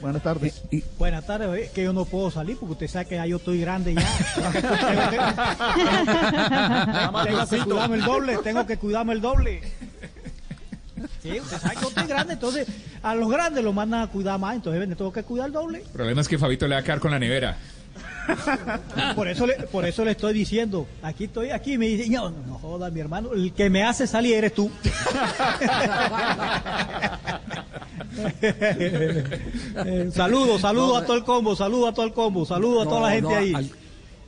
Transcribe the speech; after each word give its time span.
Buenas 0.00 0.22
tardes. 0.22 0.62
Buenas 0.98 1.26
tardes, 1.26 1.64
es 1.64 1.70
que 1.70 1.84
yo 1.84 1.92
no 1.92 2.04
puedo 2.04 2.30
salir 2.30 2.56
porque 2.58 2.72
usted 2.72 2.88
sabe 2.88 3.06
que 3.06 3.14
ya 3.16 3.26
yo 3.26 3.36
estoy 3.36 3.60
grande 3.60 3.94
ya. 3.94 4.02
tengo 7.24 7.46
que 7.48 7.58
cuidarme 7.58 7.96
el 7.96 8.02
doble, 8.02 8.38
tengo 8.38 8.66
que 8.66 8.76
cuidarme 8.76 9.12
el 9.12 9.20
doble. 9.20 9.60
Sí, 11.22 11.40
usted 11.40 11.58
sabe 11.58 11.74
que 11.76 11.82
yo 11.82 11.88
estoy 11.88 12.06
grande, 12.06 12.32
entonces 12.34 12.66
a 13.02 13.14
los 13.14 13.30
grandes 13.30 13.62
los 13.62 13.74
mandan 13.74 14.02
a 14.02 14.06
cuidar 14.08 14.38
más, 14.38 14.56
entonces 14.56 14.88
me 14.88 14.96
tengo 14.96 15.12
que 15.12 15.22
cuidar 15.22 15.46
el 15.46 15.52
doble. 15.52 15.78
El 15.78 15.88
problema 15.88 16.20
es 16.20 16.28
que 16.28 16.38
Fabito 16.38 16.66
le 16.66 16.74
va 16.74 16.80
a 16.80 16.84
quedar 16.84 17.00
con 17.00 17.10
la 17.10 17.18
nevera. 17.18 17.56
Por 19.14 19.28
eso, 19.28 19.46
le, 19.46 19.54
por 19.54 19.84
eso 19.84 20.04
le 20.04 20.12
estoy 20.12 20.32
diciendo, 20.32 20.86
aquí 21.02 21.24
estoy, 21.24 21.50
aquí 21.50 21.76
me 21.76 21.86
dice, 21.86 22.08
no, 22.08 22.30
no 22.30 22.54
joda, 22.54 22.90
mi 22.90 23.00
hermano, 23.00 23.32
el 23.32 23.52
que 23.52 23.68
me 23.68 23.82
hace 23.82 24.06
salir 24.06 24.34
eres 24.34 24.54
tú. 24.54 24.70
saludos, 30.12 30.60
saludos 30.60 31.02
a 31.02 31.06
todo 31.06 31.16
el 31.16 31.24
combo, 31.24 31.56
saludos 31.56 31.90
a 31.90 31.94
todo 31.94 32.06
el 32.06 32.12
combo, 32.12 32.44
saludos 32.44 32.86
a 32.86 32.88
toda 32.88 33.00
la 33.02 33.10
gente 33.12 33.34
ahí. 33.34 33.70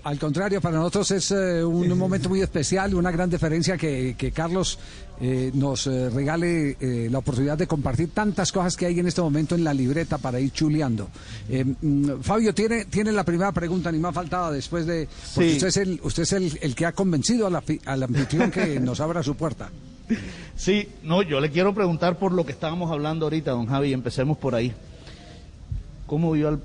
Al, 0.04 0.18
contrario, 0.18 0.60
para 0.60 0.76
nosotros 0.76 1.10
es 1.12 1.30
eh, 1.30 1.64
un, 1.64 1.96
momento 1.98 2.28
muy 2.28 2.42
especial, 2.42 2.94
una 2.94 3.10
gran 3.10 3.30
deferencia 3.30 3.78
que, 3.78 4.32
Carlos 4.34 4.78
eh, 5.20 5.50
nos 5.54 5.86
eh, 5.86 6.10
regale 6.10 6.76
la 7.10 7.18
oportunidad 7.18 7.56
de 7.56 7.66
compartir 7.66 8.10
tantas 8.10 8.52
cosas 8.52 8.76
que 8.76 8.86
hay 8.86 9.00
en 9.00 9.06
este 9.06 9.22
momento 9.22 9.54
en 9.54 9.64
la 9.64 9.72
libreta 9.72 10.18
para 10.18 10.40
ir 10.40 10.52
chuleando. 10.52 11.08
Mm, 11.48 12.20
Fabio, 12.20 12.52
tiene, 12.52 12.84
tiene 12.86 13.12
la 13.12 13.24
primera 13.24 13.52
pregunta, 13.52 13.90
ni 13.90 13.98
más 13.98 14.14
faltaba 14.14 14.50
después 14.50 14.86
de... 14.86 15.08
Porque 15.34 15.52
usted 15.52 15.68
es, 15.68 15.76
el, 15.78 16.00
usted 16.02 16.24
es 16.24 16.32
el, 16.32 16.74
que 16.74 16.84
ha 16.84 16.92
convencido 16.92 17.46
al 17.46 18.02
anfitrión 18.02 18.50
que 18.50 18.78
nos 18.80 19.00
abra 19.00 19.22
su 19.22 19.36
puerta. 19.36 19.70
Sí, 20.56 20.88
no, 21.02 21.22
yo 21.22 21.40
le 21.40 21.50
quiero 21.50 21.74
preguntar 21.74 22.16
por 22.16 22.32
lo 22.32 22.44
que 22.44 22.52
estábamos 22.52 22.90
hablando 22.90 23.26
ahorita, 23.26 23.52
don 23.52 23.66
Javi, 23.66 23.92
empecemos 23.92 24.38
por 24.38 24.54
ahí. 24.54 24.72
¿Cómo 26.06 26.32
vio 26.32 26.48
al, 26.48 26.60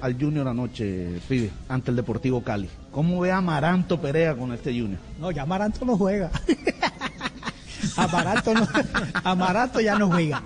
al 0.00 0.14
Junior 0.18 0.48
anoche, 0.48 1.20
pide, 1.28 1.50
ante 1.68 1.90
el 1.90 1.96
Deportivo 1.96 2.42
Cali? 2.42 2.68
¿Cómo 2.90 3.20
ve 3.20 3.30
a 3.30 3.36
Amaranto 3.36 4.00
Perea 4.00 4.34
con 4.34 4.52
este 4.52 4.70
Junior? 4.70 4.98
No, 5.20 5.30
ya 5.30 5.42
Amaranto 5.42 5.84
no 5.84 5.96
juega. 5.96 6.30
Amaranto, 7.96 8.54
no, 8.54 9.80
ya 9.80 9.98
no 9.98 10.08
juega. 10.08 10.42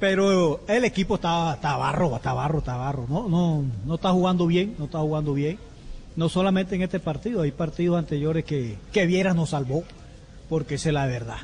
Pero 0.00 0.60
el 0.66 0.84
equipo 0.84 1.16
está, 1.16 1.54
está 1.54 1.76
barro, 1.76 2.16
está 2.16 2.32
barro, 2.32 2.58
está 2.58 2.76
barro. 2.76 3.06
No, 3.08 3.28
no, 3.28 3.64
no 3.84 3.94
está 3.96 4.10
jugando 4.12 4.46
bien, 4.46 4.74
no 4.78 4.86
está 4.86 4.98
jugando 5.00 5.34
bien. 5.34 5.58
No 6.14 6.30
solamente 6.30 6.74
en 6.74 6.82
este 6.82 7.00
partido, 7.00 7.42
hay 7.42 7.52
partidos 7.52 7.98
anteriores 7.98 8.44
que, 8.44 8.78
que 8.92 9.06
Vieras 9.06 9.36
nos 9.36 9.50
salvó 9.50 9.84
porque 10.48 10.76
esa 10.76 10.90
es 10.90 10.94
la 10.94 11.06
verdad. 11.06 11.38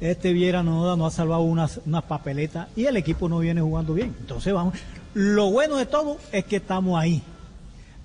Este 0.00 0.32
Viera 0.32 0.62
no, 0.62 0.96
no 0.96 1.06
ha 1.06 1.10
salvado 1.10 1.42
unas, 1.42 1.80
unas 1.86 2.04
papeletas 2.04 2.68
y 2.76 2.86
el 2.86 2.96
equipo 2.96 3.28
no 3.28 3.38
viene 3.38 3.60
jugando 3.60 3.94
bien. 3.94 4.14
Entonces 4.20 4.52
vamos. 4.52 4.74
Lo 5.14 5.50
bueno 5.50 5.76
de 5.76 5.86
todo 5.86 6.18
es 6.32 6.44
que 6.44 6.56
estamos 6.56 7.00
ahí. 7.00 7.22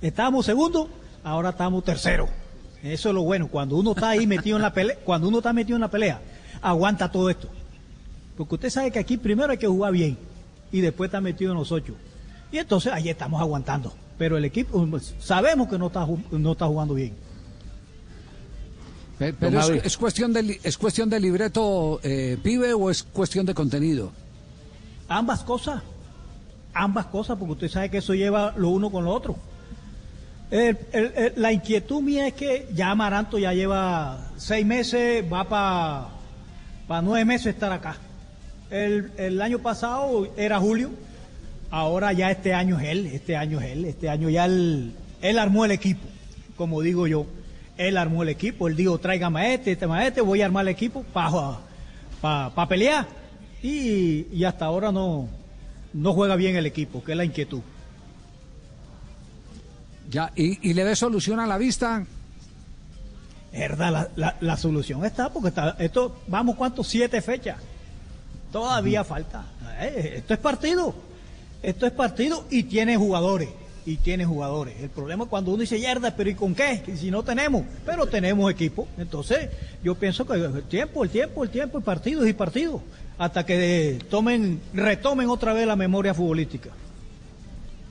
Estamos 0.01 0.45
segundo, 0.45 0.89
ahora 1.23 1.49
estamos 1.49 1.83
tercero. 1.83 2.29
Eso 2.83 3.09
es 3.09 3.15
lo 3.15 3.23
bueno. 3.23 3.47
Cuando 3.47 3.75
uno 3.75 3.91
está 3.91 4.09
ahí 4.09 4.27
metido 4.27 4.55
en 4.55 4.61
la 4.61 4.73
pelea, 4.73 4.97
cuando 5.03 5.27
uno 5.27 5.39
está 5.39 5.51
metido 5.51 5.75
en 5.75 5.81
la 5.81 5.89
pelea, 5.89 6.21
aguanta 6.61 7.11
todo 7.11 7.29
esto. 7.29 7.49
Porque 8.37 8.55
usted 8.55 8.69
sabe 8.69 8.91
que 8.91 8.99
aquí 8.99 9.17
primero 9.17 9.51
hay 9.51 9.57
que 9.57 9.67
jugar 9.67 9.91
bien 9.91 10.17
y 10.71 10.79
después 10.79 11.09
está 11.09 11.19
metido 11.19 11.51
en 11.51 11.57
los 11.57 11.71
ocho. 11.71 11.95
Y 12.51 12.57
entonces 12.57 12.93
ahí 12.93 13.09
estamos 13.09 13.41
aguantando. 13.41 13.93
Pero 14.17 14.37
el 14.37 14.45
equipo, 14.45 14.87
sabemos 15.19 15.67
que 15.67 15.77
no 15.77 15.87
está, 15.87 16.07
no 16.31 16.51
está 16.51 16.67
jugando 16.67 16.93
bien. 16.93 17.13
Pero 19.19 19.59
es, 19.73 19.97
cuestión 19.97 20.31
de, 20.31 20.61
es 20.63 20.77
cuestión 20.77 21.09
de 21.09 21.19
libreto 21.19 21.99
eh, 22.03 22.37
pibe 22.41 22.73
o 22.73 22.89
es 22.89 23.03
cuestión 23.03 23.45
de 23.45 23.53
contenido. 23.53 24.13
Ambas 25.09 25.43
cosas, 25.43 25.83
ambas 26.73 27.07
cosas, 27.07 27.37
porque 27.37 27.51
usted 27.51 27.67
sabe 27.67 27.89
que 27.89 27.97
eso 27.97 28.13
lleva 28.13 28.53
lo 28.55 28.69
uno 28.69 28.89
con 28.89 29.03
lo 29.03 29.11
otro. 29.11 29.35
la 31.35 31.51
inquietud 31.51 32.01
mía 32.01 32.27
es 32.27 32.33
que 32.33 32.69
ya 32.73 32.91
Amaranto 32.91 33.37
ya 33.37 33.53
lleva 33.53 34.29
seis 34.37 34.65
meses, 34.65 35.25
va 35.31 35.43
para 35.43 36.07
pa 36.87 37.01
nueve 37.01 37.25
meses 37.25 37.47
estar 37.47 37.73
acá. 37.73 37.97
El, 38.71 39.11
el 39.17 39.41
año 39.41 39.59
pasado 39.59 40.31
era 40.37 40.59
Julio, 40.59 40.91
ahora 41.71 42.13
ya 42.13 42.31
este 42.31 42.53
año 42.53 42.79
es 42.79 42.87
él, 42.87 43.05
este 43.07 43.35
año 43.35 43.59
es 43.59 43.65
él, 43.65 43.83
este 43.83 44.09
año 44.09 44.29
ya 44.29 44.45
él, 44.45 44.93
él 45.21 45.39
armó 45.39 45.65
el 45.65 45.71
equipo, 45.71 46.07
como 46.55 46.81
digo 46.81 47.05
yo 47.05 47.25
él 47.79 47.97
armó 47.97 48.23
el 48.23 48.29
equipo, 48.29 48.67
él 48.67 48.75
dijo, 48.75 48.99
traiga 48.99 49.29
maete, 49.29 49.71
este 49.71 49.87
maete, 49.87 50.19
voy 50.19 50.41
a 50.41 50.45
armar 50.45 50.65
el 50.65 50.67
equipo 50.67 51.03
para 51.13 51.59
pa, 52.21 52.67
pelear. 52.67 53.07
Y, 53.63 54.43
hasta 54.43 54.65
ahora 54.65 54.91
no, 54.91 55.29
no 55.93 56.13
juega 56.13 56.35
bien 56.35 56.57
el 56.57 56.65
equipo, 56.65 57.01
que 57.01 57.13
es 57.13 57.17
la 57.17 57.23
inquietud. 57.23 57.61
Ya, 60.09 60.33
¿y, 60.35 60.73
le 60.73 60.83
ve 60.83 60.95
solución 60.95 61.39
a 61.39 61.47
la 61.47 61.57
vista? 61.57 62.05
verdad, 63.53 64.11
la, 64.15 64.35
la, 64.41 64.57
solución 64.57 65.05
está, 65.05 65.31
porque 65.31 65.47
está, 65.47 65.75
esto, 65.79 66.19
vamos, 66.27 66.57
¿cuántos? 66.57 66.85
Siete 66.85 67.21
fechas. 67.21 67.57
Todavía 68.51 69.05
falta. 69.05 69.45
Eh, 69.79 70.15
esto 70.17 70.33
es 70.33 70.39
partido. 70.39 70.93
Esto 71.63 71.85
es 71.85 71.93
partido 71.93 72.45
y 72.49 72.63
tiene 72.63 72.97
jugadores 72.97 73.49
y 73.89 73.97
tiene 73.97 74.23
jugadores. 74.23 74.75
El 74.79 74.89
problema 74.89 75.23
es 75.23 75.29
cuando 75.31 75.49
uno 75.49 75.61
dice, 75.61 75.79
yerda, 75.79 76.15
pero 76.15 76.29
¿y 76.29 76.35
con 76.35 76.53
qué? 76.53 76.83
Si 76.95 77.09
no 77.09 77.23
tenemos, 77.23 77.63
pero 77.87 78.05
tenemos 78.05 78.51
equipo. 78.51 78.87
Entonces, 78.99 79.49
yo 79.83 79.95
pienso 79.95 80.27
que 80.27 80.35
el 80.35 80.63
tiempo, 80.63 81.03
el 81.03 81.09
tiempo, 81.09 81.43
el 81.43 81.49
tiempo, 81.49 81.79
y 81.79 81.81
partidos 81.81 82.27
y 82.27 82.33
partidos, 82.33 82.81
hasta 83.17 83.47
que 83.47 83.97
tomen, 84.07 84.61
retomen 84.75 85.27
otra 85.27 85.53
vez 85.53 85.65
la 85.65 85.75
memoria 85.75 86.13
futbolística. 86.13 86.69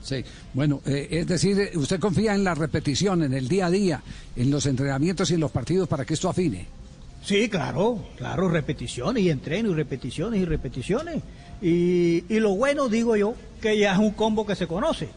Sí, 0.01 0.23
bueno, 0.53 0.81
eh, 0.85 1.09
es 1.11 1.27
decir, 1.27 1.71
usted 1.75 1.99
confía 1.99 2.33
en 2.33 2.45
la 2.45 2.55
repetición, 2.55 3.23
en 3.23 3.33
el 3.33 3.49
día 3.49 3.65
a 3.65 3.69
día, 3.69 4.01
en 4.37 4.49
los 4.49 4.65
entrenamientos 4.67 5.29
y 5.31 5.33
en 5.33 5.41
los 5.41 5.51
partidos 5.51 5.89
para 5.89 6.05
que 6.05 6.13
esto 6.13 6.29
afine. 6.29 6.65
Sí, 7.25 7.49
claro, 7.49 8.05
claro, 8.15 8.47
repeticiones 8.47 9.21
y 9.21 9.29
entreno 9.29 9.71
y 9.71 9.73
repeticiones 9.73 10.39
y 10.39 10.45
repeticiones. 10.45 11.21
Y, 11.61 12.23
y 12.33 12.39
lo 12.39 12.55
bueno, 12.55 12.87
digo 12.87 13.17
yo, 13.17 13.35
que 13.61 13.77
ya 13.77 13.91
es 13.91 13.99
un 13.99 14.11
combo 14.11 14.45
que 14.45 14.55
se 14.55 14.65
conoce 14.65 15.09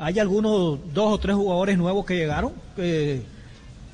hay 0.00 0.18
algunos 0.18 0.78
dos 0.94 1.12
o 1.12 1.18
tres 1.18 1.36
jugadores 1.36 1.76
nuevos 1.76 2.06
que 2.06 2.16
llegaron, 2.16 2.52
que 2.74 3.22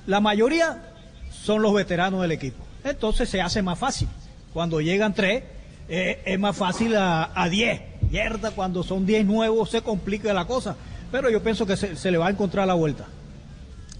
la 0.07 0.21
mayoría 0.21 0.85
son 1.33 1.63
los 1.63 1.75
veteranos 1.75 2.23
del 2.23 2.31
equipo. 2.31 2.65
Entonces 2.85 3.29
se 3.29 3.41
hace 3.43 3.61
más 3.61 3.77
fácil. 3.77 4.09
Cuando 4.53 4.81
llegan 4.81 5.15
tres, 5.15 5.43
eh, 5.89 6.23
es 6.25 6.39
más 6.39 6.57
fácil 6.57 6.95
a, 6.97 7.49
diez. 7.51 7.81
Mierda, 8.09 8.53
cuando 8.53 8.85
son 8.85 9.05
diez 9.05 9.27
nuevos 9.27 9.71
se 9.71 9.83
complica 9.83 10.33
la 10.33 10.47
cosa. 10.47 10.77
Pero 11.11 11.29
yo 11.29 11.43
pienso 11.43 11.67
que 11.67 11.77
se 11.77 12.11
le 12.11 12.19
va 12.19 12.29
a 12.29 12.31
encontrar 12.31 12.69
la 12.69 12.75
vuelta. 12.75 13.07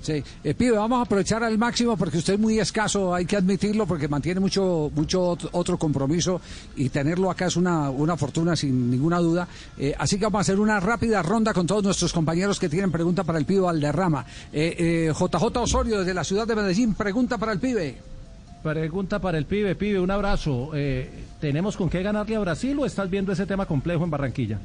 Sí, 0.07 0.23
eh, 0.45 0.55
pibe, 0.55 0.77
vamos 0.77 1.01
a 1.01 1.03
aprovechar 1.03 1.43
al 1.43 1.59
máximo 1.59 1.97
porque 1.97 2.19
usted 2.19 2.35
es 2.35 2.39
muy 2.39 2.61
escaso, 2.61 3.13
hay 3.13 3.25
que 3.27 3.35
admitirlo, 3.35 3.87
porque 3.87 4.07
mantiene 4.07 4.39
mucho, 4.39 4.89
mucho 4.95 5.37
otro 5.51 5.77
compromiso 5.79 6.41
y 6.77 6.91
tenerlo 6.91 7.29
acá 7.29 7.47
es 7.47 7.57
una, 7.57 7.91
una 7.91 8.17
fortuna 8.17 8.55
sin 8.55 8.89
ninguna 8.89 9.19
duda. 9.19 9.49
Eh, 9.77 9.97
así 9.99 10.17
que 10.17 10.27
vamos 10.27 10.39
a 10.39 10.43
hacer 10.43 10.61
una 10.61 10.79
rápida 10.79 11.23
ronda 11.23 11.53
con 11.53 11.67
todos 11.67 11.83
nuestros 11.83 12.13
compañeros 12.13 12.61
que 12.61 12.69
tienen 12.69 12.93
pregunta 12.93 13.25
para 13.25 13.41
el 13.41 13.47
pibe 13.47 13.63
Valderrama. 13.63 14.25
Eh, 14.53 15.13
JJ 15.13 15.45
eh, 15.45 15.59
Osorio 15.59 15.99
desde 15.99 16.15
la 16.15 16.23
ciudad 16.23 16.47
de 16.47 16.55
Medellín, 16.55 16.95
pregunta 16.95 17.37
para 17.37 17.51
el 17.51 17.59
pibe. 17.59 17.97
Pregunta 18.63 19.19
para 19.19 19.39
el 19.39 19.47
pibe, 19.47 19.75
pibe, 19.75 19.99
un 19.99 20.13
abrazo. 20.13 20.71
¿Tenemos 21.41 21.77
con 21.77 21.91
qué 21.91 22.05
ganarle 22.05 22.37
a 22.37 22.39
Brasil 22.39 22.79
o 22.79 22.87
estás 22.87 23.11
viendo 23.11 23.33
ese 23.33 23.45
tema 23.45 23.67
complejo 23.67 24.05
en 24.05 24.11
Barranquilla? 24.11 24.61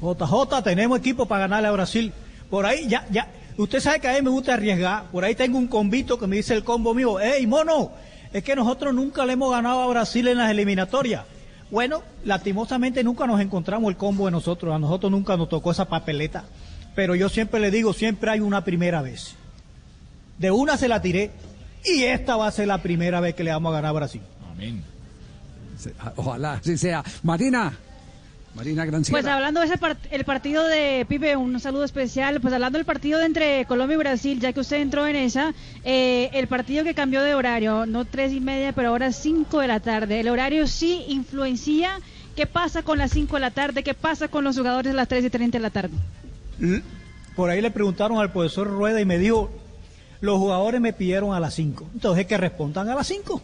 JJ, 0.00 0.62
tenemos 0.62 1.00
equipo 1.00 1.26
para 1.26 1.48
ganarle 1.48 1.66
a 1.66 1.72
Brasil. 1.72 2.12
Por 2.48 2.66
ahí 2.66 2.86
ya, 2.88 3.04
ya, 3.10 3.26
Usted 3.56 3.80
sabe 3.80 4.00
que 4.00 4.08
a 4.08 4.14
mí 4.14 4.22
me 4.22 4.30
gusta 4.30 4.54
arriesgar. 4.54 5.04
Por 5.10 5.24
ahí 5.24 5.34
tengo 5.34 5.58
un 5.58 5.68
convito 5.68 6.18
que 6.18 6.26
me 6.26 6.36
dice 6.36 6.54
el 6.54 6.64
combo 6.64 6.94
mío, 6.94 7.20
¡Ey, 7.20 7.46
mono! 7.46 7.92
Es 8.32 8.42
que 8.42 8.56
nosotros 8.56 8.92
nunca 8.92 9.24
le 9.24 9.34
hemos 9.34 9.52
ganado 9.52 9.82
a 9.82 9.86
Brasil 9.86 10.26
en 10.26 10.38
las 10.38 10.50
eliminatorias. 10.50 11.24
Bueno, 11.70 12.02
lastimosamente 12.24 13.04
nunca 13.04 13.26
nos 13.26 13.40
encontramos 13.40 13.88
el 13.90 13.96
combo 13.96 14.26
de 14.26 14.32
nosotros. 14.32 14.74
A 14.74 14.78
nosotros 14.78 15.12
nunca 15.12 15.36
nos 15.36 15.48
tocó 15.48 15.70
esa 15.70 15.84
papeleta. 15.84 16.44
Pero 16.96 17.14
yo 17.14 17.28
siempre 17.28 17.60
le 17.60 17.70
digo, 17.70 17.92
siempre 17.92 18.30
hay 18.30 18.40
una 18.40 18.64
primera 18.64 19.02
vez. 19.02 19.36
De 20.38 20.50
una 20.50 20.76
se 20.76 20.88
la 20.88 21.00
tiré. 21.00 21.30
Y 21.84 22.04
esta 22.04 22.36
va 22.36 22.48
a 22.48 22.50
ser 22.50 22.66
la 22.66 22.78
primera 22.78 23.20
vez 23.20 23.34
que 23.34 23.44
le 23.44 23.52
vamos 23.52 23.70
a 23.70 23.76
ganar 23.76 23.90
a 23.90 23.92
Brasil. 23.92 24.22
Amén. 24.50 24.82
Ojalá 26.16 26.54
así 26.54 26.76
sea. 26.76 27.04
Marina. 27.22 27.78
Marina 28.54 28.86
Pues 29.10 29.26
hablando 29.26 29.60
de 29.60 29.66
ese 29.66 29.78
el 30.12 30.24
partido 30.24 30.64
de 30.64 31.04
Pipe, 31.08 31.34
un 31.36 31.58
saludo 31.58 31.82
especial. 31.82 32.40
Pues 32.40 32.54
hablando 32.54 32.78
del 32.78 32.86
partido 32.86 33.20
entre 33.20 33.64
Colombia 33.64 33.94
y 33.94 33.98
Brasil, 33.98 34.38
ya 34.38 34.52
que 34.52 34.60
usted 34.60 34.76
entró 34.76 35.06
en 35.08 35.16
esa, 35.16 35.52
eh, 35.82 36.30
el 36.32 36.46
partido 36.46 36.84
que 36.84 36.94
cambió 36.94 37.22
de 37.22 37.34
horario, 37.34 37.84
no 37.84 38.04
tres 38.04 38.32
y 38.32 38.38
media, 38.38 38.72
pero 38.72 38.90
ahora 38.90 39.10
cinco 39.10 39.58
de 39.58 39.66
la 39.66 39.80
tarde. 39.80 40.20
El 40.20 40.28
horario 40.28 40.68
sí 40.68 41.04
influencia. 41.08 41.98
¿Qué 42.36 42.46
pasa 42.46 42.82
con 42.82 42.98
las 42.98 43.10
cinco 43.10 43.36
de 43.36 43.40
la 43.40 43.50
tarde? 43.50 43.82
¿Qué 43.82 43.94
pasa 43.94 44.28
con 44.28 44.44
los 44.44 44.56
jugadores 44.56 44.92
a 44.92 44.96
las 44.96 45.08
tres 45.08 45.24
y 45.24 45.30
treinta 45.30 45.58
de 45.58 45.62
la 45.62 45.70
tarde? 45.70 45.94
Por 47.34 47.50
ahí 47.50 47.60
le 47.60 47.72
preguntaron 47.72 48.18
al 48.18 48.30
profesor 48.30 48.68
Rueda 48.68 49.00
y 49.00 49.04
me 49.04 49.18
dijo, 49.18 49.50
los 50.20 50.38
jugadores 50.38 50.80
me 50.80 50.92
pidieron 50.92 51.34
a 51.34 51.40
las 51.40 51.54
cinco. 51.54 51.88
Entonces 51.92 52.26
que 52.26 52.36
respondan 52.36 52.88
a 52.88 52.94
las 52.94 53.06
cinco. 53.08 53.42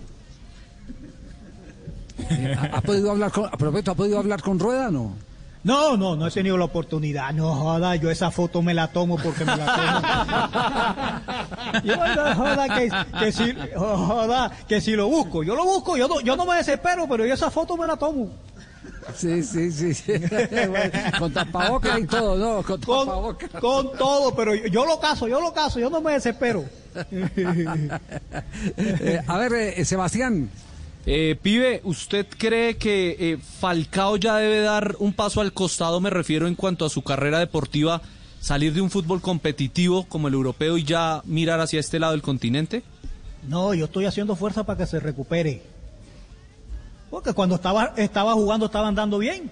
¿Ha, 2.72 2.80
podido 2.80 3.10
hablar 3.10 3.30
con, 3.32 3.46
¿ha 3.46 3.94
podido 3.94 4.18
hablar 4.18 4.42
con 4.42 4.58
Rueda 4.58 4.90
no? 4.90 5.14
No, 5.62 5.96
no, 5.98 6.16
no 6.16 6.26
he 6.26 6.30
tenido 6.30 6.56
la 6.56 6.64
oportunidad. 6.64 7.34
No 7.34 7.54
joda, 7.54 7.94
yo 7.96 8.10
esa 8.10 8.30
foto 8.30 8.62
me 8.62 8.72
la 8.72 8.88
tomo 8.88 9.18
porque 9.18 9.44
me 9.44 9.56
la 9.56 11.22
tomo. 11.72 11.84
yo 11.84 11.96
no 11.96 12.34
joda 12.34 12.78
que, 12.78 12.90
que 13.18 13.32
si 13.32 13.54
joda, 13.76 14.50
que 14.66 14.80
si 14.80 14.92
lo 14.92 15.08
busco, 15.08 15.42
yo 15.42 15.54
lo 15.54 15.64
busco, 15.64 15.98
yo 15.98 16.08
no, 16.08 16.20
yo 16.22 16.34
no 16.36 16.46
me 16.46 16.56
desespero, 16.56 17.06
pero 17.08 17.26
yo 17.26 17.34
esa 17.34 17.50
foto 17.50 17.76
me 17.76 17.86
la 17.86 17.96
tomo. 17.96 18.30
Sí, 19.14 19.42
sí, 19.42 19.70
sí. 19.70 19.94
sí. 19.94 20.12
con 21.18 21.32
tapabocas 21.32 21.98
y 21.98 22.06
todo, 22.06 22.36
¿no? 22.36 22.62
Con 22.62 22.80
Con, 22.80 23.06
tapabocas. 23.06 23.50
con 23.60 23.92
todo, 23.98 24.34
pero 24.34 24.54
yo, 24.54 24.66
yo 24.66 24.86
lo 24.86 24.98
caso, 24.98 25.28
yo 25.28 25.40
lo 25.40 25.52
caso, 25.52 25.78
yo 25.78 25.90
no 25.90 26.00
me 26.00 26.12
desespero. 26.12 26.64
Eh, 28.76 29.20
a 29.26 29.38
ver, 29.38 29.52
eh, 29.52 29.84
Sebastián, 29.84 30.50
Eh, 31.06 31.36
pibe, 31.40 31.80
¿usted 31.84 32.26
cree 32.36 32.76
que 32.76 33.16
eh, 33.18 33.38
Falcao 33.38 34.16
ya 34.16 34.36
debe 34.36 34.60
dar 34.60 34.96
un 34.98 35.14
paso 35.14 35.40
al 35.40 35.52
costado, 35.52 36.00
me 36.00 36.10
refiero 36.10 36.46
en 36.46 36.54
cuanto 36.54 36.84
a 36.84 36.90
su 36.90 37.02
carrera 37.02 37.38
deportiva, 37.38 38.02
salir 38.40 38.74
de 38.74 38.82
un 38.82 38.90
fútbol 38.90 39.22
competitivo 39.22 40.04
como 40.04 40.28
el 40.28 40.34
europeo 40.34 40.76
y 40.76 40.84
ya 40.84 41.22
mirar 41.24 41.60
hacia 41.60 41.80
este 41.80 41.98
lado 41.98 42.12
del 42.12 42.22
continente? 42.22 42.82
No, 43.48 43.72
yo 43.72 43.86
estoy 43.86 44.04
haciendo 44.04 44.36
fuerza 44.36 44.64
para 44.64 44.78
que 44.78 44.86
se 44.86 45.00
recupere. 45.00 45.62
Porque 47.10 47.32
cuando 47.32 47.54
estaba, 47.54 47.94
estaba 47.96 48.34
jugando 48.34 48.66
estaba 48.66 48.88
andando 48.88 49.18
bien. 49.18 49.50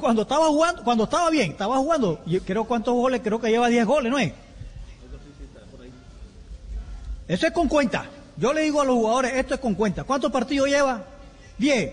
Cuando 0.00 0.22
estaba 0.22 0.46
jugando, 0.46 0.84
cuando 0.84 1.04
estaba 1.04 1.28
bien, 1.28 1.52
estaba 1.52 1.76
jugando, 1.78 2.20
yo 2.24 2.40
creo 2.42 2.64
cuántos 2.64 2.94
goles, 2.94 3.20
creo 3.22 3.40
que 3.40 3.50
lleva 3.50 3.68
10 3.68 3.84
goles, 3.84 4.10
¿no 4.10 4.18
es? 4.18 4.32
Eso 7.28 7.46
es 7.46 7.52
con 7.52 7.68
cuenta. 7.68 8.06
Yo 8.42 8.52
le 8.52 8.62
digo 8.62 8.80
a 8.80 8.84
los 8.84 8.96
jugadores, 8.96 9.34
esto 9.34 9.54
es 9.54 9.60
con 9.60 9.76
cuenta. 9.76 10.02
¿Cuántos 10.02 10.32
partidos 10.32 10.68
lleva? 10.68 11.04
10. 11.58 11.92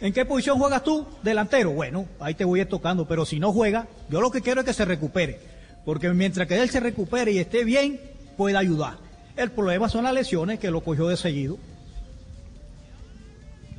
¿En 0.00 0.12
qué 0.12 0.24
posición 0.24 0.58
juegas 0.58 0.82
tú? 0.82 1.06
Delantero. 1.22 1.70
Bueno, 1.70 2.08
ahí 2.18 2.34
te 2.34 2.44
voy 2.44 2.64
tocando, 2.64 3.06
pero 3.06 3.24
si 3.24 3.38
no 3.38 3.52
juega, 3.52 3.86
yo 4.08 4.20
lo 4.20 4.32
que 4.32 4.40
quiero 4.40 4.62
es 4.62 4.66
que 4.66 4.72
se 4.72 4.84
recupere. 4.84 5.38
Porque 5.84 6.08
mientras 6.08 6.48
que 6.48 6.60
él 6.60 6.68
se 6.68 6.80
recupere 6.80 7.30
y 7.30 7.38
esté 7.38 7.62
bien, 7.62 8.00
puede 8.36 8.56
ayudar. 8.56 8.96
El 9.36 9.52
problema 9.52 9.88
son 9.88 10.02
las 10.02 10.12
lesiones 10.14 10.58
que 10.58 10.72
lo 10.72 10.80
cogió 10.80 11.06
de 11.06 11.16
seguido. 11.16 11.58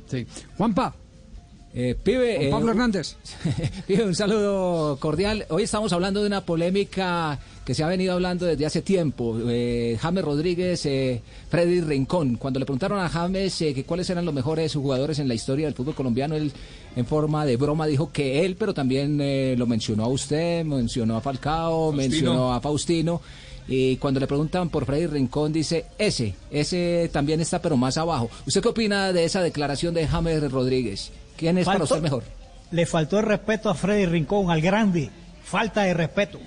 sí. 0.06 0.26
Juanpa, 0.56 0.94
Eh, 1.78 1.94
pibe, 1.94 2.36
Juan 2.36 2.46
eh, 2.46 2.50
Pablo 2.50 2.70
Hernández. 2.70 3.16
pibe, 3.86 4.04
un 4.04 4.14
saludo 4.14 4.96
cordial. 4.98 5.44
Hoy 5.50 5.64
estamos 5.64 5.92
hablando 5.92 6.22
de 6.22 6.26
una 6.26 6.40
polémica 6.40 7.38
que 7.66 7.74
se 7.74 7.84
ha 7.84 7.86
venido 7.86 8.14
hablando 8.14 8.46
desde 8.46 8.64
hace 8.64 8.80
tiempo. 8.80 9.36
Eh, 9.46 9.98
James 10.00 10.24
Rodríguez, 10.24 10.86
eh, 10.86 11.20
Freddy 11.50 11.82
Rincón. 11.82 12.36
Cuando 12.36 12.58
le 12.58 12.64
preguntaron 12.64 12.98
a 12.98 13.10
James 13.10 13.60
eh, 13.60 13.74
que 13.74 13.84
cuáles 13.84 14.08
eran 14.08 14.24
los 14.24 14.32
mejores 14.32 14.72
jugadores 14.72 15.18
en 15.18 15.28
la 15.28 15.34
historia 15.34 15.66
del 15.66 15.74
fútbol 15.74 15.94
colombiano, 15.94 16.34
él 16.34 16.50
en 16.96 17.04
forma 17.04 17.44
de 17.44 17.58
broma 17.58 17.86
dijo 17.86 18.10
que 18.10 18.46
él, 18.46 18.56
pero 18.58 18.72
también 18.72 19.20
eh, 19.20 19.54
lo 19.58 19.66
mencionó 19.66 20.04
a 20.04 20.08
usted, 20.08 20.64
mencionó 20.64 21.18
a 21.18 21.20
Falcao, 21.20 21.92
mencionó 21.92 22.54
a 22.54 22.60
Faustino. 22.62 23.20
Y 23.68 23.96
cuando 23.96 24.18
le 24.18 24.26
preguntan 24.26 24.70
por 24.70 24.86
Freddy 24.86 25.08
Rincón, 25.08 25.52
dice 25.52 25.84
ese, 25.98 26.36
ese 26.50 27.10
también 27.12 27.42
está, 27.42 27.60
pero 27.60 27.76
más 27.76 27.98
abajo. 27.98 28.30
¿Usted 28.46 28.62
qué 28.62 28.68
opina 28.68 29.12
de 29.12 29.24
esa 29.24 29.42
declaración 29.42 29.92
de 29.92 30.06
James 30.06 30.50
Rodríguez? 30.50 31.12
¿Quién 31.36 31.58
es 31.58 31.66
para 31.66 31.84
usted 31.84 32.00
mejor? 32.00 32.22
Le 32.70 32.86
faltó 32.86 33.18
el 33.18 33.26
respeto 33.26 33.70
a 33.70 33.74
Freddy 33.74 34.06
Rincón, 34.06 34.50
al 34.50 34.60
grande. 34.60 35.10
Falta 35.44 35.82
de 35.82 35.94
respeto. 35.94 36.40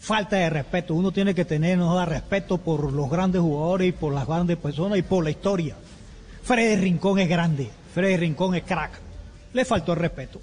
Falta 0.00 0.36
de 0.36 0.50
respeto. 0.50 0.94
Uno 0.94 1.12
tiene 1.12 1.34
que 1.34 1.44
tener 1.44 1.78
no 1.78 1.94
da 1.94 2.04
respeto 2.04 2.58
por 2.58 2.92
los 2.92 3.08
grandes 3.08 3.40
jugadores 3.40 3.88
y 3.88 3.92
por 3.92 4.12
las 4.12 4.26
grandes 4.26 4.56
personas 4.56 4.98
y 4.98 5.02
por 5.02 5.24
la 5.24 5.30
historia. 5.30 5.76
Freddy 6.42 6.76
Rincón 6.76 7.18
es 7.20 7.28
grande. 7.28 7.70
Freddy 7.94 8.16
Rincón 8.16 8.54
es 8.54 8.64
crack. 8.64 8.92
Le 9.52 9.64
faltó 9.64 9.92
el 9.92 9.98
respeto. 10.00 10.40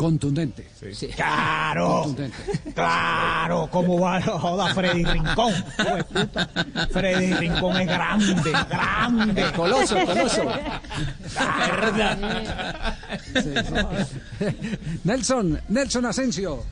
Contundente. 0.00 0.66
Sí. 0.94 1.08
Claro, 1.08 2.04
Contundente. 2.04 2.72
claro, 2.74 3.68
¿cómo 3.70 4.00
va 4.00 4.16
a 4.16 4.22
joda 4.22 4.74
Freddy 4.74 5.04
Rincón? 5.04 5.52
Puta. 6.10 6.48
Freddy 6.90 7.34
Rincón 7.34 7.76
es 7.76 7.86
grande, 7.86 8.50
grande. 8.50 9.52
Coloso, 9.54 9.96
coloso. 10.06 10.42
Nelson, 15.04 15.60
Nelson 15.68 16.06
Asensio. 16.06 16.64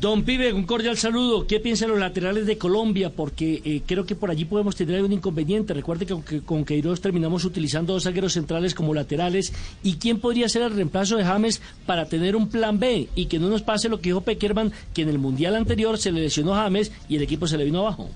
Don 0.00 0.22
Pibe, 0.22 0.54
un 0.54 0.64
cordial 0.64 0.96
saludo. 0.96 1.46
¿Qué 1.46 1.60
piensan 1.60 1.90
los 1.90 1.98
laterales 1.98 2.46
de 2.46 2.56
Colombia? 2.56 3.10
Porque 3.14 3.60
eh, 3.66 3.82
creo 3.84 4.06
que 4.06 4.14
por 4.14 4.30
allí 4.30 4.46
podemos 4.46 4.74
tener 4.74 5.02
un 5.02 5.12
inconveniente. 5.12 5.74
Recuerde 5.74 6.06
que 6.06 6.14
con, 6.14 6.22
que 6.22 6.40
con 6.40 6.64
Queiroz 6.64 7.02
terminamos 7.02 7.44
utilizando 7.44 7.92
dos 7.92 8.04
zagueros 8.04 8.32
centrales 8.32 8.74
como 8.74 8.94
laterales. 8.94 9.52
¿Y 9.82 9.96
quién 9.96 10.18
podría 10.18 10.48
ser 10.48 10.62
el 10.62 10.74
reemplazo 10.74 11.18
de 11.18 11.24
James 11.24 11.60
para 11.84 12.06
tener 12.06 12.34
un 12.34 12.48
plan 12.48 12.78
B? 12.78 13.10
Y 13.14 13.26
que 13.26 13.38
no 13.38 13.50
nos 13.50 13.60
pase 13.60 13.90
lo 13.90 13.98
que 14.00 14.08
dijo 14.08 14.22
Peckerman, 14.22 14.72
que 14.94 15.02
en 15.02 15.10
el 15.10 15.18
Mundial 15.18 15.54
anterior 15.54 15.98
se 15.98 16.12
le 16.12 16.22
lesionó 16.22 16.54
James 16.54 16.92
y 17.06 17.16
el 17.16 17.22
equipo 17.22 17.46
se 17.46 17.58
le 17.58 17.66
vino 17.66 17.80
abajo. 17.80 18.08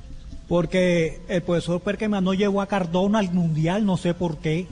Porque 0.48 1.20
el 1.28 1.42
profesor 1.42 1.82
Perkeman 1.82 2.24
no 2.24 2.32
llevó 2.32 2.62
a 2.62 2.66
Cardona 2.66 3.18
al 3.18 3.30
Mundial, 3.30 3.84
no 3.84 3.98
sé 3.98 4.14
por 4.14 4.38
qué. 4.38 4.66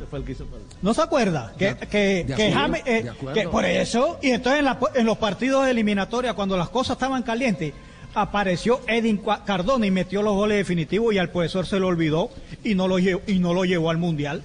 Ese 0.00 0.06
fue 0.08 0.18
el 0.20 0.24
que 0.24 0.32
hizo 0.32 0.46
falta. 0.46 0.76
¿No 0.82 0.94
se 0.94 1.02
acuerda? 1.02 1.52
Que, 1.58 1.74
De- 1.74 1.86
que, 1.86 1.98
de 1.98 2.24
que 2.26 2.32
acuerdo, 2.32 2.54
James, 2.60 2.82
eh, 2.86 3.10
que 3.34 3.48
por 3.48 3.64
eso, 3.64 4.18
y 4.22 4.30
entonces 4.30 4.60
en, 4.60 4.64
la- 4.64 4.78
en 4.94 5.06
los 5.06 5.18
partidos 5.18 5.64
de 5.66 5.70
eliminatoria, 5.72 6.34
cuando 6.34 6.56
las 6.56 6.70
cosas 6.70 6.94
estaban 6.96 7.22
calientes, 7.22 7.74
apareció 8.14 8.80
Edin 8.88 9.22
Cua- 9.22 9.44
Cardona 9.44 9.86
y 9.86 9.90
metió 9.90 10.22
los 10.22 10.34
goles 10.34 10.58
definitivos 10.58 11.14
y 11.14 11.18
al 11.18 11.30
profesor 11.30 11.66
se 11.66 11.78
lo 11.78 11.86
olvidó 11.88 12.30
y 12.64 12.74
no 12.74 12.88
lo 12.88 12.98
llevó, 12.98 13.20
y 13.26 13.38
no 13.38 13.54
lo 13.54 13.64
llevó 13.64 13.90
al 13.90 13.98
Mundial. 13.98 14.42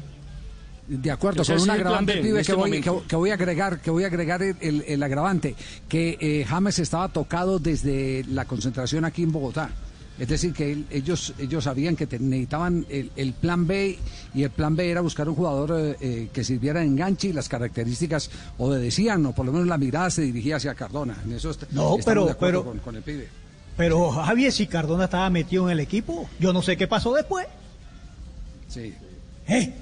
De 0.88 1.10
acuerdo, 1.10 1.44
con 1.44 1.60
un 1.60 1.70
agravante, 1.72 2.14
B, 2.14 2.22
pibe, 2.22 2.34
que, 2.36 2.42
este 2.42 2.54
voy, 2.54 2.70
que- 2.82 3.00
que 3.08 3.16
voy 3.16 3.32
a 3.32 3.34
agregar, 3.34 3.82
que 3.82 3.90
voy 3.90 4.04
a 4.04 4.08
agregar 4.08 4.44
el, 4.44 4.56
el- 4.62 4.84
el 4.88 5.02
agravante, 5.02 5.56
que 5.90 6.16
eh, 6.22 6.46
James 6.48 6.78
estaba 6.78 7.08
tocado 7.10 7.58
desde 7.58 8.24
la 8.30 8.46
concentración 8.46 9.04
aquí 9.04 9.24
en 9.24 9.32
Bogotá. 9.32 9.72
Es 10.18 10.28
decir, 10.30 10.54
que 10.54 10.72
él- 10.72 10.86
ellos, 10.92 11.34
ellos 11.40 11.64
sabían 11.66 11.96
que 11.98 12.08
te- 12.08 12.20
necesitaban 12.20 12.86
el, 12.90 13.12
el 13.18 13.34
plan 13.34 13.68
B 13.68 13.98
y 14.34 14.44
el 14.44 14.50
plan 14.50 14.76
B 14.76 14.90
era 14.90 15.02
buscar 15.02 15.28
un 15.28 15.36
jugador 15.36 15.76
eh, 15.78 15.98
eh, 16.00 16.30
que 16.32 16.44
sirviera 16.44 16.80
de 16.80 16.86
enganche 16.86 17.28
y 17.30 17.34
las 17.34 17.50
características 17.50 18.30
obedecían, 18.58 19.26
o 19.26 19.34
por 19.34 19.46
lo 19.46 19.52
menos 19.52 19.68
la 19.68 19.78
mirada 19.78 20.10
se 20.10 20.22
dirigía 20.22 20.56
hacia 20.56 20.74
Cardona. 20.74 21.18
En 21.26 21.34
eso 21.34 21.52
No, 21.72 21.98
pero- 22.06 22.28
de 22.28 22.36
pero- 22.36 22.64
con, 22.64 22.80
con 22.80 22.96
el 22.96 23.02
pibe. 23.04 23.28
Pero 23.76 24.10
Javier, 24.12 24.54
si 24.54 24.68
Cardona 24.68 25.04
estaba 25.04 25.30
metido 25.30 25.66
en 25.66 25.72
el 25.74 25.80
equipo, 25.82 26.30
yo 26.40 26.54
no 26.54 26.62
sé 26.62 26.78
qué 26.78 26.88
pasó 26.88 27.14
después. 27.14 27.46
Sí. 28.70 28.94
Eh, 29.48 29.74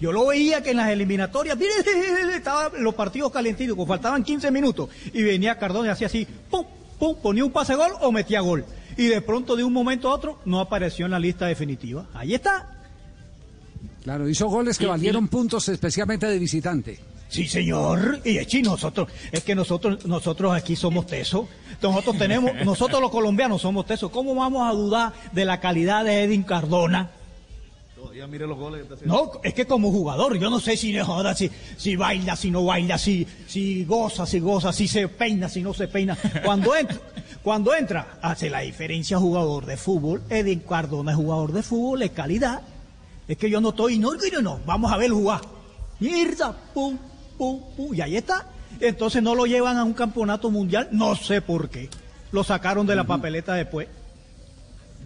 Yo 0.00 0.10
lo 0.12 0.26
veía 0.26 0.62
que 0.62 0.70
en 0.72 0.76
las 0.78 0.90
eliminatorias, 0.90 1.56
mire, 1.56 1.70
estaban 2.36 2.72
los 2.82 2.94
partidos 2.94 3.30
calentitos, 3.32 3.76
faltaban 3.86 4.22
15 4.24 4.50
minutos, 4.50 4.88
y 5.12 5.22
venía 5.22 5.58
Cardona 5.58 5.88
y 5.88 5.90
hacía 5.90 6.06
así, 6.08 6.26
pum, 6.50 6.64
pum, 6.98 7.16
ponía 7.22 7.44
un 7.44 7.52
pase 7.52 7.74
gol 7.76 7.90
o 8.00 8.10
metía 8.12 8.40
gol. 8.40 8.64
Y 8.96 9.06
de 9.06 9.20
pronto, 9.22 9.56
de 9.56 9.64
un 9.64 9.72
momento 9.72 10.08
a 10.08 10.14
otro, 10.14 10.40
no 10.44 10.60
apareció 10.60 11.06
en 11.06 11.12
la 11.12 11.18
lista 11.18 11.46
definitiva. 11.46 12.06
Ahí 12.14 12.34
está. 12.34 12.82
Claro, 14.02 14.28
hizo 14.28 14.48
goles 14.48 14.78
que 14.78 14.86
valieron 14.86 15.28
puntos 15.28 15.68
especialmente 15.68 16.26
de 16.26 16.38
visitante. 16.38 17.00
Sí, 17.28 17.48
señor. 17.48 18.20
Y 18.24 18.36
es 18.36 18.62
nosotros, 18.62 19.08
es 19.30 19.42
que 19.42 19.54
nosotros, 19.54 20.04
nosotros 20.04 20.52
aquí 20.54 20.76
somos 20.76 21.06
tesos. 21.06 21.46
Nosotros 21.80 22.18
tenemos, 22.18 22.52
nosotros 22.64 23.00
los 23.00 23.10
colombianos 23.10 23.62
somos 23.62 23.86
tesos. 23.86 24.10
¿Cómo 24.10 24.34
vamos 24.34 24.68
a 24.68 24.74
dudar 24.74 25.12
de 25.32 25.44
la 25.46 25.58
calidad 25.58 26.04
de 26.04 26.24
Edin 26.24 26.42
Cardona? 26.42 27.10
Todavía 28.02 28.26
mire 28.26 28.48
los 28.48 28.58
goles 28.58 28.78
que 28.78 28.82
está 28.82 28.94
haciendo. 28.96 29.14
No, 29.14 29.40
es 29.44 29.54
que 29.54 29.64
como 29.64 29.92
jugador, 29.92 30.36
yo 30.36 30.50
no 30.50 30.58
sé 30.58 30.76
si 30.76 30.92
le 30.92 31.04
joda, 31.04 31.36
si, 31.36 31.48
si 31.76 31.94
baila, 31.94 32.34
si 32.34 32.50
no 32.50 32.64
baila, 32.64 32.98
si, 32.98 33.24
si 33.46 33.84
goza, 33.84 34.26
si 34.26 34.40
goza, 34.40 34.72
si 34.72 34.88
se 34.88 35.06
peina, 35.06 35.48
si 35.48 35.62
no 35.62 35.72
se 35.72 35.86
peina. 35.86 36.18
Cuando 36.44 36.74
entra, 36.74 36.98
cuando 37.44 37.72
entra, 37.72 38.18
hace 38.20 38.50
la 38.50 38.58
diferencia 38.58 39.18
jugador 39.18 39.66
de 39.66 39.76
fútbol. 39.76 40.20
Edin 40.30 40.58
Cardona 40.68 41.12
es 41.12 41.16
jugador 41.16 41.52
de 41.52 41.62
fútbol, 41.62 42.02
es 42.02 42.10
calidad. 42.10 42.62
Es 43.28 43.38
que 43.38 43.48
yo 43.48 43.60
no 43.60 43.68
estoy, 43.68 44.00
no, 44.00 44.14
no, 44.14 44.42
no, 44.42 44.60
vamos 44.66 44.90
a 44.90 44.96
ver 44.96 45.12
jugar. 45.12 45.42
Mierda, 46.00 46.56
pum, 46.74 46.98
pum, 47.38 47.60
pum, 47.76 47.94
y 47.94 48.00
ahí 48.00 48.16
está. 48.16 48.48
Entonces 48.80 49.22
no 49.22 49.36
lo 49.36 49.46
llevan 49.46 49.76
a 49.76 49.84
un 49.84 49.92
campeonato 49.92 50.50
mundial, 50.50 50.88
no 50.90 51.14
sé 51.14 51.40
por 51.40 51.70
qué. 51.70 51.88
Lo 52.32 52.42
sacaron 52.42 52.84
de 52.84 52.96
la 52.96 53.04
papeleta 53.04 53.54
después. 53.54 53.86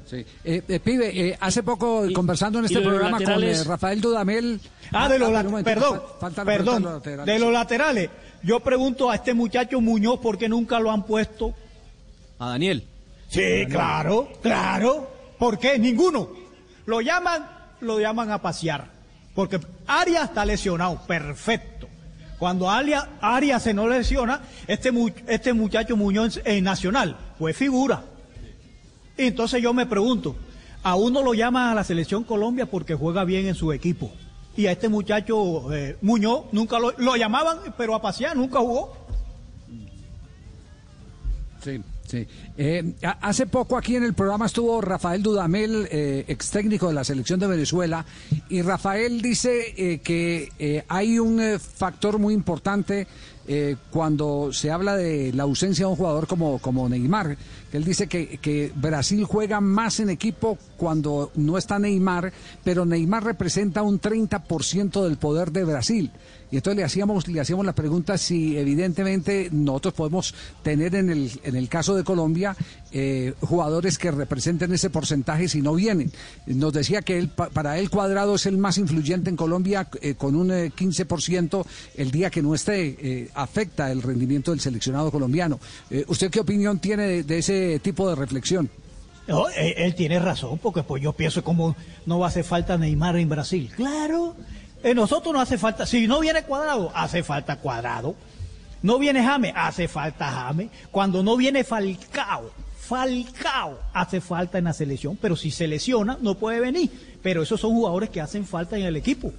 Sí. 0.06 0.24
Eh, 0.44 0.62
eh, 0.68 0.80
pibe, 0.80 1.28
eh, 1.30 1.36
hace 1.40 1.62
poco 1.62 2.06
Y- 2.06 2.12
conversando 2.12 2.58
en 2.60 2.66
este 2.66 2.80
programa 2.80 3.18
con 3.18 3.26
laterales- 3.26 3.60
eh, 3.60 3.64
Rafael 3.64 4.00
Dudamel. 4.00 4.60
Ah, 4.92 5.08
de 5.08 5.18
los 5.18 5.28
pero 5.28 5.38
lat- 5.38 5.44
un 5.46 5.50
momento, 5.50 5.70
perdón, 5.70 6.02
perdón, 6.46 6.82
de 6.82 6.88
los 6.88 6.92
laterales. 6.94 7.26
de 7.34 7.38
los 7.40 7.52
laterales. 7.52 8.10
Yo 8.42 8.60
pregunto 8.60 9.10
a 9.10 9.16
este 9.16 9.34
muchacho 9.34 9.80
Muñoz 9.80 10.20
por 10.20 10.38
qué 10.38 10.48
nunca 10.48 10.78
lo 10.78 10.92
han 10.92 11.04
puesto. 11.04 11.54
A 12.38 12.50
Daniel. 12.50 12.84
Sí, 13.28 13.66
claro, 13.68 14.28
claro. 14.42 15.10
¿Por 15.38 15.58
qué? 15.58 15.78
Ninguno. 15.78 16.28
Lo 16.86 17.00
llaman, 17.00 17.48
lo 17.80 17.98
llaman 17.98 18.30
a 18.30 18.40
pasear. 18.40 18.88
Porque 19.34 19.58
Arias 19.88 20.24
está 20.28 20.44
lesionado, 20.44 21.00
perfecto. 21.06 21.88
Cuando 22.38 22.70
Arias, 22.70 23.04
Arias 23.20 23.62
se 23.64 23.74
no 23.74 23.88
lesiona, 23.88 24.42
este, 24.68 24.92
mu- 24.92 25.10
este 25.26 25.52
muchacho 25.52 25.96
Muñoz 25.96 26.40
en 26.44 26.62
Nacional, 26.64 27.16
pues 27.38 27.56
figura. 27.56 28.04
Entonces 29.16 29.62
yo 29.62 29.72
me 29.72 29.86
pregunto, 29.86 30.36
A 30.82 30.94
uno 30.94 31.22
lo 31.22 31.34
llama 31.34 31.72
a 31.72 31.74
la 31.74 31.82
selección 31.82 32.22
Colombia 32.22 32.66
porque 32.66 32.94
juega 32.94 33.24
bien 33.24 33.46
en 33.46 33.54
su 33.54 33.72
equipo. 33.72 34.12
Y 34.56 34.66
a 34.66 34.72
este 34.72 34.88
muchacho 34.88 35.72
eh, 35.74 35.96
Muñoz 36.00 36.44
nunca 36.52 36.78
lo, 36.78 37.16
llamaban, 37.16 37.58
pero 37.76 37.94
a 37.94 38.00
pasear 38.00 38.36
nunca 38.36 38.60
jugó. 38.60 38.96
Sí. 41.62 41.82
Sí. 42.06 42.26
Eh, 42.56 42.94
hace 43.20 43.46
poco 43.46 43.76
aquí 43.76 43.96
en 43.96 44.04
el 44.04 44.14
programa 44.14 44.46
estuvo 44.46 44.80
Rafael 44.80 45.22
Dudamel, 45.22 45.88
eh, 45.90 46.24
ex 46.28 46.50
técnico 46.50 46.88
de 46.88 46.94
la 46.94 47.04
selección 47.04 47.40
de 47.40 47.48
Venezuela, 47.48 48.06
y 48.48 48.62
Rafael 48.62 49.20
dice 49.20 49.74
eh, 49.76 49.98
que 49.98 50.84
hay 50.88 51.18
un 51.18 51.58
factor 51.58 52.18
muy 52.18 52.32
importante 52.32 53.08
eh, 53.48 53.76
cuando 53.90 54.50
se 54.52 54.70
habla 54.70 54.96
de 54.96 55.32
la 55.32 55.44
ausencia 55.44 55.86
de 55.86 55.90
un 55.90 55.96
jugador 55.96 56.26
como, 56.26 56.58
como 56.58 56.88
Neymar, 56.88 57.36
él 57.72 57.84
dice 57.84 58.06
que, 58.06 58.38
que 58.38 58.72
Brasil 58.74 59.24
juega 59.24 59.60
más 59.60 60.00
en 60.00 60.08
equipo 60.10 60.56
cuando 60.76 61.30
no 61.34 61.58
está 61.58 61.78
Neymar, 61.78 62.32
pero 62.64 62.86
Neymar 62.86 63.24
representa 63.24 63.82
un 63.82 64.00
30% 64.00 65.02
del 65.04 65.16
poder 65.18 65.52
de 65.52 65.64
Brasil. 65.64 66.10
Y 66.48 66.56
entonces 66.56 66.76
le 66.76 66.84
hacíamos, 66.84 67.26
le 67.26 67.40
hacíamos 67.40 67.66
la 67.66 67.74
pregunta 67.74 68.16
si 68.16 68.56
evidentemente 68.56 69.48
nosotros 69.50 69.94
podemos 69.94 70.32
tener 70.62 70.94
en 70.94 71.10
el, 71.10 71.32
en 71.42 71.56
el 71.56 71.68
caso 71.68 71.96
de 71.96 72.04
Colombia 72.04 72.56
eh, 72.92 73.34
jugadores 73.40 73.98
que 73.98 74.12
representen 74.12 74.72
ese 74.72 74.88
porcentaje 74.88 75.48
si 75.48 75.60
no 75.60 75.74
vienen. 75.74 76.12
Nos 76.46 76.72
decía 76.72 77.02
que 77.02 77.18
él, 77.18 77.30
pa- 77.30 77.50
para 77.50 77.78
él 77.80 77.90
Cuadrado 77.90 78.36
es 78.36 78.46
el 78.46 78.58
más 78.58 78.78
influyente 78.78 79.28
en 79.28 79.36
Colombia 79.36 79.88
eh, 80.00 80.14
con 80.14 80.36
un 80.36 80.52
eh, 80.52 80.70
15%. 80.74 81.66
El 81.96 82.12
día 82.12 82.30
que 82.30 82.42
no 82.42 82.54
esté 82.54 82.96
eh, 83.00 83.28
afecta 83.36 83.90
el 83.92 84.02
rendimiento 84.02 84.50
del 84.50 84.60
seleccionado 84.60 85.10
colombiano. 85.12 85.60
Eh, 85.90 86.04
¿Usted 86.08 86.30
qué 86.30 86.40
opinión 86.40 86.78
tiene 86.80 87.22
de, 87.22 87.38
ese 87.38 87.78
tipo 87.80 88.08
de 88.08 88.14
reflexión? 88.16 88.68
No, 89.28 89.48
él, 89.50 89.74
él 89.76 89.94
tiene 89.94 90.18
razón, 90.18 90.58
porque 90.58 90.82
pues 90.82 91.02
yo 91.02 91.12
pienso 91.12 91.42
como 91.44 91.76
no 92.06 92.18
va 92.18 92.26
a 92.26 92.28
hacer 92.28 92.44
falta 92.44 92.76
Neymar 92.78 93.16
en 93.16 93.28
Brasil. 93.28 93.70
Claro, 93.74 94.36
en 94.82 94.96
nosotros 94.96 95.32
no 95.34 95.40
hace 95.40 95.58
falta, 95.58 95.84
si 95.86 96.06
no 96.06 96.20
viene 96.20 96.42
cuadrado, 96.44 96.92
hace 96.94 97.22
falta 97.22 97.56
cuadrado. 97.56 98.14
No 98.82 98.98
viene 98.98 99.24
Jame, 99.24 99.52
hace 99.56 99.88
falta 99.88 100.30
Jame. 100.30 100.68
Cuando 100.92 101.22
no 101.24 101.36
viene 101.36 101.64
Falcao, 101.64 102.50
Falcao 102.78 103.80
hace 103.92 104.20
falta 104.20 104.58
en 104.58 104.64
la 104.64 104.72
selección, 104.72 105.18
pero 105.20 105.34
si 105.34 105.50
se 105.50 105.66
lesiona 105.66 106.18
no 106.20 106.36
puede 106.36 106.60
venir. 106.60 107.18
Pero 107.22 107.42
esos 107.42 107.60
son 107.60 107.72
jugadores 107.72 108.10
que 108.10 108.20
hacen 108.20 108.46
falta 108.46 108.78
en 108.78 108.84
el 108.84 108.94
equipo. 108.96 109.32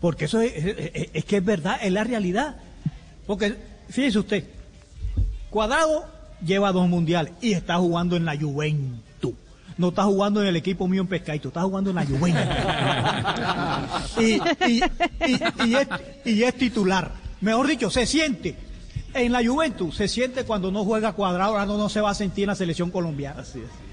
Porque 0.00 0.24
eso 0.24 0.40
es, 0.40 0.52
es- 0.56 0.90
es- 0.94 1.08
es 1.12 1.24
que 1.24 1.36
es 1.36 1.44
verdad, 1.44 1.78
es 1.80 1.92
la 1.92 2.02
realidad. 2.02 2.56
Porque 3.26 3.56
fíjese 3.88 4.18
usted, 4.18 4.44
Cuadrado 5.50 6.04
lleva 6.44 6.72
dos 6.72 6.88
mundiales 6.88 7.32
y 7.40 7.52
está 7.52 7.76
jugando 7.76 8.16
en 8.16 8.24
la 8.24 8.36
Juventus. 8.38 9.32
No 9.78 9.88
está 9.88 10.04
jugando 10.04 10.42
en 10.42 10.48
el 10.48 10.56
equipo 10.56 10.86
mío 10.86 11.00
en 11.02 11.08
Pescaito, 11.08 11.48
está 11.48 11.62
jugando 11.62 11.90
en 11.90 11.96
la 11.96 12.04
Juventus. 12.06 12.42
y, 14.20 14.34
y- 14.70 14.82
y- 15.66 15.74
es, 15.74 15.88
y 16.24 16.42
es 16.42 16.54
titular. 16.56 17.12
Mejor 17.40 17.66
dicho, 17.68 17.90
se 17.90 18.06
siente. 18.06 18.54
En 19.14 19.32
la 19.32 19.44
Juventus 19.44 19.96
se 19.96 20.08
siente 20.08 20.44
cuando 20.44 20.70
no 20.70 20.84
juega 20.84 21.12
cuadrado, 21.12 21.52
ahora 21.52 21.66
no, 21.66 21.76
no 21.78 21.88
se 21.88 22.00
va 22.00 22.10
a 22.10 22.14
sentir 22.14 22.44
en 22.44 22.48
la 22.48 22.54
selección 22.54 22.90
colombiana. 22.90 23.44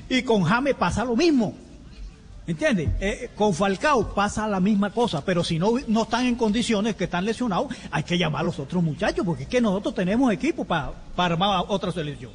Y 0.09 0.21
con 0.24 0.43
James 0.43 0.75
pasa 0.75 1.03
lo 1.05 1.15
mismo. 1.15 1.53
¿Entiendes? 2.50 2.89
Eh, 3.00 3.29
con 3.36 3.53
Falcao 3.53 4.13
pasa 4.15 4.48
la 4.48 4.60
misma 4.60 4.89
cosa, 4.91 5.24
pero 5.24 5.44
si 5.44 5.60
no, 5.60 5.74
no 5.88 6.03
están 6.03 6.25
en 6.25 6.36
condiciones, 6.36 6.96
que 6.96 7.03
están 7.03 7.24
lesionados, 7.24 7.68
hay 7.91 8.01
que 8.01 8.18
llamar 8.18 8.41
a 8.41 8.44
los 8.46 8.58
otros 8.58 8.82
muchachos, 8.84 9.24
porque 9.24 9.44
es 9.44 9.50
que 9.50 9.62
nosotros 9.62 9.94
tenemos 9.94 10.34
equipo 10.34 10.65
para 10.65 10.91
armar 11.15 11.65
otra 11.68 11.91
selección. 11.91 12.32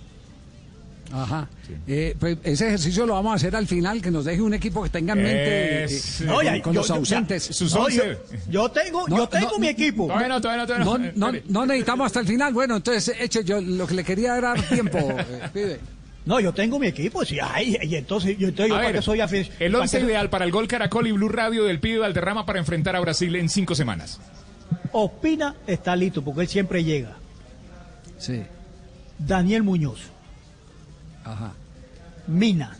Ajá. 1.12 1.48
Eh, 1.86 2.16
pues 2.18 2.38
ese 2.44 2.66
ejercicio 2.68 3.06
lo 3.06 3.14
vamos 3.14 3.32
a 3.32 3.34
hacer 3.36 3.54
al 3.54 3.66
final, 3.66 4.00
que 4.00 4.10
nos 4.10 4.24
deje 4.24 4.40
un 4.40 4.54
equipo 4.54 4.82
que 4.84 4.88
tenga 4.88 5.12
en 5.12 5.22
mente 5.22 5.82
eh, 5.82 5.84
Es- 5.84 6.20
eh, 6.20 6.24
No, 6.26 6.42
ya- 6.42 6.62
con 6.62 6.72
yo- 6.72 6.80
los 6.80 6.88
yo- 6.88 6.94
ya- 6.94 6.98
ausentes. 7.00 7.42
Sus 7.44 7.72
no, 7.74 7.88
yo, 7.88 8.02
once. 8.02 8.18
yo 8.50 8.68
tengo, 8.70 9.06
No, 9.08 9.16
yo 9.18 9.28
tengo 9.28 9.50
no, 9.52 9.58
mi 9.58 9.68
equipo. 9.68 10.06
Todavía 10.06 10.28
no, 10.28 10.40
todavía 10.40 10.62
no, 10.62 10.66
todavía 10.66 10.84
No, 10.84 10.98
no. 10.98 11.12
no, 11.14 11.26
Espere. 11.36 11.52
no 11.52 11.66
necesitamos 11.66 12.06
hasta 12.06 12.20
el 12.20 12.26
final. 12.26 12.54
Bueno, 12.54 12.76
entonces, 12.76 13.16
eche, 13.20 13.44
yo 13.44 13.60
lo 13.60 13.86
que 13.86 13.94
le 13.94 14.04
quería 14.04 14.36
era 14.36 14.54
dar 14.54 14.62
tiempo, 14.68 14.98
eh, 14.98 15.40
pibe. 15.52 15.80
No, 16.26 16.40
yo 16.40 16.52
tengo 16.54 16.78
mi 16.78 16.86
equipo. 16.86 17.24
Sí, 17.24 17.38
ay, 17.40 17.76
y 17.82 17.96
entonces 17.96 18.38
yo, 18.38 18.48
entonces, 18.48 18.70
yo 18.70 18.76
A 18.76 18.78
para 18.80 18.92
ver, 18.92 19.02
soy 19.02 19.18
afic- 19.18 19.50
el 19.58 19.72
para 19.72 19.82
once 19.82 19.98
qué- 19.98 20.04
ideal 20.06 20.30
para 20.30 20.44
el 20.46 20.50
Gol 20.52 20.66
Caracol 20.68 21.06
y 21.06 21.12
Blue 21.12 21.28
Radio 21.28 21.64
del 21.64 21.80
pibe 21.80 21.98
Valderrama 21.98 22.46
para 22.46 22.58
enfrentar 22.58 22.96
a 22.96 23.00
Brasil 23.00 23.36
en 23.36 23.48
cinco 23.50 23.74
semanas. 23.74 24.20
Ospina 24.92 25.54
está 25.66 25.94
listo, 25.96 26.22
porque 26.22 26.42
él 26.42 26.48
siempre 26.48 26.82
llega. 26.82 27.12
Sí, 28.16 28.42
Daniel 29.18 29.62
Muñoz, 29.64 30.00
ajá. 31.24 31.52
Mina, 32.26 32.78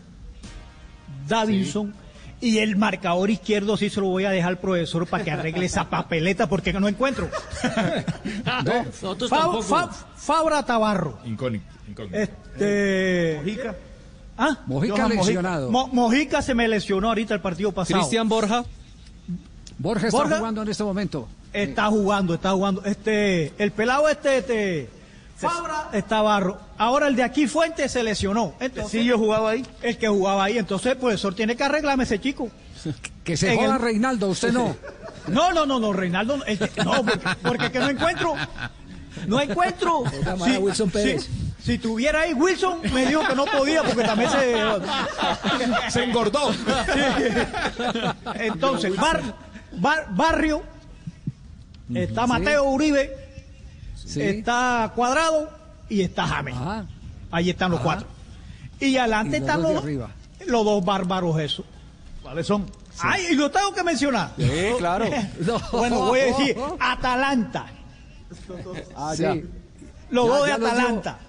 Davinson 1.27 1.93
y 2.41 2.57
el 2.59 2.75
marcador 2.75 3.29
izquierdo 3.29 3.77
sí 3.77 3.89
se 3.89 3.99
lo 4.01 4.07
voy 4.07 4.25
a 4.25 4.29
dejar 4.29 4.49
al 4.49 4.57
profesor 4.59 5.07
para 5.07 5.23
que 5.23 5.31
arregle 5.31 5.65
esa 5.65 5.89
papeleta 5.89 6.47
porque 6.47 6.73
no 6.73 6.87
encuentro. 6.87 7.29
Nosotros 8.85 9.29
Fa- 9.29 9.37
tampoco. 9.39 9.63
Fa- 9.63 9.89
Fabra 10.15 10.63
Tabarro. 10.63 11.19
Incógnito. 11.25 11.65
incógnito. 11.87 12.17
Este. 12.17 13.37
Mojica. 13.39 13.75
¿Ah? 14.37 14.57
Mojica 14.65 14.95
Johan 14.97 15.15
lesionado. 15.17 15.71
Mo- 15.71 15.87
Mojica 15.87 16.41
se 16.41 16.53
me 16.53 16.67
lesionó 16.67 17.07
ahorita 17.09 17.33
el 17.33 17.41
partido 17.41 17.71
pasado. 17.71 17.99
Cristian 17.99 18.27
Borja. 18.27 18.65
Borja 19.77 20.07
está 20.07 20.17
Borja- 20.17 20.37
jugando 20.37 20.61
en 20.61 20.69
este 20.69 20.83
momento. 20.83 21.27
Está 21.53 21.87
jugando, 21.87 22.33
está 22.33 22.51
jugando. 22.51 22.83
Este, 22.83 23.53
el 23.57 23.71
pelado 23.71 24.09
este, 24.09 24.37
este, 24.39 24.89
Fabra 25.37 25.89
está 25.93 26.21
barro. 26.21 26.57
Ahora 26.77 27.07
el 27.07 27.15
de 27.15 27.23
aquí 27.23 27.47
Fuente 27.47 27.89
se 27.89 28.03
lesionó. 28.03 28.53
Entonces, 28.59 28.91
Sí, 29.01 29.05
yo 29.05 29.17
jugaba 29.17 29.51
ahí. 29.51 29.65
el 29.81 29.97
que 29.97 30.07
jugaba 30.07 30.45
ahí. 30.45 30.57
Entonces 30.57 30.93
el 30.93 30.97
profesor 30.97 31.35
tiene 31.35 31.55
que 31.55 31.63
arreglarme 31.63 32.03
ese 32.05 32.19
chico. 32.19 32.49
Que 33.23 33.35
se 33.35 33.51
En 33.51 33.57
joda 33.59 33.75
el- 33.75 33.81
Reinaldo, 33.81 34.27
usted 34.29 34.51
no. 34.53 34.75
No, 35.27 35.51
no, 35.53 35.65
no, 35.65 35.79
no, 35.79 35.91
Reinaldo, 35.91 36.37
no, 36.37 36.43
que- 36.45 36.83
no, 36.83 37.03
porque, 37.03 37.19
porque 37.41 37.71
que 37.71 37.79
no 37.79 37.89
encuentro. 37.89 38.35
No 39.27 39.41
encuentro. 39.41 40.03
a 40.27 40.59
Wilson 40.59 40.89
Pérez. 40.91 41.23
Si, 41.59 41.63
si 41.73 41.77
tuviera 41.79 42.21
ahí 42.21 42.33
Wilson, 42.33 42.79
me 42.93 43.07
dijo 43.07 43.25
que 43.27 43.33
no 43.35 43.45
podía 43.45 43.81
porque 43.81 44.03
también 44.03 44.29
se. 44.29 44.55
Se 45.91 46.03
engordó. 46.03 46.51
Entonces, 48.35 48.95
Bar, 48.95 49.21
Bar- 49.73 50.07
Barrio, 50.11 50.61
está 51.93 52.27
Mateo 52.27 52.65
Uribe, 52.65 53.24
Sí. 54.05 54.21
está 54.21 54.91
Cuadrado 54.95 55.49
y 55.89 56.01
está 56.01 56.25
James. 56.27 56.55
Ajá. 56.55 56.85
Ahí 57.31 57.49
están 57.49 57.71
los 57.71 57.79
Ajá. 57.81 57.85
cuatro. 57.85 58.07
Y 58.79 58.97
adelante 58.97 59.37
Y 59.37 59.39
los 59.39 59.47
están 59.49 59.61
los, 59.63 59.83
arriba. 59.83 60.09
los 60.47 60.63
dos 60.65 60.85
bárbaros 60.85 61.39
esos. 61.39 61.65
¿Cuáles 62.21 62.45
son? 62.47 62.65
Ay, 62.99 63.25
y 63.31 63.35
lo 63.35 63.51
tengo 63.51 63.73
que 63.73 63.83
mencionar. 63.83 64.31
Sí, 64.37 64.51
claro. 64.77 65.05
Bueno, 65.71 65.99
voy 66.05 66.19
a 66.21 66.25
decir 66.25 66.55
Atalanta. 66.79 67.65
Sí. 68.31 69.43
Los 70.11 70.27
Ya- 70.27 70.37
dos 70.37 70.45
de. 70.45 70.51
Atalanta. 70.53 71.19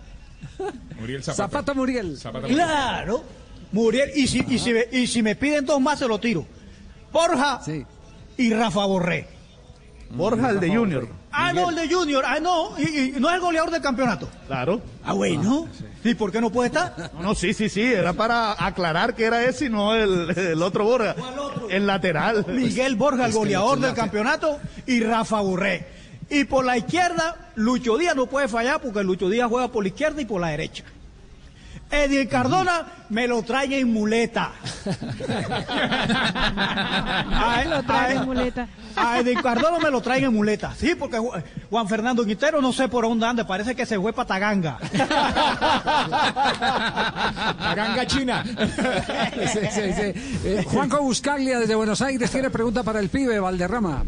Muriel 1.01 1.23
Zapata. 1.23 1.43
Zapata 1.49 1.75
Muriel. 1.75 2.17
Zapata 2.19 2.43
Muriel. 2.47 2.57
Claro. 2.57 3.25
Muriel. 3.73 4.11
Y 4.15 4.27
si, 4.27 4.45
y, 4.49 4.59
si, 4.59 4.73
me- 4.73 4.87
y 4.93 5.07
si 5.07 5.23
me 5.23 5.35
piden 5.37 5.65
dos 5.67 5.81
más, 5.81 5.99
se 5.99 6.07
lo 6.09 6.19
tiro. 6.19 6.47
Borja 7.13 7.61
Sí. 7.65 7.85
y 8.37 8.53
Rafa 8.53 8.85
Borré. 8.87 9.29
Borja, 10.11 10.51
el 10.51 10.61
de 10.61 10.69
Junior. 10.75 11.09
Ah, 11.11 11.26
no, 11.55 11.71
el 11.71 11.77
de 11.77 11.95
Junior. 11.95 12.25
Ah, 12.27 12.39
no. 12.41 12.79
Y, 12.79 13.17
y 13.17 13.21
no 13.21 13.29
es 13.29 13.35
el 13.35 13.41
goleador 13.41 13.71
del 13.71 13.83
campeonato. 13.83 14.29
Claro. 14.47 14.81
Ah, 15.05 15.13
bueno. 15.13 15.69
¿Y 16.05 16.15
por 16.15 16.31
qué 16.33 16.41
no 16.41 16.51
puede 16.51 16.69
estar? 16.69 17.11
No, 17.15 17.23
no, 17.23 17.35
sí, 17.35 17.53
sí, 17.53 17.69
sí. 17.69 17.83
Era 17.83 18.13
para 18.13 18.53
aclarar 18.65 19.15
que 19.15 19.25
era 19.25 19.45
ese 19.45 19.67
y 19.67 19.69
no 19.69 19.95
el, 19.95 20.31
el 20.37 20.63
otro 20.63 20.85
Borja. 20.85 21.15
El 21.69 21.87
lateral. 21.87 22.45
Miguel 22.49 22.97
Borja, 22.97 23.27
el 23.27 23.33
goleador 23.33 23.81
del 23.81 23.95
campeonato, 23.95 24.59
y 24.87 25.01
Rafa 25.03 25.41
Borré. 25.41 25.87
Y 26.29 26.45
por 26.45 26.65
la 26.65 26.77
izquierda, 26.77 27.53
Lucho 27.55 27.97
Díaz 27.97 28.17
no 28.17 28.27
puede 28.27 28.49
fallar 28.49 28.81
porque 28.81 29.05
Lucho 29.05 29.29
Díaz 29.29 29.49
juega 29.49 29.69
por 29.69 29.85
la 29.85 29.89
izquierda 29.89 30.21
y 30.21 30.25
por 30.25 30.41
la 30.41 30.49
derecha. 30.49 30.85
Eddie 31.91 32.27
Cardona 32.29 32.85
me 33.11 33.29
lo 33.29 33.43
trae 33.43 33.79
en 33.79 33.93
muleta. 33.93 34.51
A, 36.57 37.65
Lo 37.69 37.83
trae 37.85 38.15
en 38.17 38.25
muleta. 38.25 38.69
a 38.97 39.21
Eddie 39.21 39.35
Cardona 39.41 39.79
me 39.79 39.91
lo 39.91 40.01
traen 40.01 40.25
en 40.25 40.35
muleta. 40.35 40.75
Sí, 40.77 40.95
porque 40.99 41.19
Ju- 41.19 41.43
Juan 41.71 41.89
Fernando 41.89 42.25
Quintero 42.25 42.61
no 42.61 42.73
sé 42.73 42.89
por 42.89 43.05
dónde 43.05 43.27
anda, 43.27 43.47
parece 43.47 43.75
que 43.77 43.87
se 43.87 43.99
fue 44.01 44.13
para 44.13 44.27
Taganga. 44.27 44.79
La 47.61 47.75
ganga 47.77 48.07
china. 48.07 48.45
Sí, 49.53 49.61
sí, 49.71 49.93
sí. 49.93 50.13
Eh, 50.45 50.65
Juanco 50.67 51.01
Buscaglia 51.03 51.59
desde 51.59 51.75
Buenos 51.75 52.01
Aires 52.03 52.31
tiene 52.31 52.51
pregunta 52.51 52.83
para 52.83 52.99
el 53.01 53.09
pibe 53.09 53.39
Valderrama. 53.39 54.03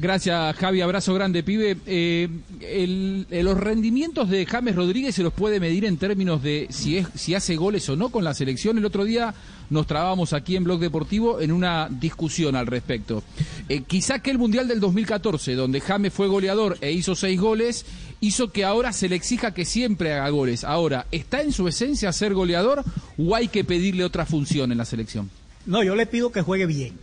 Gracias, 0.00 0.56
Javi. 0.56 0.80
Abrazo 0.80 1.12
grande, 1.12 1.42
pibe. 1.42 1.76
Eh, 1.84 2.26
el- 2.62 3.26
eh, 3.30 3.42
los 3.42 3.58
rendimientos 3.58 4.30
de 4.30 4.46
James 4.46 4.74
Rodríguez 4.74 5.14
se 5.14 5.22
los 5.22 5.32
puede 5.34 5.60
medir 5.60 5.84
en 5.84 5.98
términos 5.98 6.42
de 6.42 6.68
si, 6.70 6.96
es, 6.96 7.06
si 7.14 7.34
hace 7.34 7.54
goles 7.56 7.86
o 7.90 7.96
no 7.96 8.08
con 8.08 8.24
la 8.24 8.32
selección. 8.32 8.78
El 8.78 8.86
otro 8.86 9.04
día 9.04 9.34
nos 9.68 9.86
trabamos 9.86 10.32
aquí 10.32 10.56
en 10.56 10.64
Blog 10.64 10.80
Deportivo 10.80 11.40
en 11.42 11.52
una 11.52 11.88
discusión 11.90 12.56
al 12.56 12.66
respecto. 12.66 13.22
Eh, 13.68 13.82
quizá 13.86 14.20
que 14.20 14.30
el 14.30 14.38
Mundial 14.38 14.66
del 14.68 14.80
2014, 14.80 15.54
donde 15.54 15.82
James 15.82 16.14
fue 16.14 16.28
goleador 16.28 16.78
e 16.80 16.92
hizo 16.92 17.14
seis 17.14 17.38
goles, 17.38 17.84
hizo 18.20 18.50
que 18.52 18.64
ahora 18.64 18.94
se 18.94 19.06
le 19.10 19.16
exija 19.16 19.52
que 19.52 19.66
siempre 19.66 20.14
haga 20.14 20.30
goles. 20.30 20.64
Ahora, 20.64 21.06
¿está 21.12 21.42
en 21.42 21.52
su 21.52 21.68
esencia 21.68 22.10
ser 22.14 22.32
goleador 22.32 22.84
o 23.18 23.36
hay 23.36 23.48
que 23.48 23.64
pedirle 23.64 24.04
otra 24.04 24.24
función 24.24 24.72
en 24.72 24.78
la 24.78 24.86
selección? 24.86 25.28
No, 25.66 25.82
yo 25.82 25.94
le 25.94 26.06
pido 26.06 26.32
que 26.32 26.40
juegue 26.40 26.64
bien. 26.64 26.94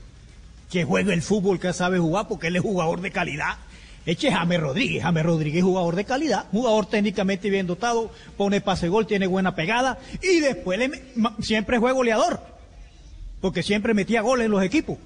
Que 0.70 0.84
juegue 0.84 1.14
el 1.14 1.22
fútbol 1.22 1.60
que 1.60 1.74
sabe 1.74 2.00
jugar 2.00 2.28
porque 2.28 2.48
él 2.48 2.56
es 2.56 2.62
jugador 2.62 3.02
de 3.02 3.12
calidad. 3.12 3.58
Eche 4.06 4.32
James 4.32 4.60
Rodríguez. 4.60 5.04
James 5.04 5.26
Rodríguez 5.26 5.64
jugador 5.64 5.96
de 5.96 6.06
calidad, 6.06 6.46
jugador 6.52 6.86
técnicamente 6.86 7.50
bien 7.50 7.68
dotado, 7.68 8.10
pone 8.38 8.62
pase 8.62 8.88
gol, 8.88 9.06
tiene 9.06 9.28
buena 9.28 9.54
pegada 9.54 10.00
y 10.22 10.40
después 10.40 10.80
siempre 11.42 11.80
fue 11.80 11.92
goleador. 11.92 12.40
Porque 13.42 13.64
siempre 13.64 13.94
metía 13.94 14.22
goles 14.22 14.46
en 14.46 14.52
los 14.52 14.64
equipos. 14.64 14.98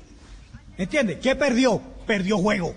¿Entiendes? 0.78 1.18
¿Qué 1.18 1.36
perdió? 1.36 1.82
Perdió 2.06 2.38
juego. 2.38 2.76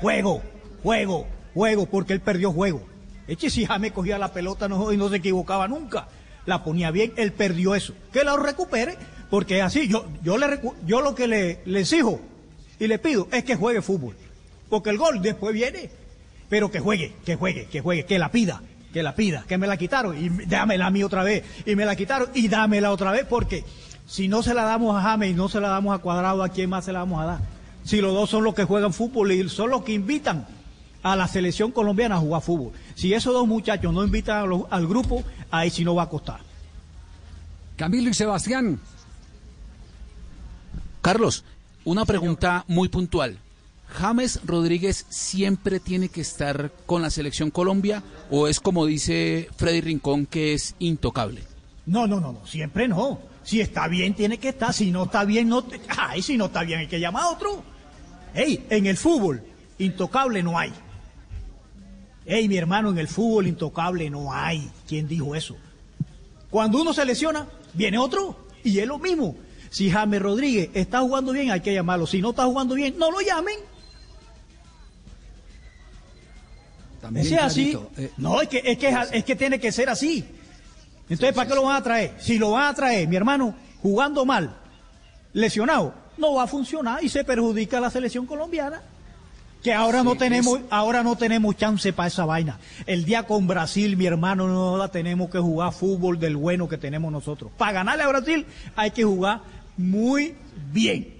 Juego, 0.00 0.42
juego, 0.82 1.26
juego, 1.52 1.86
porque 1.86 2.14
él 2.14 2.20
perdió 2.20 2.52
juego. 2.52 2.82
Eche 3.28 3.50
si 3.50 3.66
James 3.66 3.92
cogía 3.92 4.18
la 4.18 4.32
pelota 4.32 4.66
no, 4.66 4.92
y 4.92 4.96
no 4.96 5.08
se 5.10 5.16
equivocaba 5.16 5.68
nunca. 5.68 6.08
La 6.46 6.64
ponía 6.64 6.90
bien, 6.90 7.12
él 7.16 7.32
perdió 7.32 7.74
eso. 7.74 7.94
Que 8.12 8.24
la 8.24 8.36
recupere, 8.36 8.96
porque 9.30 9.62
así. 9.62 9.88
Yo, 9.88 10.06
yo, 10.22 10.36
le, 10.36 10.60
yo 10.86 11.00
lo 11.00 11.14
que 11.14 11.26
le, 11.26 11.60
le 11.64 11.80
exijo 11.80 12.20
y 12.78 12.86
le 12.86 12.98
pido 12.98 13.28
es 13.32 13.44
que 13.44 13.56
juegue 13.56 13.80
fútbol 13.80 14.16
porque 14.70 14.90
el 14.90 14.96
gol 14.96 15.20
después 15.20 15.52
viene. 15.52 15.90
Pero 16.48 16.70
que 16.70 16.80
juegue, 16.80 17.14
que 17.24 17.36
juegue, 17.36 17.66
que 17.66 17.80
juegue, 17.80 18.06
que 18.06 18.18
la 18.18 18.30
pida, 18.30 18.62
que 18.92 19.02
la 19.02 19.14
pida, 19.14 19.44
que 19.46 19.58
me 19.58 19.66
la 19.66 19.76
quitaron 19.76 20.16
y 20.16 20.46
dámela 20.46 20.86
a 20.86 20.90
mí 20.90 21.04
otra 21.04 21.22
vez, 21.22 21.44
y 21.66 21.76
me 21.76 21.84
la 21.84 21.94
quitaron 21.94 22.28
y 22.34 22.48
dámela 22.48 22.90
otra 22.90 23.12
vez, 23.12 23.24
porque 23.28 23.64
si 24.06 24.26
no 24.26 24.42
se 24.42 24.54
la 24.54 24.64
damos 24.64 24.96
a 24.96 25.02
James 25.02 25.30
y 25.30 25.34
no 25.34 25.48
se 25.48 25.60
la 25.60 25.68
damos 25.68 25.94
a 25.94 25.98
Cuadrado, 26.02 26.42
¿a 26.42 26.48
quién 26.48 26.70
más 26.70 26.86
se 26.86 26.92
la 26.92 27.00
vamos 27.00 27.22
a 27.22 27.26
dar? 27.26 27.40
Si 27.84 28.00
los 28.00 28.14
dos 28.14 28.30
son 28.30 28.42
los 28.42 28.54
que 28.54 28.64
juegan 28.64 28.92
fútbol 28.92 29.30
y 29.30 29.48
son 29.48 29.70
los 29.70 29.84
que 29.84 29.92
invitan 29.92 30.46
a 31.04 31.14
la 31.14 31.28
selección 31.28 31.70
colombiana 31.70 32.16
a 32.16 32.18
jugar 32.18 32.42
fútbol. 32.42 32.72
Si 32.96 33.14
esos 33.14 33.32
dos 33.32 33.46
muchachos 33.46 33.94
no 33.94 34.04
invitan 34.04 34.50
al 34.70 34.86
grupo, 34.88 35.22
ahí 35.52 35.70
sí 35.70 35.84
no 35.84 35.94
va 35.94 36.04
a 36.04 36.08
costar. 36.08 36.40
Camilo 37.76 38.10
y 38.10 38.14
Sebastián. 38.14 38.80
Carlos, 41.00 41.44
una 41.84 42.04
pregunta 42.04 42.64
muy 42.68 42.88
puntual. 42.88 43.38
¿James 43.88 44.40
Rodríguez 44.44 45.06
siempre 45.08 45.80
tiene 45.80 46.08
que 46.08 46.20
estar 46.20 46.70
con 46.86 47.02
la 47.02 47.10
selección 47.10 47.50
Colombia 47.50 48.02
o 48.30 48.46
es 48.46 48.60
como 48.60 48.86
dice 48.86 49.48
Freddy 49.56 49.80
Rincón 49.80 50.26
que 50.26 50.54
es 50.54 50.76
intocable? 50.78 51.42
No, 51.86 52.06
no, 52.06 52.20
no, 52.20 52.32
no, 52.32 52.46
siempre 52.46 52.86
no. 52.86 53.18
Si 53.42 53.60
está 53.60 53.88
bien 53.88 54.14
tiene 54.14 54.38
que 54.38 54.50
estar, 54.50 54.72
si 54.72 54.90
no 54.90 55.04
está 55.04 55.24
bien 55.24 55.48
no, 55.48 55.64
ay, 55.88 56.22
si 56.22 56.36
no 56.36 56.46
está 56.46 56.62
bien 56.62 56.80
hay 56.80 56.86
que 56.86 57.00
llamar 57.00 57.24
a 57.24 57.30
otro. 57.30 57.64
Ey, 58.34 58.64
en 58.70 58.86
el 58.86 58.96
fútbol 58.96 59.42
intocable 59.78 60.42
no 60.42 60.58
hay. 60.58 60.72
Ey, 62.26 62.46
mi 62.46 62.58
hermano, 62.58 62.90
en 62.90 62.98
el 62.98 63.08
fútbol 63.08 63.46
intocable 63.48 64.08
no 64.10 64.32
hay. 64.32 64.70
¿Quién 64.86 65.08
dijo 65.08 65.34
eso? 65.34 65.56
Cuando 66.50 66.80
uno 66.80 66.92
se 66.92 67.04
lesiona, 67.04 67.48
viene 67.72 67.98
otro 67.98 68.46
y 68.62 68.78
es 68.78 68.86
lo 68.86 68.98
mismo. 68.98 69.36
Si 69.70 69.88
James 69.88 70.20
Rodríguez 70.20 70.70
está 70.74 71.00
jugando 71.00 71.32
bien, 71.32 71.52
hay 71.52 71.60
que 71.60 71.72
llamarlo. 71.72 72.06
Si 72.06 72.20
no 72.20 72.30
está 72.30 72.44
jugando 72.44 72.74
bien, 72.74 72.98
no 72.98 73.10
lo 73.10 73.20
llamen. 73.20 73.54
También 77.00 77.38
así. 77.38 77.78
Eh, 77.96 78.10
no, 78.16 78.40
es 78.40 78.48
que, 78.48 78.62
es, 78.64 78.78
que, 78.78 78.94
es 79.12 79.24
que 79.24 79.36
tiene 79.36 79.58
que 79.58 79.72
ser 79.72 79.88
así. 79.88 80.24
Entonces, 81.08 81.34
¿para 81.34 81.48
qué 81.48 81.54
lo 81.54 81.62
van 81.62 81.76
a 81.76 81.82
traer? 81.82 82.14
Si 82.18 82.38
lo 82.38 82.50
van 82.50 82.66
a 82.66 82.74
traer, 82.74 83.08
mi 83.08 83.16
hermano, 83.16 83.54
jugando 83.80 84.24
mal, 84.24 84.56
lesionado, 85.32 85.94
no 86.18 86.34
va 86.34 86.44
a 86.44 86.46
funcionar 86.46 87.02
y 87.02 87.08
se 87.08 87.24
perjudica 87.24 87.78
a 87.78 87.80
la 87.80 87.90
selección 87.90 88.26
colombiana. 88.26 88.82
Que 89.62 89.74
ahora 89.74 90.02
no 90.02 90.16
tenemos, 90.16 90.60
ahora 90.70 91.02
no 91.02 91.16
tenemos 91.16 91.54
chance 91.56 91.92
para 91.92 92.08
esa 92.08 92.24
vaina. 92.24 92.58
El 92.86 93.04
día 93.04 93.24
con 93.24 93.46
Brasil, 93.46 93.94
mi 93.96 94.06
hermano, 94.06 94.48
no 94.48 94.78
la 94.78 94.88
tenemos 94.88 95.30
que 95.30 95.38
jugar 95.38 95.72
fútbol 95.74 96.18
del 96.18 96.36
bueno 96.36 96.66
que 96.66 96.78
tenemos 96.78 97.12
nosotros. 97.12 97.50
Para 97.58 97.72
ganarle 97.72 98.04
a 98.04 98.08
Brasil 98.08 98.46
hay 98.74 98.92
que 98.92 99.04
jugar 99.04 99.42
muy 99.80 100.34
bien. 100.72 101.19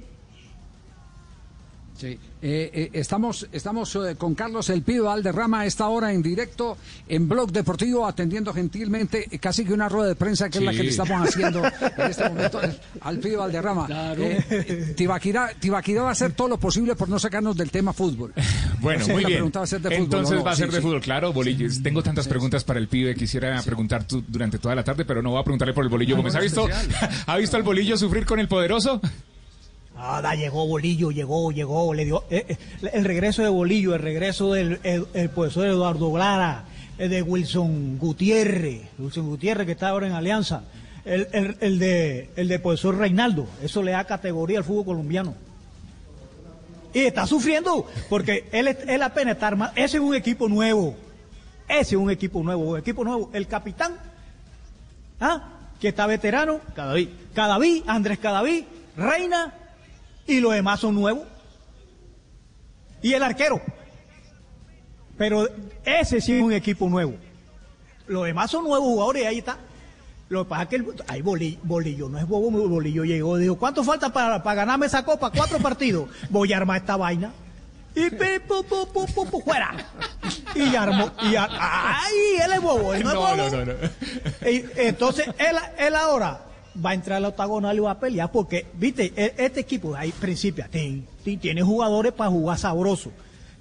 Sí. 2.00 2.18
Eh, 2.42 2.70
eh, 2.72 2.90
estamos 2.94 3.46
estamos 3.52 3.94
eh, 3.96 4.16
con 4.16 4.34
Carlos 4.34 4.70
El 4.70 4.80
Pido 4.80 5.10
Alderrama 5.10 5.60
a 5.60 5.66
esta 5.66 5.86
hora 5.88 6.10
en 6.14 6.22
directo 6.22 6.78
en 7.06 7.28
Blog 7.28 7.52
Deportivo, 7.52 8.06
atendiendo 8.06 8.54
gentilmente 8.54 9.26
casi 9.38 9.66
que 9.66 9.74
una 9.74 9.90
rueda 9.90 10.08
de 10.08 10.14
prensa 10.14 10.48
que 10.48 10.56
es 10.56 10.64
la 10.64 10.72
que 10.72 10.82
le 10.82 10.88
estamos 10.88 11.28
haciendo 11.28 11.62
en 11.98 12.10
este 12.10 12.26
momento 12.26 12.60
al 13.02 13.18
Pido 13.18 13.42
Alderrama. 13.42 13.86
Claro. 13.86 14.24
Tibaquirá, 14.96 15.52
va 15.70 16.08
a 16.08 16.12
hacer 16.12 16.32
todo 16.32 16.48
lo 16.48 16.56
posible 16.56 16.96
por 16.96 17.10
no 17.10 17.18
sacarnos 17.18 17.54
del 17.54 17.70
tema 17.70 17.92
fútbol. 17.92 18.32
Bueno, 18.80 19.06
muy 19.08 19.26
bien. 19.26 19.44
Entonces 19.44 19.78
va 19.84 20.52
a 20.52 20.56
ser 20.56 20.70
de 20.70 20.80
fútbol, 20.80 21.02
claro. 21.02 21.34
Bolillos. 21.34 21.82
Tengo 21.82 22.02
tantas 22.02 22.26
preguntas 22.26 22.64
para 22.64 22.78
el 22.80 22.88
pibe, 22.88 23.14
quisiera 23.14 23.60
preguntar 23.60 24.06
durante 24.26 24.58
toda 24.58 24.74
la 24.74 24.82
tarde, 24.82 25.04
pero 25.04 25.20
no 25.20 25.32
voy 25.32 25.40
a 25.40 25.44
preguntarle 25.44 25.74
por 25.74 25.84
el 25.84 25.90
bolillo. 25.90 26.16
Ah, 26.16 26.38
¿Ha 26.38 26.40
visto, 26.40 26.66
¿Ha 27.26 27.36
visto 27.36 27.58
al 27.58 27.62
bolillo 27.62 27.98
sufrir 27.98 28.24
con 28.24 28.40
el 28.40 28.48
poderoso? 28.48 29.02
Nada, 30.00 30.34
llegó 30.34 30.66
Bolillo, 30.66 31.10
llegó, 31.10 31.52
llegó, 31.52 31.92
le 31.92 32.06
dio 32.06 32.24
eh, 32.30 32.46
eh, 32.48 32.56
el 32.94 33.04
regreso 33.04 33.42
de 33.42 33.50
Bolillo, 33.50 33.94
el 33.94 34.00
regreso 34.00 34.54
del 34.54 34.80
el, 34.82 35.28
profesor 35.28 35.66
Eduardo 35.66 36.10
Glara, 36.10 36.64
el 36.96 37.10
de 37.10 37.20
Wilson 37.20 37.98
Gutiérrez, 37.98 38.80
Wilson 38.98 39.26
Gutiérrez 39.26 39.66
que 39.66 39.72
está 39.72 39.90
ahora 39.90 40.06
en 40.06 40.14
Alianza, 40.14 40.62
el, 41.04 41.28
el, 41.60 41.78
de 41.78 42.30
el 42.34 42.48
de 42.48 42.58
profesor 42.60 42.96
Reinaldo, 42.96 43.46
eso 43.62 43.82
le 43.82 43.92
da 43.92 44.04
categoría 44.04 44.58
al 44.58 44.64
fútbol 44.64 44.86
colombiano. 44.86 45.34
Y 46.94 47.00
está 47.00 47.26
sufriendo, 47.26 47.86
porque 48.08 48.48
él, 48.52 48.68
él 48.68 49.02
apenas 49.02 49.34
está 49.34 49.48
armado, 49.48 49.72
ese 49.76 49.98
es 49.98 50.02
un 50.02 50.14
equipo 50.14 50.48
nuevo, 50.48 50.96
ese 51.68 51.94
es 51.94 52.00
un 52.00 52.10
equipo 52.10 52.42
nuevo, 52.42 52.70
un 52.70 52.78
equipo 52.78 53.04
nuevo, 53.04 53.28
el 53.34 53.46
capitán, 53.46 53.98
¿ah? 55.20 55.42
que 55.78 55.88
está 55.88 56.06
veterano, 56.06 56.60
Cadaví, 56.74 57.10
Cadaví, 57.34 57.84
Andrés 57.86 58.18
Cadaví, 58.18 58.64
Reina, 58.96 59.59
y 60.30 60.40
los 60.40 60.52
demás 60.52 60.80
son 60.80 60.94
nuevos. 60.94 61.24
Y 63.02 63.12
el 63.12 63.22
arquero. 63.22 63.60
Pero 65.16 65.48
ese 65.84 66.20
sí 66.20 66.32
es 66.34 66.42
un 66.42 66.52
equipo 66.52 66.88
nuevo. 66.88 67.14
Los 68.06 68.24
demás 68.24 68.50
son 68.50 68.64
nuevos 68.64 68.86
jugadores 68.86 69.22
y 69.22 69.26
ahí 69.26 69.38
está. 69.38 69.58
Lo 70.28 70.44
que 70.44 70.50
pasa 70.50 70.62
es 70.62 70.68
que 70.68 70.76
el, 70.76 70.86
ahí 71.08 71.22
bolillo, 71.22 72.08
no 72.08 72.18
es 72.18 72.26
bobo, 72.26 72.50
Bolillo 72.50 73.04
llegó 73.04 73.36
dijo, 73.36 73.58
¿cuánto 73.58 73.82
falta 73.82 74.12
para, 74.12 74.42
para 74.42 74.54
ganarme 74.54 74.86
esa 74.86 75.04
copa? 75.04 75.30
Cuatro 75.30 75.58
partidos. 75.62 76.08
Voy 76.28 76.52
a 76.52 76.58
armar 76.58 76.80
esta 76.80 76.96
vaina. 76.96 77.32
Y 77.96 78.08
fuera. 79.44 79.74
Y 80.54 80.76
armó. 80.76 81.10
Y 81.22 81.34
ay, 81.36 82.14
él 82.44 82.52
es 82.52 82.60
bobo. 82.60 82.94
Él 82.94 83.02
no, 83.02 83.36
no, 83.36 83.50
no, 83.50 83.64
no, 83.64 83.72
entonces, 84.40 85.26
él, 85.38 85.56
él 85.76 85.96
ahora 85.96 86.49
va 86.84 86.90
a 86.90 86.94
entrar 86.94 87.18
al 87.18 87.24
octagonal 87.26 87.76
y 87.76 87.80
va 87.80 87.92
a 87.92 88.00
pelear 88.00 88.30
porque, 88.30 88.66
viste, 88.74 89.12
e, 89.16 89.34
este 89.38 89.60
equipo 89.60 89.94
ahí 89.94 90.12
principia, 90.12 90.68
tiene 90.70 91.62
jugadores 91.62 92.12
para 92.12 92.30
jugar 92.30 92.58
sabroso. 92.58 93.12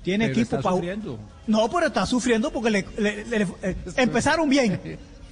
Tiene 0.03 0.27
equipo 0.27 0.61
para 0.61 0.77
No, 1.47 1.69
pero 1.69 1.87
está 1.87 2.05
sufriendo 2.05 2.51
porque 2.51 2.69
le, 2.69 2.79
eh, 2.97 3.75
empezaron 3.97 4.49
bien. 4.49 4.79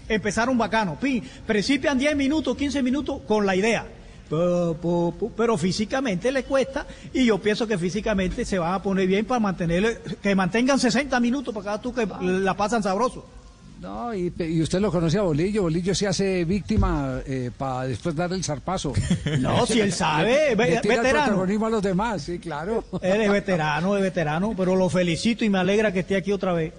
empezaron 0.09 0.57
bacano. 0.57 0.97
Principian 1.45 1.97
10 1.97 2.15
minutos, 2.15 2.57
15 2.57 2.83
minutos 2.83 3.21
con 3.27 3.45
la 3.45 3.55
idea. 3.55 3.87
Pero, 4.29 5.57
físicamente 5.57 6.31
le 6.31 6.43
cuesta 6.43 6.85
y 7.13 7.25
yo 7.25 7.37
pienso 7.39 7.65
que 7.65 7.77
físicamente 7.77 8.43
se 8.43 8.59
van 8.59 8.73
a 8.73 8.83
poner 8.83 9.07
bien 9.07 9.25
para 9.25 9.39
mantener, 9.39 10.01
que 10.21 10.35
mantengan 10.35 10.79
60 10.79 11.17
minutos 11.21 11.53
para 11.53 11.63
cada 11.63 11.81
tú 11.81 11.93
que 11.93 12.05
la 12.21 12.55
pasan 12.55 12.83
sabroso. 12.83 13.25
No, 13.81 14.13
y, 14.13 14.31
usted 14.61 14.79
lo 14.79 14.91
conoce 14.91 15.19
a 15.19 15.21
Bolillo. 15.21 15.63
Bolillo 15.63 15.93
se 15.93 16.07
hace 16.07 16.45
víctima 16.45 17.21
eh, 17.25 17.51
para 17.55 17.83
después 17.83 18.15
dar 18.15 18.33
el 18.33 18.43
zarpazo. 18.43 18.93
No, 19.39 19.65
si 19.65 19.79
él 19.79 19.91
sabe, 19.91 20.55
veterano. 20.55 21.43
El 21.43 21.63
a 21.63 21.69
los 21.69 21.81
demás, 21.81 22.23
sí, 22.23 22.39
claro. 22.39 22.83
Él 23.01 23.21
es 23.21 23.31
veterano, 23.31 23.95
es 23.95 24.01
veterano, 24.01 24.53
pero 24.57 24.75
lo 24.75 24.89
felicito 24.89 25.45
y 25.45 25.49
me 25.49 25.59
alegra 25.59 25.91
que 25.91 25.99
esté 25.99 26.15
aquí 26.15 26.31
otra 26.31 26.53
vez. 26.53 26.73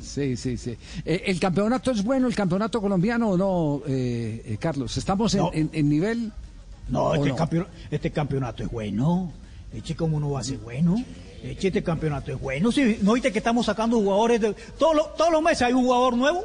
Sí, 0.00 0.36
sí, 0.36 0.56
sí. 0.56 0.76
Eh, 1.04 1.24
¿El 1.26 1.38
campeonato 1.38 1.90
es 1.90 2.02
bueno, 2.02 2.26
el 2.26 2.34
campeonato 2.34 2.80
colombiano 2.80 3.30
o 3.30 3.36
no, 3.36 3.82
eh, 3.86 4.56
Carlos? 4.58 4.96
¿Estamos 4.96 5.34
en, 5.34 5.88
nivel? 5.88 6.32
No, 6.88 7.14
este, 7.14 7.32
este 7.90 8.10
campeonato 8.10 8.62
es 8.64 8.70
bueno. 8.70 9.32
Eche, 9.72 9.94
como 9.94 10.20
no 10.20 10.30
va 10.30 10.40
a 10.40 10.44
ser 10.44 10.58
bueno? 10.58 10.96
Este 11.50 11.82
campeonato 11.82 12.32
es 12.32 12.40
bueno. 12.40 12.72
Sí, 12.72 12.98
¿No 13.02 13.12
viste 13.12 13.32
que 13.32 13.38
estamos 13.38 13.66
sacando 13.66 13.98
jugadores? 13.98 14.40
De, 14.40 14.54
todos, 14.78 14.96
los, 14.96 15.14
todos 15.14 15.30
los 15.30 15.42
meses 15.42 15.62
hay 15.62 15.72
un 15.74 15.84
jugador 15.84 16.16
nuevo. 16.16 16.44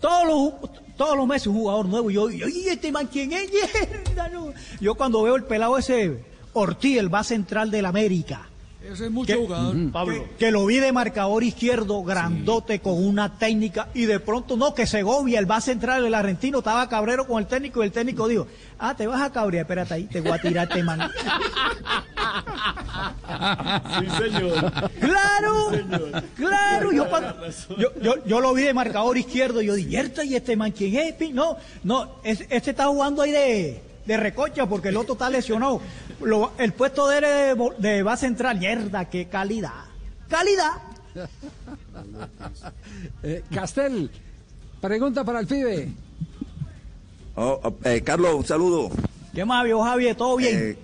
Todos 0.00 0.26
los, 0.26 0.96
todos 0.96 1.16
los 1.16 1.26
meses 1.26 1.46
un 1.46 1.54
jugador 1.54 1.86
nuevo. 1.86 2.10
Y 2.10 2.14
yo, 2.14 2.28
¿y 2.30 2.68
este 2.68 2.90
man 2.90 3.08
quién 3.10 3.32
es? 3.32 3.50
Yo 4.80 4.94
cuando 4.94 5.22
veo 5.22 5.36
el 5.36 5.44
pelado 5.44 5.78
ese 5.78 6.24
Ortiz, 6.52 6.98
el 6.98 7.08
base 7.08 7.34
central 7.34 7.70
del 7.70 7.86
América, 7.86 8.47
Ese 8.80 9.06
es 9.06 9.10
mucho 9.10 9.32
que, 9.34 9.38
jugador. 9.38 9.74
Que, 10.06 10.30
que 10.38 10.50
lo 10.52 10.64
vi 10.64 10.78
de 10.78 10.92
marcador 10.92 11.42
izquierdo, 11.42 12.02
grandote, 12.04 12.78
con 12.80 13.04
una 13.04 13.36
técnica, 13.36 13.88
y 13.92 14.04
de 14.06 14.20
pronto 14.20 14.56
no, 14.56 14.72
que 14.72 14.86
Segovia, 14.86 15.40
el 15.40 15.46
base 15.46 15.72
central, 15.72 16.04
el 16.06 16.14
argentino, 16.14 16.58
estaba 16.58 16.88
cabrero 16.88 17.26
con 17.26 17.40
el 17.40 17.46
técnico, 17.48 17.82
y 17.82 17.86
el 17.86 17.92
técnico 17.92 18.28
dijo, 18.28 18.46
ah, 18.78 18.94
te 18.96 19.06
vas 19.08 19.20
a 19.20 19.32
cabrear, 19.32 19.62
espérate 19.64 19.94
ahí, 19.94 20.04
te 20.04 20.20
voy 20.20 20.30
a 20.30 20.38
tirarte 20.40 20.82
mano. 20.84 21.08
Sí, 23.98 24.06
señor. 24.24 24.72
Claro, 25.00 25.70
Sí, 25.70 25.76
señor. 25.76 26.22
claro, 26.36 26.92
yo, 26.92 27.06
yo, 27.78 27.88
yo, 28.00 28.14
yo 28.26 28.40
lo 28.40 28.54
vi 28.54 28.62
de 28.62 28.74
marcador 28.74 29.18
izquierdo, 29.18 29.60
y 29.60 29.66
yo 29.66 29.74
dije, 29.74 29.90
"Yerta, 29.90 30.24
¿y 30.24 30.34
este 30.36 30.56
man 30.56 30.70
quién 30.72 30.94
es? 30.96 31.14
pi?". 31.14 31.32
No, 31.32 31.56
no, 31.82 32.16
es- 32.22 32.44
este 32.48 32.70
está 32.70 32.86
jugando 32.86 33.22
ahí 33.22 33.32
de, 33.32 33.82
de 34.06 34.16
recocha 34.16 34.66
porque 34.66 34.88
el 34.88 34.96
otro 34.96 35.14
está 35.14 35.28
lesionado. 35.30 35.80
Lo- 36.20 36.52
el 36.58 36.72
puesto 36.72 37.06
de 37.08 37.20
de, 37.20 37.54
bo- 37.54 37.74
de 37.78 38.02
base 38.02 38.26
central, 38.26 38.58
mierda, 38.58 39.04
qué 39.08 39.26
calidad. 39.28 39.84
Calidad. 40.28 40.72
Eh, 43.22 43.42
Castel, 43.52 44.10
pregunta 44.80 45.24
para 45.24 45.40
el 45.40 45.46
pibe. 45.46 45.88
Oh, 47.34 47.60
oh, 47.62 47.74
eh, 47.84 48.02
Carlos, 48.02 48.34
un 48.34 48.46
saludo. 48.46 48.90
¿Qué 49.34 49.44
más, 49.44 49.64
viejo 49.64 49.82
Javier? 49.82 50.16
¿Todo 50.16 50.36
bien? 50.36 50.56
Eh, 50.56 50.78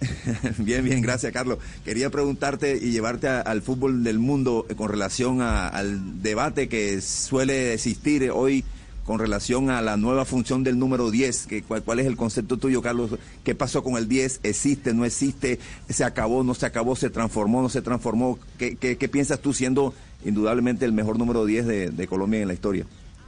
bien, 0.58 0.84
bien, 0.84 1.00
gracias, 1.02 1.32
Carlos. 1.32 1.58
Quería 1.84 2.10
preguntarte 2.10 2.76
y 2.76 2.90
llevarte 2.92 3.28
a- 3.28 3.40
al 3.40 3.62
fútbol 3.62 4.02
del 4.04 4.18
mundo 4.18 4.66
eh, 4.68 4.74
con 4.74 4.88
relación 4.90 5.42
a- 5.42 5.68
al 5.68 6.22
debate 6.22 6.68
que 6.68 7.00
suele 7.00 7.74
existir 7.74 8.30
hoy 8.30 8.64
con 9.10 9.18
relación 9.18 9.70
a 9.70 9.82
la 9.82 9.96
nueva 9.96 10.24
función 10.24 10.62
del 10.62 10.78
número 10.78 11.10
10. 11.10 11.48
Que, 11.48 11.62
cuál, 11.64 11.98
es 11.98 12.06
el 12.06 12.16
concepto 12.16 12.58
tuyo, 12.58 12.80
Carlos? 12.80 13.10
¿Qué 13.42 13.56
pasó 13.56 13.82
con 13.82 13.96
el 13.96 14.06
10? 14.06 14.38
¿Existe, 14.44 14.94
no 14.94 15.04
existe? 15.04 15.58
¿Se 15.88 16.04
acabó, 16.04 16.44
no 16.44 16.54
se 16.54 16.64
acabó? 16.66 16.94
¿Se 16.94 17.10
transformó, 17.10 17.60
no 17.60 17.68
se 17.68 17.82
transformó? 17.82 18.38
¿Qué, 18.56 19.10
piensas 19.10 19.40
tú 19.40 19.52
siendo 19.52 19.94
indudablemente 20.24 20.84
el 20.84 20.92
mejor 20.92 21.18
número 21.18 21.44
10 21.44 21.66
de, 21.96 22.06
Colombia 22.06 22.40
en 22.40 22.46
la 22.46 22.54
historia? 22.54 22.86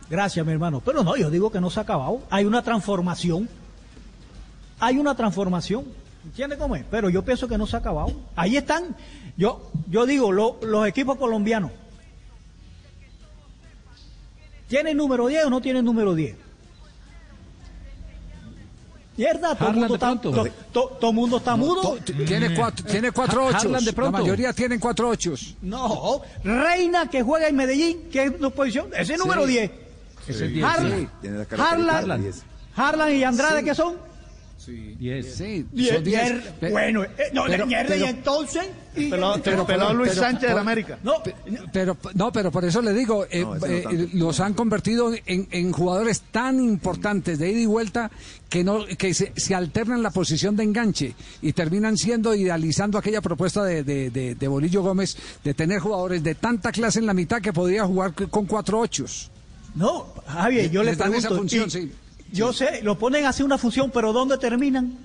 Gracias, 0.08 0.46
mi 0.46 0.52
hermano. 0.52 0.80
Pero 0.84 1.02
no, 1.02 1.16
yo 1.16 1.30
digo 1.30 1.50
que 1.50 1.60
no 1.60 1.68
se 1.68 1.80
ha 1.80 1.82
acabado. 1.82 2.20
Hay 2.30 2.44
una 2.44 2.62
transformación. 2.62 3.48
Hay 4.78 4.98
una 4.98 5.16
transformación. 5.16 5.84
¿Entiendes 6.24 6.60
cómo 6.60 6.76
es? 6.76 6.84
Pero 6.92 7.10
yo 7.10 7.24
pienso 7.24 7.48
que 7.48 7.58
no 7.58 7.66
se 7.66 7.74
ha 7.74 7.80
acabado. 7.80 8.12
Ahí 8.36 8.56
están. 8.56 8.94
Yo, 9.36 9.72
yo 9.90 10.06
digo, 10.06 10.30
lo- 10.30 10.60
los 10.62 10.86
equipos 10.86 11.16
colombianos. 11.16 11.72
¿Tienen 14.72 14.96
número 14.96 15.26
10 15.26 15.44
o 15.44 15.50
no 15.50 15.60
tienen 15.60 15.84
número 15.84 16.14
10? 16.14 16.34
Mierda, 19.18 19.54
todo 19.54 19.68
el 19.68 19.74
mundo 19.74 19.88
de 19.88 19.94
está, 19.96 20.06
pronto. 20.18 20.30
to- 20.32 20.50
to- 20.72 20.96
todo 20.98 21.12
mundo 21.12 21.36
está 21.36 21.56
mudo. 21.56 21.98
Tiene 22.26 22.54
cuatro, 22.54 22.86
tiene 22.86 23.12
cuatro 23.12 23.42
Ha- 23.42 23.46
ochos. 23.48 23.64
De 23.70 23.80
La 23.82 23.92
pronto. 23.92 24.12
mayoría 24.12 24.54
tienen 24.54 24.80
cuatro 24.80 25.10
ochos. 25.10 25.56
No, 25.60 26.22
Reina 26.42 27.10
que 27.10 27.20
juega 27.22 27.48
en 27.48 27.56
Medellín, 27.56 28.08
que 28.10 28.24
es 28.24 28.32
una 28.38 28.48
posición, 28.48 28.86
ese 28.94 29.02
es 29.02 29.10
el 29.10 29.18
número 29.18 29.44
10. 29.44 29.70
Es 30.26 30.40
el 30.40 30.54
10. 30.54 30.64
Harlan, 30.64 31.00
sí. 31.00 31.08
Tiene 31.20 31.46
Harlan, 31.58 32.08
del 32.08 32.22
10. 32.22 32.42
Harlan 32.74 33.14
y 33.14 33.24
Andrade, 33.24 33.58
Sí. 33.58 33.64
¿qué 33.66 33.74
son? 33.74 33.96
10. 34.66 35.34
Sí, 35.34 35.66
Diez, 35.72 35.94
son 35.94 36.04
diez. 36.04 36.30
diez, 36.30 36.42
Pe- 36.60 36.70
bueno, 36.70 37.02
eh, 37.04 37.08
no, 37.32 37.44
pero- 37.46 37.66
y 37.66 37.74
pero- 37.86 38.06
entonces. 38.06 38.62
y- 38.94 39.08
Pelado, 39.10 39.40
Pero- 39.42 39.66
pelado 39.66 39.94
Luis 39.94 40.10
pero- 40.10 40.22
Sánchez 40.22 40.42
del 40.42 40.50
por- 40.52 40.60
América. 40.60 40.98
no, 41.02 41.14
Pero 41.72 41.96
no, 42.14 42.32
pero 42.32 42.50
por 42.52 42.64
eso 42.64 42.82
le 42.82 42.92
digo, 42.92 43.26
eh, 43.30 43.42
No, 43.42 43.56
eh, 43.66 44.08
los 44.12 44.38
han 44.40 44.52
convertido 44.54 45.12
en, 45.26 45.48
en 45.50 45.72
jugadores 45.72 46.22
tan 46.30 46.60
importantes 46.60 47.38
de 47.38 47.50
ida 47.50 47.60
y 47.60 47.66
vuelta 47.66 48.10
que 48.50 48.62
no 48.62 48.84
que 48.86 49.14
se, 49.14 49.32
se 49.34 49.54
alternan 49.54 50.02
la 50.02 50.10
posición 50.10 50.54
de 50.56 50.64
enganche 50.64 51.14
y 51.40 51.52
terminan 51.54 51.96
siendo 51.96 52.34
idealizando 52.34 52.98
aquella 52.98 53.22
propuesta 53.22 53.64
de, 53.64 53.82
de, 53.82 54.10
de- 54.10 54.34
de 54.34 54.48
Bolillo 54.48 54.82
Gómez 54.82 55.16
de 55.42 55.54
tener 55.54 55.80
jugadores 55.80 56.22
de 56.22 56.34
tanta 56.34 56.70
clase 56.70 56.98
en 56.98 57.06
la 57.06 57.14
mitad 57.14 57.40
que 57.40 57.52
podría 57.52 57.84
jugar 57.86 58.12
con 58.12 58.44
cuatro 58.46 58.80
ochos. 58.80 59.30
no, 59.74 60.12
Javier, 60.26 60.70
yo 60.70 60.82
le 60.82 60.90
Les 60.90 60.98
dan 60.98 61.10
pregunto. 61.12 61.28
esa 61.28 61.36
función, 61.38 61.68
y- 61.68 61.70
sí. 61.70 61.92
Yo 62.32 62.52
sé, 62.52 62.80
lo 62.82 62.98
ponen 62.98 63.24
a 63.26 63.28
hacer 63.30 63.44
una 63.44 63.58
función, 63.58 63.90
pero 63.90 64.12
¿dónde 64.12 64.38
terminan? 64.38 64.96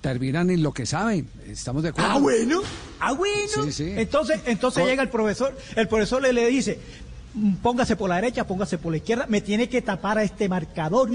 Terminan 0.00 0.50
en 0.50 0.62
lo 0.62 0.72
que 0.72 0.84
saben. 0.84 1.28
Estamos 1.48 1.82
de 1.82 1.90
acuerdo. 1.90 2.10
Ah, 2.10 2.18
bueno, 2.18 2.60
ah, 3.00 3.12
bueno. 3.12 3.64
Sí, 3.64 3.72
sí. 3.72 3.92
Entonces, 3.96 4.40
entonces 4.46 4.84
llega 4.84 5.02
el 5.02 5.08
profesor, 5.08 5.56
el 5.76 5.86
profesor 5.88 6.20
le, 6.20 6.32
le 6.32 6.46
dice, 6.48 6.78
"Mm, 7.34 7.54
póngase 7.56 7.94
por 7.94 8.08
la 8.08 8.16
derecha, 8.16 8.44
póngase 8.46 8.78
por 8.78 8.90
la 8.90 8.96
izquierda, 8.98 9.26
me 9.28 9.40
tiene 9.40 9.68
que 9.68 9.80
tapar 9.80 10.18
a 10.18 10.24
este 10.24 10.48
marcador. 10.48 11.08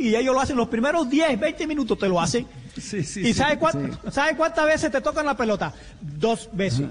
Y 0.00 0.14
ellos 0.16 0.34
lo 0.34 0.40
hacen 0.40 0.56
los 0.56 0.68
primeros 0.68 1.08
10, 1.08 1.38
20 1.38 1.66
minutos, 1.68 1.96
te 1.98 2.08
lo 2.08 2.20
hacen. 2.20 2.46
Sí, 2.80 3.04
sí, 3.04 3.20
¿Y 3.20 3.24
sí. 3.26 3.34
sabe, 3.34 3.58
cuán- 3.58 3.96
sabe 4.10 4.36
cuántas 4.36 4.66
veces 4.66 4.90
te 4.90 5.00
tocan 5.00 5.24
la 5.24 5.36
pelota? 5.36 5.72
Dos 6.00 6.48
veces. 6.52 6.86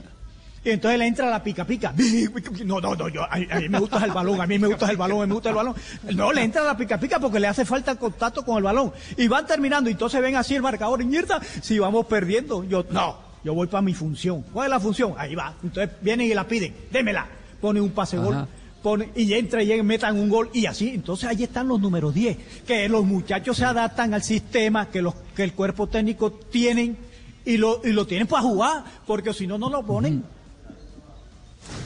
Y 0.63 0.69
entonces 0.69 0.99
le 0.99 1.07
entra 1.07 1.29
la 1.29 1.41
pica 1.41 1.65
pica. 1.65 1.93
No, 2.65 2.79
no, 2.79 2.95
no, 2.95 3.09
yo, 3.09 3.23
a, 3.23 3.33
a 3.33 3.59
mí 3.59 3.69
me 3.69 3.79
gusta 3.79 4.05
el 4.05 4.11
balón, 4.11 4.39
a 4.39 4.45
mí 4.45 4.59
me 4.59 4.67
gusta 4.67 4.91
el 4.91 4.97
balón, 4.97 5.19
a 5.19 5.21
mí 5.21 5.27
me 5.27 5.33
gusta 5.33 5.49
el 5.49 5.55
balón. 5.55 5.75
No, 6.15 6.31
le 6.31 6.43
entra 6.43 6.63
la 6.63 6.77
pica 6.77 6.99
pica 6.99 7.19
porque 7.19 7.39
le 7.39 7.47
hace 7.47 7.65
falta 7.65 7.91
el 7.91 7.97
contacto 7.97 8.45
con 8.45 8.57
el 8.57 8.63
balón. 8.63 8.91
Y 9.17 9.27
van 9.27 9.47
terminando, 9.47 9.89
y 9.89 9.93
entonces 9.93 10.21
ven 10.21 10.35
así 10.35 10.55
el 10.55 10.61
marcador 10.61 11.01
y 11.01 11.05
mierda, 11.05 11.41
si 11.61 11.79
vamos 11.79 12.05
perdiendo. 12.05 12.63
Yo, 12.63 12.85
no, 12.91 13.17
yo 13.43 13.53
voy 13.55 13.67
para 13.67 13.81
mi 13.81 13.93
función. 13.93 14.43
¿Cuál 14.53 14.67
es 14.67 14.69
la 14.69 14.79
función? 14.79 15.15
Ahí 15.17 15.33
va. 15.33 15.55
Entonces 15.63 15.95
vienen 16.01 16.27
y 16.27 16.33
la 16.33 16.47
piden, 16.47 16.75
démela. 16.91 17.27
Pone 17.59 17.81
un 17.81 17.91
pase 17.91 18.17
gol. 18.17 18.47
Pone, 18.83 19.09
y 19.15 19.33
entra 19.33 19.63
y 19.63 19.81
metan 19.83 20.19
un 20.19 20.29
gol 20.29 20.49
y 20.53 20.67
así. 20.67 20.89
Entonces 20.89 21.27
ahí 21.27 21.43
están 21.43 21.67
los 21.67 21.79
números 21.79 22.13
10, 22.13 22.37
que 22.67 22.87
los 22.87 23.03
muchachos 23.03 23.57
se 23.57 23.65
adaptan 23.65 24.13
al 24.13 24.23
sistema 24.23 24.89
que, 24.89 25.01
los, 25.01 25.15
que 25.35 25.43
el 25.43 25.53
cuerpo 25.53 25.87
técnico 25.87 26.31
tienen 26.31 26.97
y 27.45 27.57
lo, 27.57 27.81
y 27.83 27.91
lo 27.91 28.05
tienen 28.05 28.27
para 28.27 28.43
jugar, 28.43 28.83
porque 29.07 29.33
si 29.33 29.47
no, 29.47 29.57
no 29.57 29.69
lo 29.69 29.83
ponen. 29.83 30.23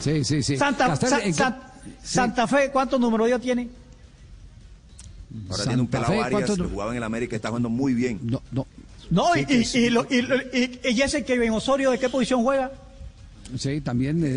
Sí, 0.00 0.24
sí, 0.24 0.42
sí. 0.42 0.56
Santa, 0.56 0.86
Castel, 0.88 1.08
Sa- 1.10 1.18
¿en 1.20 1.24
qué- 1.26 1.32
Sa- 1.32 1.72
Santa 2.02 2.46
Fe, 2.46 2.70
¿cuántos 2.72 2.98
números 3.00 3.26
10 3.28 3.40
tiene? 3.40 3.68
Ahora 5.50 5.64
tiene 5.64 5.82
un 5.82 5.88
pelado 5.88 6.12
Arias 6.12 6.30
¿cuántos 6.30 6.56
que 6.56 6.62
no- 6.62 6.68
jugaba 6.68 6.90
en 6.92 6.96
el 6.98 7.02
América 7.02 7.34
y 7.34 7.36
está 7.36 7.48
jugando 7.48 7.68
muy 7.68 7.94
bien. 7.94 8.20
No, 8.22 8.42
no. 8.52 8.66
No, 9.10 9.34
Sí, 9.34 9.46
y, 9.48 9.64
sí. 9.64 9.78
y 9.80 9.90
lo- 9.90 10.06
y 10.10 10.22
lo- 10.22 10.36
y- 10.36 10.80
y 10.84 11.02
ese 11.02 11.24
que 11.24 11.34
en 11.34 11.52
Osorio, 11.52 11.90
¿de 11.92 11.98
qué 11.98 12.08
posición 12.08 12.42
juega? 12.42 12.72
Sí, 13.56 13.80
también 13.80 14.24
eh, 14.24 14.28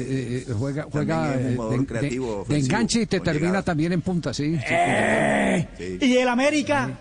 eh, 0.47 0.53
juega, 0.55 0.83
También 0.83 0.91
juega 0.91 1.33
es 1.33 1.41
un 1.41 1.47
eh, 1.51 1.55
jugador 1.55 1.79
de, 1.79 1.85
creativo, 1.87 2.45
de- 2.47 2.59
enganche 2.59 3.01
y 3.01 3.05
te 3.07 3.19
termina 3.19 3.47
llegada. 3.47 3.63
también 3.63 3.93
en 3.93 4.01
punta, 4.01 4.33
sí. 4.33 4.55
sí. 4.55 4.61
Eh, 4.69 5.67
Sí. 5.77 5.97
Y 6.05 6.17
el 6.17 6.27
América, 6.27 6.91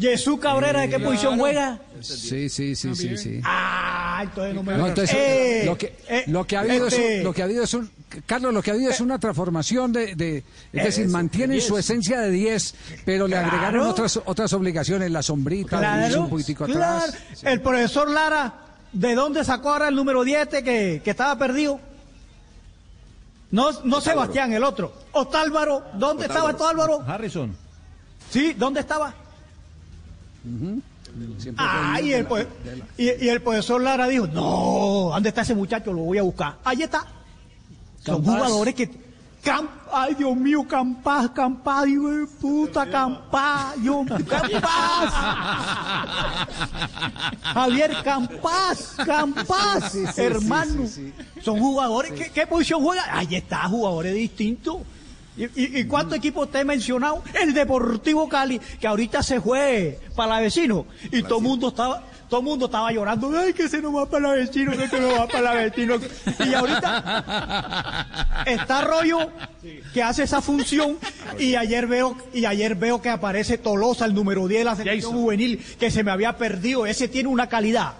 Jesús 0.00 0.40
Cabrera, 0.40 0.80
¿de 0.80 0.88
qué 0.88 0.98
posición 0.98 1.38
juega? 1.38 1.78
Sí, 2.00 2.48
sí, 2.48 2.74
sí, 2.74 2.94
sí, 2.94 3.16
sí. 3.18 3.40
Ah, 3.44 4.20
entonces 4.22 4.54
no 4.54 4.62
me 4.62 4.76
No, 4.76 4.86
entonces, 4.88 5.14
Eh, 5.18 5.62
lo, 5.66 5.76
que, 5.76 5.94
eh, 6.08 6.24
lo 6.28 6.46
que 6.46 6.56
ha 6.56 6.60
habido 6.60 6.86
es 6.86 6.94
este- 6.94 7.18
un- 7.18 7.24
lo 7.24 7.32
que 7.34 7.42
ha 7.42 7.44
habido 7.44 7.64
es 7.64 7.74
un 7.74 7.90
Carlos, 8.26 8.52
lo 8.52 8.60
que 8.62 8.70
ha 8.72 8.74
habido 8.74 8.90
es 8.90 9.00
una 9.00 9.20
transformación 9.20 9.92
de, 9.92 10.16
de- 10.16 10.42
es 10.72 10.84
decir, 10.84 11.06
mantienen 11.08 11.60
su 11.60 11.78
esencia 11.78 12.18
de 12.20 12.30
10, 12.30 12.74
pero 13.04 13.28
le 13.28 13.36
agregaron 13.36 13.86
otras 13.86 14.18
otras 14.24 14.52
obligaciones, 14.52 15.10
la 15.12 15.22
sombrita, 15.22 15.78
Claro, 15.78 16.22
un 16.22 16.30
poquitico 16.30 16.64
claro. 16.64 17.04
atrás. 17.04 17.14
El 17.44 17.60
profesor 17.60 18.10
Lara, 18.10 18.52
¿de 18.92 19.14
dónde 19.14 19.44
sacó 19.44 19.70
ahora 19.74 19.88
el 19.88 19.94
número 19.94 20.24
10 20.24 20.42
este 20.42 20.64
que, 20.64 21.02
que 21.04 21.10
estaba 21.10 21.38
perdido? 21.38 21.78
No, 23.52 23.70
no 23.84 24.00
Sebastián, 24.00 24.52
el 24.52 24.64
otro. 24.64 24.92
Otálvaro, 25.12 25.84
¿dónde 25.94 26.26
estaba 26.26 26.50
Otálvaro? 26.50 27.02
Harrison. 27.06 27.56
Sí, 28.30 28.54
¿dónde 28.56 28.80
estaba? 28.80 29.14
Ah, 31.56 32.00
y 32.00 32.12
el, 32.12 32.22
la- 32.24 32.38
de 32.38 32.76
la- 32.76 32.84
y, 32.96 33.24
y 33.24 33.28
el 33.28 33.42
profesor 33.42 33.80
Lara 33.80 34.06
dijo, 34.08 34.26
no, 34.28 35.10
¿dónde 35.12 35.28
está 35.28 35.42
ese 35.42 35.54
muchacho? 35.54 35.92
Lo 35.92 36.02
voy 36.02 36.18
a 36.18 36.22
buscar. 36.22 36.56
Ahí 36.64 36.82
está. 36.82 37.04
Son 38.04 38.22
jugadores 38.24 38.74
que... 38.74 39.10
Ay, 39.92 40.14
Dios 40.14 40.36
mío, 40.36 40.66
Campás, 40.68 41.30
Campás, 41.30 41.88
hijo 41.88 42.08
de 42.10 42.26
puta, 42.26 42.88
Campás, 42.88 43.74
Dios 43.80 44.04
mío. 44.04 44.16
Javier 47.42 47.96
Campás, 48.04 48.94
Campás, 49.04 49.92
Sí, 49.92 50.04
sí, 50.06 50.12
sí, 50.14 50.20
hermano. 50.22 50.86
sí, 50.86 51.12
Son 51.42 51.58
jugadores, 51.58 52.12
¿qué, 52.12 52.30
qué 52.30 52.46
posición 52.46 52.82
juegan? 52.82 53.04
Ahí 53.10 53.34
está, 53.34 53.66
jugadores 53.68 54.14
distintos. 54.14 54.76
¿Y, 55.36 55.44
y, 55.44 55.78
y 55.80 55.84
cuántos 55.84 56.18
equipos 56.18 56.50
te 56.50 56.60
he 56.60 56.64
mencionado? 56.64 57.22
El 57.40 57.54
Deportivo 57.54 58.28
Cali, 58.28 58.60
que 58.80 58.86
ahorita 58.86 59.22
se 59.22 59.40
fue 59.40 59.98
para 60.16 60.34
la 60.34 60.40
vecino. 60.40 60.86
Y 61.12 61.22
todo 61.22 61.38
el 61.38 61.44
mundo 61.44 61.68
estaba, 61.68 62.02
todo 62.28 62.42
mundo 62.42 62.66
estaba 62.66 62.92
llorando, 62.92 63.32
ay, 63.38 63.52
que 63.52 63.68
se 63.68 63.80
nos 63.80 63.94
va 63.94 64.06
para 64.08 64.28
la 64.28 64.34
vecino, 64.34 64.72
que 64.76 64.88
se 64.88 65.00
nos 65.00 65.12
va 65.18 65.26
para 65.26 65.42
la 65.42 65.54
vecino. 65.54 65.96
Y 66.46 66.54
ahorita 66.54 68.44
está 68.46 68.82
Rollo 68.82 69.30
que 69.92 70.02
hace 70.02 70.24
esa 70.24 70.40
función 70.40 70.98
y 71.38 71.54
ayer 71.54 71.86
veo 71.86 72.16
y 72.32 72.44
ayer 72.44 72.74
veo 72.74 73.00
que 73.00 73.08
aparece 73.08 73.58
Tolosa 73.58 74.04
el 74.06 74.14
número 74.14 74.46
10 74.48 74.60
de 74.60 74.64
la 74.64 74.76
selección 74.76 75.12
juvenil 75.12 75.58
que 75.78 75.90
se 75.90 76.02
me 76.02 76.10
había 76.10 76.36
perdido 76.36 76.86
ese 76.86 77.08
tiene 77.08 77.28
una 77.28 77.48
calidad 77.48 77.92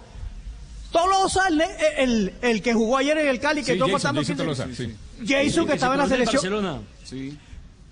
Tolosa 0.91 1.47
el, 1.47 1.61
el, 1.97 2.33
el 2.41 2.61
que 2.61 2.73
jugó 2.73 2.97
ayer 2.97 3.17
en 3.17 3.27
el 3.27 3.39
Cali 3.39 3.61
que 3.61 3.67
Sí, 3.67 3.71
estuvo 3.73 3.87
Jason, 3.87 4.01
faltando 4.01 4.21
Jason 4.21 4.35
15 4.37 4.63
Tolosa, 4.63 4.75
sí. 4.75 4.95
Jason 5.25 5.67
que 5.67 5.73
estaba 5.73 5.95
en 5.95 5.99
la 6.01 6.07
selección 6.07 6.41
Barcelona. 6.41 6.79
Sí. 7.03 7.37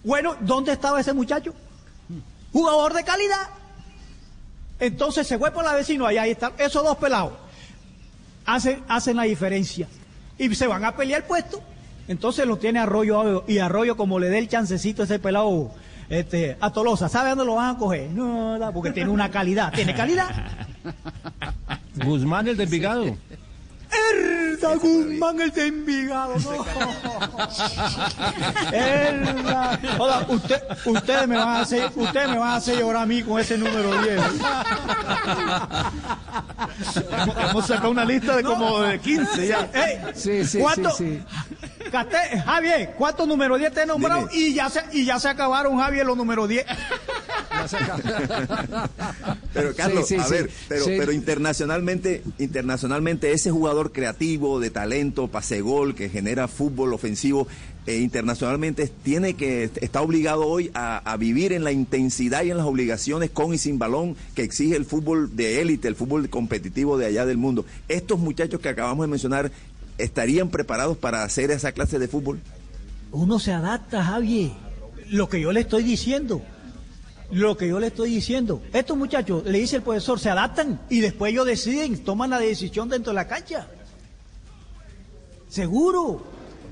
bueno 0.03 0.35
¿dónde 0.41 0.73
estaba 0.73 0.99
ese 0.99 1.13
muchacho? 1.13 1.53
jugador 2.51 2.93
de 2.93 3.03
calidad 3.03 3.49
entonces 4.79 5.27
se 5.27 5.37
fue 5.37 5.51
por 5.51 5.63
la 5.63 5.73
vecino 5.73 6.05
allá 6.05 6.23
ahí 6.23 6.31
están 6.31 6.53
esos 6.57 6.83
dos 6.83 6.97
pelados 6.97 7.33
hacen, 8.49 8.83
hacen 8.87 9.17
la 9.17 9.23
diferencia. 9.23 9.87
Y 10.37 10.53
se 10.55 10.67
van 10.67 10.85
a 10.85 10.95
pelear 10.95 11.21
el 11.21 11.27
puesto. 11.27 11.61
Entonces 12.07 12.47
lo 12.47 12.57
tiene 12.57 12.79
Arroyo 12.79 13.43
y 13.47 13.59
Arroyo 13.59 13.95
como 13.95 14.19
le 14.19 14.29
dé 14.29 14.39
el 14.39 14.47
chancecito 14.47 15.03
a 15.03 15.05
ese 15.05 15.19
pelado 15.19 15.71
este, 16.09 16.57
a 16.59 16.71
Tolosa. 16.71 17.07
¿Sabe 17.07 17.29
dónde 17.29 17.45
lo 17.45 17.55
van 17.55 17.75
a 17.75 17.77
coger? 17.77 18.09
No, 18.09 18.57
porque 18.73 18.91
tiene 18.91 19.11
una 19.11 19.29
calidad. 19.29 19.71
¿Tiene 19.73 19.93
calidad? 19.93 20.29
Guzmán 22.03 22.47
el 22.47 22.57
del 22.57 22.69
Vigado. 22.69 23.15
Erda 24.61 24.75
Guzmán 24.75 25.39
el 25.41 25.51
de 25.51 25.67
Envigado, 25.67 26.35
no. 26.39 26.65
Erda. 28.73 29.79
Hola, 29.97 30.25
usted, 30.29 30.61
ustedes 30.85 31.27
me 31.27 31.37
van 31.37 31.47
a 31.47 31.59
hacer, 31.61 31.89
ustedes 31.95 32.29
me 32.29 32.37
van 32.37 32.49
a 32.49 32.55
hacer 32.57 32.77
llorar 32.79 33.03
a 33.03 33.05
mí 33.05 33.23
con 33.23 33.39
ese 33.39 33.57
número 33.57 33.89
10. 34.01 34.21
hemos, 37.21 37.37
hemos 37.49 37.67
sacado 37.67 37.89
una 37.91 38.05
lista 38.05 38.35
de 38.35 38.43
como 38.43 38.81
de 38.81 38.99
15 38.99 39.47
ya. 39.47 39.69
Ey, 39.73 39.99
Sí, 40.15 40.45
sí, 40.45 40.59
¿cuánto- 40.59 40.91
sí, 40.91 41.19
sí. 41.19 41.89
Cate- 41.91 42.41
Javier, 42.45 42.93
¿cuántos 42.97 43.27
números 43.27 43.57
10 43.57 43.73
te 43.73 43.81
he 43.81 43.85
nombrado? 43.85 44.27
Dime. 44.27 44.33
Y 44.49 44.53
ya, 44.53 44.69
se, 44.69 44.83
y 44.91 45.05
ya 45.05 45.19
se 45.19 45.27
acabaron, 45.29 45.77
Javier, 45.79 46.05
los 46.05 46.15
números 46.17 46.47
10. 46.47 46.65
Pero 49.53 49.75
Carlos, 49.75 50.07
Sí, 50.07 50.15
sí, 50.15 50.21
a 50.21 50.25
sí. 50.25 50.31
ver, 50.33 50.49
pero, 50.67 50.85
Sí. 50.85 50.91
pero 50.97 51.11
internacionalmente, 51.11 52.21
internacionalmente 52.37 53.31
ese 53.31 53.49
jugador 53.51 53.91
creativo, 53.91 54.59
de 54.59 54.69
talento, 54.69 55.27
pase 55.27 55.61
gol, 55.61 55.95
que 55.95 56.09
genera 56.09 56.47
fútbol 56.47 56.93
ofensivo, 56.93 57.47
eh, 57.87 57.97
internacionalmente 57.97 58.87
tiene 59.03 59.33
que 59.33 59.71
está 59.81 60.01
obligado 60.01 60.45
hoy 60.45 60.69
a, 60.75 60.97
a 60.99 61.17
vivir 61.17 61.53
en 61.53 61.63
la 61.63 61.71
intensidad 61.71 62.43
y 62.43 62.51
en 62.51 62.57
las 62.57 62.67
obligaciones 62.67 63.31
con 63.31 63.53
y 63.53 63.57
sin 63.57 63.79
balón 63.79 64.15
que 64.35 64.43
exige 64.43 64.75
el 64.75 64.85
fútbol 64.85 65.35
de 65.35 65.61
élite, 65.61 65.87
el 65.87 65.95
fútbol 65.95 66.29
competitivo 66.29 66.97
de 66.99 67.07
allá 67.07 67.25
del 67.25 67.37
mundo. 67.37 67.65
Estos 67.87 68.19
muchachos 68.19 68.59
que 68.59 68.69
acabamos 68.69 69.05
de 69.05 69.09
mencionar 69.09 69.51
estarían 69.97 70.49
preparados 70.49 70.97
para 70.97 71.23
hacer 71.23 71.49
esa 71.51 71.71
clase 71.71 71.97
de 71.97 72.07
fútbol. 72.07 72.39
Uno 73.11 73.39
se 73.39 73.51
adapta, 73.51 74.03
Javier. 74.03 74.51
Lo 75.09 75.27
que 75.27 75.41
yo 75.41 75.51
le 75.51 75.61
estoy 75.61 75.81
diciendo. 75.83 76.41
Lo 77.31 77.55
que 77.55 77.67
yo 77.67 77.79
le 77.79 77.87
estoy 77.87 78.11
diciendo. 78.11 78.61
Estos 78.73 78.97
muchachos, 78.97 79.43
le 79.45 79.59
dice 79.59 79.77
el 79.77 79.81
profesor, 79.83 80.19
se 80.19 80.29
adaptan 80.29 80.79
y 80.89 80.99
después 80.99 81.31
ellos 81.31 81.45
deciden, 81.45 82.03
toman 82.03 82.31
la 82.31 82.39
decisión 82.39 82.89
dentro 82.89 83.11
de 83.11 83.15
la 83.15 83.27
cancha. 83.27 83.67
Seguro. 85.47 86.23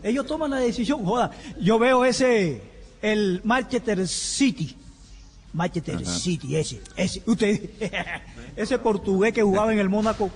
Ellos 0.04 0.26
toman 0.26 0.52
la 0.52 0.58
decisión. 0.58 1.04
Joda, 1.06 1.32
yo 1.60 1.78
veo 1.78 2.06
ese, 2.06 2.62
el 3.02 3.42
Manchester 3.44 4.08
City. 4.08 4.76
Manchester 5.54 5.96
Ajá. 5.96 6.06
City, 6.06 6.56
ese, 6.56 6.82
ese. 6.96 7.22
Usted, 7.26 7.70
ese 8.56 8.78
portugués 8.80 9.34
que 9.34 9.42
jugaba 9.42 9.74
en 9.74 9.80
el 9.80 9.90
Mónaco, 9.90 10.30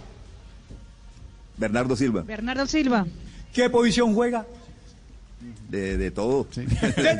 Bernardo 1.57 1.95
Silva, 1.95 2.23
Bernardo 2.23 2.65
Silva. 2.65 3.05
¿qué 3.53 3.69
posición 3.69 4.15
juega? 4.15 4.47
De, 5.69 5.97
de 5.97 6.11
todo. 6.11 6.47
De 6.55 6.65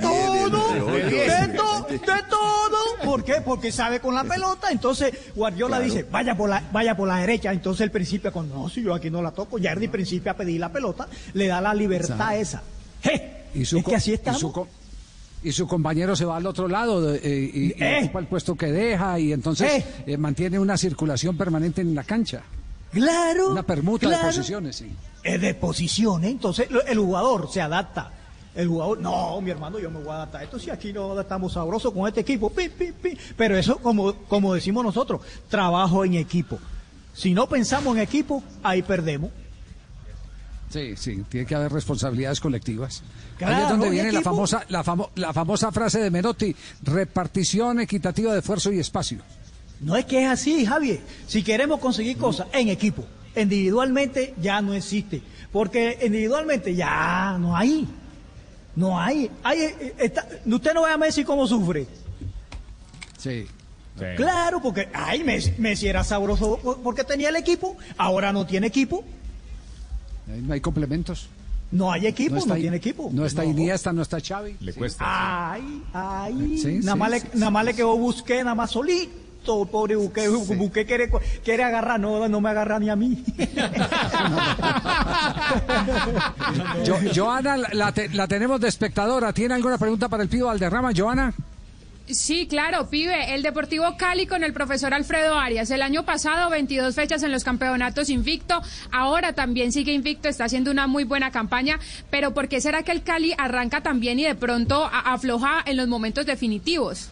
todo, 0.02 0.50
de 0.92 1.04
de, 1.04 1.48
to- 1.56 1.88
de 1.90 2.00
todo. 2.00 2.78
¿Por 3.04 3.24
qué? 3.24 3.36
Porque 3.44 3.72
sabe 3.72 4.00
con 4.00 4.14
la 4.16 4.24
pelota. 4.24 4.70
Entonces 4.72 5.12
Guardiola 5.36 5.78
Claro. 5.78 5.92
dice, 5.92 6.06
vaya 6.12 6.36
por 6.36 6.50
la, 6.50 6.64
vaya 6.72 6.96
por 6.96 7.08
la 7.08 7.18
derecha. 7.18 7.52
Entonces 7.52 7.82
el 7.82 7.92
principio, 7.92 8.32
cuando 8.32 8.56
no, 8.56 8.70
si 8.70 8.84
yo 8.84 8.94
aquí 8.94 9.10
no 9.10 9.22
la 9.22 9.32
toco, 9.32 9.58
ya 9.58 9.72
el 9.72 9.90
principio 9.90 10.32
a 10.32 10.36
pedir 10.36 10.60
la 10.60 10.72
pelota, 10.72 11.08
le 11.34 11.48
da 11.48 11.62
la 11.62 11.74
libertad 11.74 12.38
esa. 12.38 12.62
¡Je! 13.04 13.46
Y 13.56 13.66
su, 13.66 13.78
es 13.80 13.86
que 13.86 13.96
así 13.96 14.14
y 14.14 14.34
su 14.36 14.52
co- 14.52 14.68
y 15.44 15.52
su 15.52 15.68
compañero 15.68 16.16
se 16.16 16.24
va 16.24 16.38
al 16.38 16.46
otro 16.46 16.68
lado 16.68 17.16
eh, 17.16 17.20
y, 17.54 17.68
y 17.70 17.76
Eh. 17.84 18.00
ocupa 18.04 18.20
el 18.20 18.28
puesto 18.28 18.56
que 18.56 18.68
deja 18.68 19.18
y 19.20 19.34
entonces 19.34 19.72
Eh. 19.72 19.86
eh, 20.06 20.18
mantiene 20.18 20.60
una 20.60 20.78
circulación 20.78 21.36
permanente 21.36 21.82
en 21.82 21.96
la 21.96 22.04
cancha. 22.04 22.44
Claro. 22.92 23.52
Una 23.52 23.64
permuta 23.64 24.08
claro. 24.08 24.24
de 24.24 24.28
posiciones, 24.34 24.76
sí. 24.76 24.92
Es 25.24 25.40
de 25.42 25.54
posiciones. 25.54 26.32
Entonces 26.32 26.70
lo- 26.72 26.84
el 26.86 26.98
jugador 27.00 27.50
se 27.52 27.62
adapta. 27.62 28.12
El 28.54 28.68
jugador, 28.68 29.00
no, 29.00 29.40
mi 29.40 29.50
hermano, 29.52 29.80
yo 29.80 29.90
me 29.90 30.00
voy 30.00 30.10
a 30.10 30.16
adaptar. 30.16 30.44
Esto 30.44 30.60
sí, 30.60 30.70
aquí 30.70 30.92
no 30.92 31.20
estamos 31.20 31.54
sabrosos 31.54 31.94
con 31.94 32.06
este 32.08 32.20
equipo. 32.20 32.50
Pi, 32.50 32.68
pi, 32.68 32.92
pi. 32.92 33.18
Pero 33.38 33.58
eso, 33.58 33.78
como, 33.78 34.14
como 34.28 34.54
decimos 34.54 34.84
nosotros, 34.84 35.22
trabajo 35.48 36.04
en 36.04 36.16
equipo. 36.16 36.60
Si 37.14 37.34
no 37.34 37.48
pensamos 37.48 37.96
en 37.96 38.02
equipo, 38.02 38.44
ahí 38.62 38.82
perdemos. 38.82 39.32
Sí, 40.70 40.96
sí, 40.96 41.24
tiene 41.30 41.46
que 41.46 41.56
haber 41.56 41.72
responsabilidades 41.72 42.40
colectivas. 42.40 43.04
Claro, 43.38 43.56
Ahí 43.56 43.64
es 43.64 43.70
donde 43.70 43.88
en 43.88 43.92
viene 43.94 44.12
la 44.14 44.22
famosa, 44.22 44.64
la, 44.70 44.84
famo- 44.84 45.10
la 45.16 45.34
famosa 45.34 45.72
frase 45.72 46.00
de 46.00 46.10
Menotti, 46.10 46.56
repartición 46.84 47.80
equitativa 47.82 48.32
de 48.34 48.40
esfuerzo 48.40 48.72
y 48.72 48.80
espacio. 48.80 49.20
No 49.82 49.96
es 49.96 50.06
que 50.06 50.24
es 50.24 50.30
así, 50.30 50.66
Javier. 50.66 51.02
Si 51.28 51.44
queremos 51.44 51.80
conseguir 51.80 52.18
cosas 52.18 52.48
en 52.54 52.70
equipo, 52.70 53.04
individualmente 53.36 54.34
ya 54.40 54.62
no 54.62 54.74
existe. 54.74 55.22
Porque 55.52 55.98
individualmente 56.06 56.74
ya 56.76 57.36
no 57.40 57.56
hay. 57.58 57.88
No 58.76 59.00
hay. 59.00 59.30
hay 59.44 59.60
eh, 59.60 59.96
está- 60.00 60.28
usted 60.46 60.74
no 60.74 60.84
ve 60.84 60.92
a 60.92 60.98
Messi 60.98 61.24
cómo 61.24 61.46
sufre. 61.48 61.88
Sí. 63.18 63.46
Claro, 64.16 64.62
porque 64.62 64.88
ay, 64.94 65.24
Messi, 65.24 65.54
Messi 65.60 65.88
era 65.88 66.04
sabroso 66.04 66.58
por- 66.58 66.82
porque 66.82 67.04
tenía 67.04 67.30
el 67.30 67.36
equipo, 67.36 67.78
ahora 67.98 68.32
no 68.34 68.48
tiene 68.48 68.68
equipo, 68.68 69.04
No 70.26 70.54
hay 70.54 70.62
complementos. 70.62 71.28
no 71.72 71.92
hay 71.92 72.08
equipo, 72.08 72.36
no, 72.36 72.40
está 72.42 72.56
tiene 72.56 72.78
equipo. 72.78 73.10
No 73.14 73.26
está 73.26 73.46
Iniesta, 73.46 73.92
no 73.94 74.02
está 74.02 74.20
Xavi. 74.20 74.56
Le 74.62 74.74
cuesta. 74.74 75.04
Ay, 75.52 75.84
ay, 75.94 76.58
Sí, 76.58 76.80
nada, 76.80 76.94
sí, 76.94 77.00
más 77.00 77.12
le, 77.12 77.20
sí, 77.20 77.28
nada 77.36 77.52
más 77.52 77.66
le 77.66 77.74
quedó 77.76 77.96
Busqué, 77.98 78.44
nada 78.44 78.56
más 78.56 78.72
solito, 79.44 79.66
pobre 79.72 79.96
Busqué, 79.96 80.28
Busqué 80.30 80.86
quiere, 80.86 81.10
quiere 81.44 81.64
agarrar, 81.64 82.00
no, 82.00 82.28
no 82.28 82.42
me 82.42 82.50
agarra 82.50 82.80
ni 82.80 82.90
a 82.90 82.96
mí. 82.96 83.24
Jo- 86.86 87.00
Joana, 87.14 87.58
la, 87.58 87.70
la 87.74 87.92
te- 87.92 88.10
la 88.10 88.28
tenemos 88.28 88.60
de 88.62 88.68
espectadora. 88.68 89.34
¿Tiene 89.34 89.54
alguna 89.56 89.78
pregunta 89.78 90.10
para 90.10 90.24
el 90.24 90.30
pido 90.30 90.48
Valderrama, 90.48 90.92
Joana? 90.96 91.34
Sí, 92.08 92.48
claro, 92.48 92.90
pibe. 92.90 93.34
El 93.36 93.42
Deportivo 93.44 93.96
Cali 93.98 94.28
con 94.28 94.44
el 94.44 94.52
profesor 94.54 94.94
Alfredo 94.94 95.38
Arias. 95.40 95.72
El 95.72 95.82
año 95.82 96.04
pasado, 96.04 96.50
22 96.50 96.94
fechas 96.94 97.24
en 97.24 97.32
los 97.32 97.44
campeonatos 97.46 98.10
invicto. 98.10 98.62
Ahora 98.92 99.34
también 99.34 99.72
sigue 99.72 99.94
invicto, 99.94 100.28
está 100.28 100.46
haciendo 100.46 100.72
una 100.72 100.88
muy 100.88 101.04
buena 101.06 101.32
campaña. 101.32 101.80
Pero 102.10 102.34
¿por 102.34 102.48
qué 102.50 102.60
será 102.60 102.84
que 102.84 102.92
el 102.92 103.04
Cali 103.04 103.34
arranca 103.38 103.82
también 103.82 104.20
y 104.20 104.24
de 104.26 104.36
pronto 104.36 104.90
afloja 104.92 105.62
en 105.66 105.78
los 105.78 105.88
momentos 105.88 106.26
definitivos? 106.26 107.10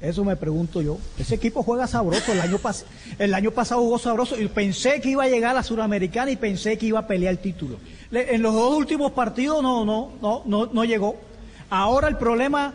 Eso 0.00 0.24
me 0.24 0.36
pregunto 0.36 0.80
yo. 0.80 0.98
Ese 1.18 1.34
equipo 1.34 1.62
juega 1.64 1.86
sabroso. 1.88 2.32
El 2.32 2.40
año, 2.40 2.58
pas- 2.58 2.84
el 3.18 3.34
año 3.34 3.50
pasado 3.50 3.80
jugó 3.80 3.98
sabroso 3.98 4.38
y 4.40 4.46
pensé 4.46 5.00
que 5.00 5.10
iba 5.10 5.24
a 5.24 5.28
llegar 5.28 5.50
a 5.50 5.54
la 5.54 5.62
Suramericana 5.64 6.30
y 6.30 6.36
pensé 6.36 6.78
que 6.78 6.86
iba 6.86 7.00
a 7.00 7.06
pelear 7.08 7.32
el 7.32 7.38
título. 7.40 7.78
En 8.12 8.40
los 8.42 8.54
dos 8.54 8.76
últimos 8.76 9.10
partidos 9.12 9.60
no, 9.62 9.84
no, 9.84 10.12
no, 10.22 10.42
no, 10.46 10.66
no 10.66 10.84
llegó. 10.84 11.16
Ahora 11.68 12.06
el 12.08 12.16
problema 12.16 12.74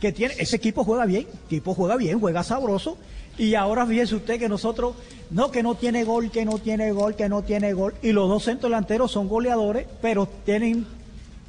que 0.00 0.10
tiene, 0.12 0.34
ese 0.38 0.56
equipo 0.56 0.82
juega 0.84 1.06
bien, 1.06 1.26
el 1.30 1.38
equipo 1.46 1.72
juega 1.72 1.96
bien, 1.96 2.18
juega 2.18 2.42
sabroso. 2.42 2.98
Y 3.38 3.54
ahora 3.54 3.86
fíjese 3.86 4.16
usted 4.16 4.38
que 4.38 4.48
nosotros, 4.48 4.94
no, 5.30 5.50
que 5.52 5.62
no 5.62 5.76
tiene 5.76 6.02
gol, 6.04 6.30
que 6.32 6.44
no 6.44 6.58
tiene 6.58 6.90
gol, 6.90 7.14
que 7.14 7.28
no 7.28 7.42
tiene 7.42 7.74
gol. 7.74 7.94
Y 8.02 8.10
los 8.10 8.28
dos 8.28 8.42
centros 8.44 8.70
delanteros 8.70 9.12
son 9.12 9.28
goleadores, 9.28 9.86
pero 10.02 10.26
tienen, 10.44 10.84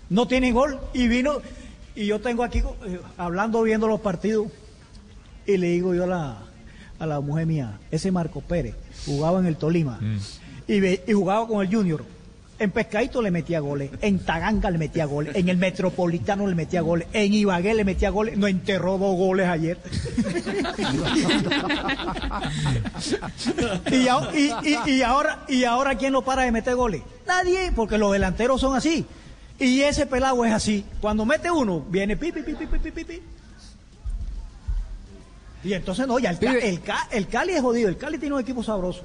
no 0.09 0.27
tienen 0.27 0.53
gol. 0.53 0.79
Y 0.93 1.07
vino, 1.07 1.37
y 1.95 2.05
yo 2.05 2.21
tengo 2.21 2.43
aquí 2.43 2.59
eh, 2.59 2.99
hablando, 3.17 3.63
viendo 3.63 3.87
los 3.87 3.99
partidos. 4.01 4.47
Y 5.47 5.57
le 5.57 5.67
digo 5.67 5.95
yo 5.95 6.03
a 6.03 6.07
la, 6.07 6.37
a 6.99 7.05
la 7.05 7.19
mujer 7.21 7.45
mía, 7.47 7.79
ese 7.89 8.11
Marco 8.11 8.41
Pérez 8.41 8.75
jugaba 9.05 9.39
en 9.39 9.45
el 9.47 9.55
Tolima 9.55 9.97
y, 10.67 10.79
ve- 10.81 11.03
y 11.07 11.13
jugaba 11.13 11.47
con 11.47 11.65
el 11.65 11.73
Junior. 11.73 12.03
En 12.59 12.71
Pescadito 12.71 13.21
le 13.21 13.29
metía 13.29 13.59
goles, 13.59 13.91
en 14.01 14.17
Taganga 14.17 14.71
le 14.71 14.79
metía 14.79 15.05
goles, 15.05 15.35
en 15.35 15.47
el 15.47 15.57
Metropolitano 15.57 16.47
le 16.47 16.55
metía 16.55 16.81
goles, 16.81 17.07
en 17.13 17.31
Ibagué 17.31 17.75
le 17.75 17.83
metía 17.85 18.09
goles, 18.09 18.35
no 18.35 18.47
enterró 18.47 18.97
dos 18.97 19.15
goles 19.15 19.47
ayer. 19.47 19.77
y, 23.91 24.07
a- 24.07 24.29
y- 24.35 24.51
y- 24.63 24.77
y 24.97 25.01
ahora, 25.03 25.43
y 25.47 25.63
ahora 25.63 25.95
quién 25.95 26.13
no 26.13 26.21
para 26.23 26.43
de 26.43 26.51
meter 26.51 26.75
goles? 26.75 27.01
Nadie, 27.27 27.71
porque 27.75 27.97
los 27.97 28.11
delanteros 28.11 28.61
son 28.61 28.75
así. 28.75 29.05
Y 29.59 29.81
ese 29.81 30.05
pelado 30.05 30.45
es 30.45 30.53
así. 30.53 30.85
Cuando 31.01 31.25
mete 31.25 31.49
uno, 31.51 31.81
viene 31.89 32.15
pi, 32.17 32.31
pi, 32.31 32.41
pi, 32.41 32.53
pi, 32.53 32.65
pi, 32.67 32.79
pi, 32.79 32.91
pi, 32.91 33.03
pi. 33.03 33.21
Y 35.67 35.73
entonces 35.73 36.07
no, 36.07 36.17
ya 36.19 36.29
el, 36.31 36.37
el, 36.45 36.81
Ca- 36.81 37.07
el 37.11 37.27
Cali 37.27 37.53
es 37.53 37.61
jodido, 37.61 37.89
el 37.89 37.97
Cali 37.97 38.17
tiene 38.17 38.35
un 38.35 38.41
equipo 38.41 38.63
sabroso. 38.63 39.01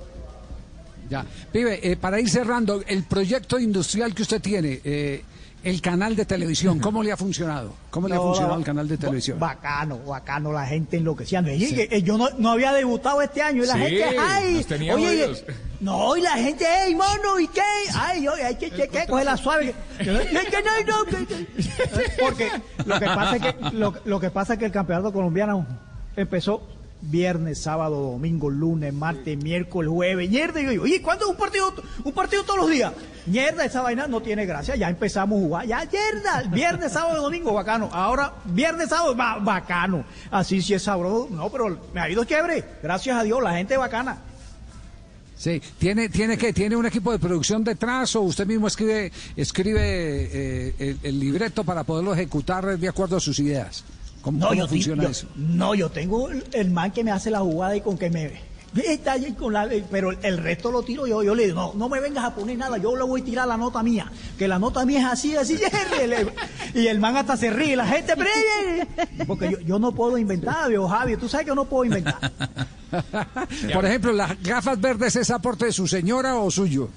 Ya. 1.10 1.26
Pibe, 1.52 1.80
eh, 1.90 1.96
para 1.96 2.20
ir 2.20 2.30
cerrando, 2.30 2.82
el 2.86 3.02
proyecto 3.02 3.58
industrial 3.58 4.14
que 4.14 4.22
usted 4.22 4.40
tiene, 4.40 4.80
eh, 4.84 5.24
el 5.64 5.80
canal 5.80 6.16
de 6.16 6.24
televisión, 6.24 6.78
¿cómo 6.80 7.02
le 7.02 7.12
ha 7.12 7.16
funcionado? 7.16 7.74
¿Cómo 7.90 8.08
le 8.08 8.14
ha 8.16 8.18
funcionado 8.18 8.58
el 8.58 8.64
canal 8.64 8.88
de 8.88 8.96
televisión? 8.96 9.38
Bacano, 9.38 9.98
bacano, 9.98 10.52
la 10.52 10.66
gente 10.66 10.96
enloqueciendo. 10.96 11.52
Y 11.52 11.64
eh, 11.64 12.02
yo 12.02 12.16
no, 12.18 12.28
no 12.38 12.50
había 12.50 12.72
debutado 12.72 13.20
este 13.22 13.42
año 13.42 13.62
y 13.62 13.66
la 13.66 13.74
Sí, 13.74 13.80
gente, 13.80 14.16
ay, 14.18 14.66
oye, 14.92 15.44
no, 15.80 16.16
y 16.16 16.20
la 16.22 16.32
gente, 16.32 16.64
hey, 16.66 16.94
mono, 16.94 17.38
¿y 17.38 17.46
qué? 17.48 17.60
Ay, 17.94 18.26
oye, 18.26 18.42
hay 18.44 18.54
que, 18.56 18.70
que, 18.70 18.88
que 18.88 19.06
coger 19.06 19.24
la 19.26 19.36
suave. 19.36 19.74
que- 19.98 20.04
que- 20.04 20.10
que 20.50 20.62
no, 20.64 20.96
no, 20.96 21.04
que- 21.04 21.26
que- 21.26 21.46
Porque 22.20 22.50
lo 22.86 22.98
que 22.98 23.06
pasa 23.06 23.36
es 23.36 23.42
que, 23.42 23.54
lo, 23.76 23.94
lo 24.04 24.18
que 24.20 24.30
pasa 24.30 24.52
es 24.54 24.58
que 24.58 24.64
el 24.66 24.72
campeonato 24.72 25.12
colombiano 25.12 25.64
empezó 26.16 26.62
viernes, 27.02 27.58
sábado, 27.58 28.12
domingo, 28.12 28.48
lunes, 28.48 28.94
martes, 28.94 29.36
miércoles, 29.36 29.90
jueves, 29.90 30.30
mierda. 30.30 30.60
Y 30.60 30.76
yo 30.76 30.82
oye, 30.82 31.02
¿cuándo 31.02 31.24
es 31.26 31.30
un 31.30 31.36
partido, 31.36 31.74
un 32.04 32.12
partido 32.12 32.44
todos 32.44 32.60
los 32.60 32.70
días? 32.70 32.92
Mierda, 33.26 33.64
esa 33.64 33.82
vaina 33.82 34.06
no 34.06 34.20
tiene 34.20 34.46
gracia. 34.46 34.76
Ya 34.76 34.88
empezamos 34.88 35.38
a 35.38 35.42
jugar. 35.42 35.66
Ya, 35.66 35.88
mierda, 35.90 36.42
viernes, 36.50 36.92
sábado, 36.94 37.22
domingo, 37.22 37.52
bacano. 37.52 37.90
Ahora, 37.92 38.32
viernes, 38.44 38.88
sábado, 38.88 39.14
bacano. 39.14 40.04
Así 40.30 40.62
sí 40.62 40.74
es 40.74 40.82
sabroso. 40.82 41.28
No, 41.30 41.50
pero 41.50 41.78
me 41.92 42.00
ha 42.00 42.08
ido 42.08 42.24
chévere. 42.24 42.64
Gracias 42.82 43.16
a 43.16 43.24
Dios, 43.24 43.42
la 43.42 43.54
gente 43.54 43.76
bacana. 43.76 44.18
Sí, 45.36 45.60
¿tiene, 45.76 46.08
tiene 46.08 46.38
que 46.38 46.52
¿Tiene 46.52 46.76
un 46.76 46.86
equipo 46.86 47.10
de 47.10 47.18
producción 47.18 47.64
detrás 47.64 48.14
o 48.14 48.20
usted 48.20 48.46
mismo 48.46 48.68
escribe, 48.68 49.10
escribe 49.34 49.80
eh, 49.82 50.96
el, 51.02 51.18
libreto 51.18 51.64
para 51.64 51.82
poderlo 51.82 52.14
ejecutar 52.14 52.78
de 52.78 52.88
acuerdo 52.88 53.16
a 53.16 53.20
sus 53.20 53.40
ideas? 53.40 53.82
¿Cómo, 54.22 54.48
funciona 54.68 55.04
eso? 55.04 55.26
No, 55.36 55.74
yo 55.74 55.90
tengo 55.90 56.28
el, 56.30 56.70
man 56.70 56.92
que 56.92 57.04
me 57.04 57.10
hace 57.10 57.30
la 57.30 57.40
jugada 57.40 57.76
y 57.76 57.80
con 57.80 57.98
que 57.98 58.08
me 58.08 58.40
está 58.74 59.12
allí 59.12 59.32
con 59.32 59.52
la, 59.52 59.68
pero 59.90 60.12
el 60.12 60.38
resto 60.38 60.70
lo 60.70 60.82
tiro 60.82 61.06
yo. 61.06 61.22
Yo 61.22 61.34
le 61.34 61.46
digo, 61.46 61.60
no, 61.60 61.74
no 61.74 61.88
me 61.88 62.00
vengas 62.00 62.24
a 62.24 62.34
poner 62.34 62.56
nada, 62.56 62.78
yo 62.78 62.96
le 62.96 63.02
voy 63.02 63.20
a 63.20 63.24
tirar 63.24 63.48
la 63.48 63.56
nota 63.56 63.82
mía, 63.82 64.10
que 64.38 64.48
la 64.48 64.58
nota 64.58 64.86
mía 64.86 65.00
es 65.00 65.06
así, 65.06 65.36
así, 65.36 65.58
y 66.74 66.86
el 66.86 67.00
man 67.00 67.16
hasta 67.16 67.36
se 67.36 67.50
ríe, 67.50 67.76
la 67.76 67.86
gente, 67.86 68.14
porque 69.26 69.50
yo, 69.50 69.60
yo 69.60 69.78
no 69.78 69.92
puedo 69.92 70.16
inventar, 70.16 70.68
viejo 70.68 70.88
Javi, 70.88 71.16
tú 71.16 71.28
sabes 71.28 71.44
que 71.44 71.48
yo 71.48 71.54
no 71.54 71.64
puedo 71.64 71.84
inventar. 71.84 72.32
Por 73.72 73.84
ejemplo, 73.86 74.12
las 74.12 74.40
gafas 74.42 74.80
verdes, 74.80 75.16
¿es 75.16 75.30
aporte 75.30 75.66
de 75.66 75.72
su 75.72 75.86
señora 75.88 76.36
o 76.36 76.50
suyo? 76.50 76.88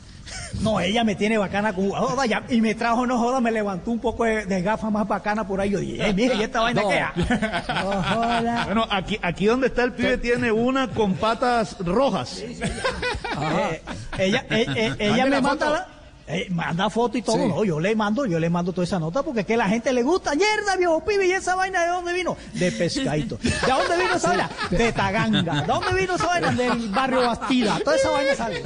No, 0.62 0.80
ella 0.80 1.04
me 1.04 1.16
tiene 1.16 1.38
bacana 1.38 1.74
con 1.74 1.90
joda, 1.90 2.24
y 2.50 2.62
me 2.62 2.76
trajo, 2.76 3.06
no 3.06 3.18
joda, 3.18 3.40
me 3.40 3.52
levantó 3.52 3.92
un 3.92 4.00
poco 4.00 4.26
de, 4.26 4.62
gafas 4.62 4.92
más 4.92 5.08
bacana 5.08 5.46
por 5.48 5.62
ahí. 5.62 5.72
Yo 5.72 5.80
dije, 5.80 6.14
mire, 6.14 6.36
¿y 6.36 6.44
esta 6.44 6.62
vaina 6.62 6.82
no. 6.82 6.90
qué? 6.90 7.04
No 7.68 8.04
joda. 8.04 8.66
Bueno, 8.66 8.88
aquí, 8.90 9.20
aquí 9.22 9.46
donde 9.46 9.68
está 9.68 9.84
el 9.84 9.94
pibe 9.94 10.18
tiene 10.18 10.52
una 10.52 10.88
con 10.88 11.14
patas 11.14 11.78
rojas. 11.80 12.40
Eh, 12.40 13.82
ella, 14.18 14.46
eh, 14.50 14.66
eh, 14.76 14.96
ella 14.98 15.26
me 15.26 15.42
manda 15.42 15.70
la, 15.70 15.88
eh, 16.28 16.48
manda 16.50 16.90
foto 16.90 17.20
y 17.20 17.22
todo, 17.22 17.38
no, 17.48 17.64
yo 17.64 17.80
le 17.80 17.96
mando, 17.96 18.26
yo 18.26 18.40
le 18.40 18.50
mando 18.50 18.74
toda 18.74 18.84
esa 18.84 18.98
nota 18.98 19.22
porque 19.22 19.42
es 19.42 19.46
que 19.46 19.54
a 19.54 19.58
la 19.58 19.70
gente 19.70 19.94
le 19.94 20.02
gusta, 20.02 20.34
mierda, 20.34 20.76
viejo 20.76 21.04
pibe, 21.06 21.28
y 21.28 21.32
esa 21.32 21.54
vaina 21.54 21.84
de 21.84 21.90
dónde 21.90 22.14
vino? 22.14 22.36
De 22.54 22.72
pescadito. 22.72 23.38
¿De 23.38 23.52
dónde 23.68 23.98
vino 23.98 24.16
esa 24.16 24.30
vaina? 24.30 24.50
De 24.72 24.92
Taganga. 24.92 25.62
¿De 25.62 25.68
dónde 25.68 26.02
vino 26.02 26.16
esa 26.16 26.26
vaina? 26.26 26.52
Del 26.52 26.90
barrio 26.90 27.22
Bastida. 27.22 27.80
Toda 27.84 27.96
esa 27.96 28.10
vaina 28.10 28.36
sale. 28.36 28.64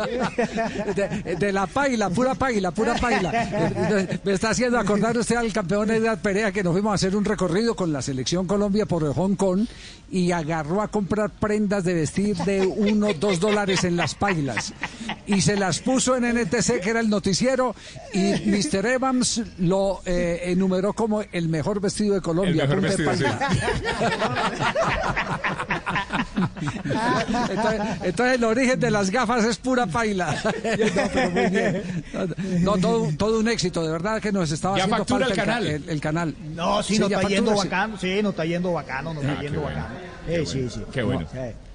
De, 1.36 1.52
la 1.52 1.68
paila, 1.68 2.10
pura 2.10 2.34
paila, 2.34 2.72
pura 2.72 2.96
paila. 2.96 3.32
Me 4.24 4.32
está 4.32 4.52
haciendo 4.52 4.80
acordar 4.80 5.18
usted 5.18 5.36
al 5.36 5.52
campeón 5.52 5.92
Edgar 5.92 6.22
Perea 6.22 6.54
que 6.54 6.64
nos 6.64 6.72
fuimos 6.72 6.92
a 6.92 6.96
hacer 6.96 7.16
un 7.16 7.26
recorrido 7.26 7.76
con 7.76 7.92
la 7.92 8.02
selección 8.02 8.48
Colombia 8.48 8.86
por 8.86 9.14
Hong 9.14 9.36
Kong 9.36 9.66
y 10.12 10.32
agarró 10.32 10.82
a 10.82 10.88
comprar 10.88 11.30
prendas 11.30 11.84
de 11.84 11.94
vestir 11.94 12.38
de 12.38 12.66
uno, 12.66 13.14
dos 13.14 13.40
dólares 13.40 13.84
en 13.84 13.98
las 13.98 14.16
pailas 14.16 14.74
y 15.28 15.42
se 15.42 15.56
las 15.56 15.80
puso 15.80 16.16
en 16.16 16.26
NTC, 16.26 16.80
que 16.82 16.90
era 16.90 17.00
el 17.00 17.10
noticiero, 17.10 17.49
y 18.14 18.34
Mr. 18.46 18.86
Evans 18.86 19.42
lo 19.60 20.02
eh, 20.06 20.42
enumeró 20.46 20.94
como 20.94 21.22
el 21.22 21.50
mejor 21.50 21.80
vestido 21.80 22.16
de 22.16 22.22
Colombia. 22.22 22.64
El 22.64 22.70
mejor 22.70 22.82
vestido, 22.82 23.12
entonces, 28.04 28.36
el 28.36 28.44
origen 28.44 28.80
de 28.80 28.92
las 28.92 29.10
gafas 29.10 29.46
es 29.46 29.58
pura 29.58 29.88
paila. 29.88 30.36
No, 32.62 32.78
todo, 32.78 33.40
un 33.40 33.48
éxito, 33.48 33.84
de 33.84 33.92
verdad 33.92 34.22
que 34.22 34.32
nos 34.32 34.52
estaba 34.52 34.76
haciendo 34.76 35.06
falta 35.06 35.28
el 35.28 35.34
canal. 35.34 35.68
El, 35.68 36.02
canal. 36.02 36.36
No, 36.56 36.84
sí, 36.84 37.00
nos 37.00 37.12
está 37.12 37.28
yendo 37.28 37.56
bacano, 37.56 37.98
sí, 37.98 38.22
nos 38.22 38.32
está 38.32 38.46
yendo 38.46 38.74
bacano, 38.74 39.14
nos 39.14 39.24
está 39.24 39.40
ah, 39.40 39.42
yendo 39.42 39.62
bacano. 39.62 39.88
Sí, 40.28 40.46
sí, 40.46 40.70
sí. 40.70 40.82
Qué 40.92 41.04
bueno. 41.04 41.22
No, 41.22 41.69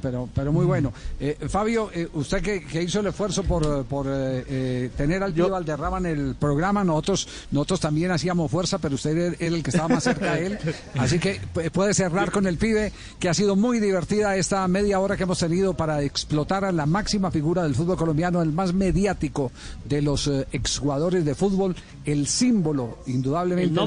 pero, 0.00 0.28
pero 0.34 0.52
muy 0.52 0.64
bueno. 0.64 0.92
Eh, 1.18 1.36
Fabio, 1.48 1.90
eh, 1.92 2.08
usted 2.14 2.42
que, 2.42 2.82
hizo 2.82 3.00
el 3.00 3.08
esfuerzo 3.08 3.42
por, 3.42 3.84
por 3.84 4.06
eh, 4.08 4.90
tener 4.96 5.22
al 5.22 5.34
tío 5.34 5.48
Valderrama 5.50 5.98
en 5.98 6.06
el 6.06 6.34
programa, 6.36 6.84
nosotros, 6.84 7.28
nosotros 7.50 7.80
también 7.80 8.10
hacíamos 8.10 8.50
fuerza, 8.50 8.78
pero 8.78 8.94
usted 8.94 9.16
era 9.16 9.36
el 9.56 9.62
que 9.62 9.70
estaba 9.70 9.88
más 9.88 10.04
cerca 10.04 10.34
de 10.34 10.46
él. 10.46 10.58
Así 10.98 11.18
que 11.18 11.40
puede 11.72 11.94
cerrar 11.94 12.30
con 12.30 12.46
el 12.46 12.56
pibe, 12.56 12.92
que 13.18 13.28
ha 13.28 13.34
sido 13.34 13.56
muy 13.56 13.80
divertida 13.80 14.36
esta 14.36 14.66
media 14.68 15.00
hora 15.00 15.16
que 15.16 15.24
hemos 15.24 15.38
tenido 15.38 15.74
para 15.74 16.02
explotar 16.02 16.64
a 16.64 16.72
la 16.72 16.86
máxima 16.86 17.30
figura 17.30 17.62
del 17.62 17.74
fútbol 17.74 17.96
colombiano, 17.96 18.42
el 18.42 18.52
más 18.52 18.72
mediático 18.72 19.50
de 19.84 20.02
los 20.02 20.30
exjugadores 20.52 21.24
de 21.24 21.34
fútbol, 21.34 21.74
el 22.04 22.26
símbolo, 22.26 22.98
indudablemente, 23.06 23.80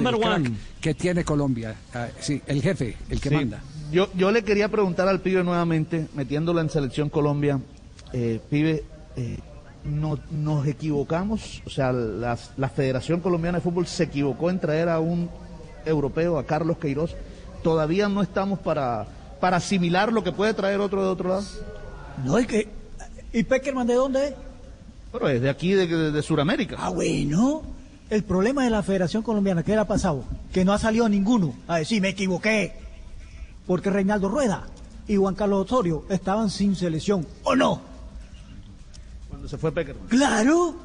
que 0.81 0.93
tiene 0.93 1.23
Colombia. 1.23 1.75
Ah, 1.93 2.07
sí, 2.19 2.41
el 2.47 2.61
jefe, 2.61 2.97
el 3.09 3.21
que 3.21 3.31
manda 3.31 3.61
yo, 3.91 4.09
yo 4.13 4.31
le 4.31 4.43
quería 4.43 4.69
preguntar 4.69 5.07
al 5.07 5.21
pibe 5.21 5.43
nuevamente, 5.43 6.07
metiéndolo 6.13 6.61
en 6.61 6.69
Selección 6.69 7.09
Colombia, 7.09 7.59
eh, 8.13 8.39
pibe, 8.49 8.83
eh, 9.15 9.39
no, 9.83 10.19
nos 10.31 10.67
equivocamos, 10.67 11.61
o 11.65 11.69
sea, 11.69 11.91
la, 11.91 12.37
la, 12.57 12.69
Federación 12.69 13.21
Colombiana 13.21 13.59
de 13.59 13.63
Fútbol 13.63 13.87
se 13.87 14.03
equivocó 14.03 14.49
en 14.49 14.59
traer 14.59 14.89
a 14.89 14.99
un 14.99 15.29
europeo, 15.85 16.37
a 16.37 16.45
Carlos 16.45 16.77
Queiroz, 16.77 17.15
todavía 17.63 18.09
no 18.09 18.21
estamos 18.21 18.59
para, 18.59 19.07
para 19.39 19.57
asimilar 19.57 20.11
lo 20.11 20.23
que 20.23 20.31
puede 20.31 20.53
traer 20.53 20.81
otro 20.81 21.03
de 21.03 21.09
otro 21.09 21.29
lado. 21.29 21.45
No, 22.25 22.37
es 22.37 22.47
que, 22.47 22.67
¿y 23.31 23.43
Peckerman 23.43 23.87
de 23.87 23.93
dónde 23.93 24.27
es? 24.27 24.33
Pero 25.11 25.29
es 25.29 25.41
de 25.41 25.49
aquí, 25.49 25.73
de, 25.73 26.11
de, 26.11 26.21
Sudamérica. 26.21 26.75
Ah, 26.79 26.89
bueno. 26.89 27.63
El 28.09 28.23
problema 28.23 28.63
de 28.63 28.69
la 28.69 28.83
Federación 28.83 29.21
Colombiana, 29.21 29.63
¿qué 29.63 29.71
le 29.73 29.79
ha 29.79 29.87
pasado? 29.87 30.23
Que 30.53 30.63
no 30.63 30.71
ha 30.71 30.79
salido 30.79 31.09
ninguno 31.09 31.53
a 31.67 31.79
decir, 31.79 32.01
me 32.01 32.09
equivoqué 32.09 32.86
porque 33.67 33.89
Reinaldo 33.89 34.29
Rueda 34.29 34.65
y 35.07 35.17
Juan 35.17 35.35
Carlos 35.35 35.65
Osorio 35.65 36.05
estaban 36.09 36.49
sin 36.49 36.75
selección, 36.75 37.27
¿o 37.43 37.55
no? 37.55 37.81
Cuando 39.29 39.47
se 39.47 39.57
fue 39.57 39.71
Peckerman. 39.71 40.07
¡Claro! 40.07 40.75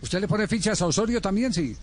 ¿Usted 0.00 0.20
le 0.20 0.28
pone 0.28 0.46
fichas 0.46 0.80
a 0.80 0.86
Osorio 0.86 1.20
también, 1.20 1.52
sí? 1.52 1.76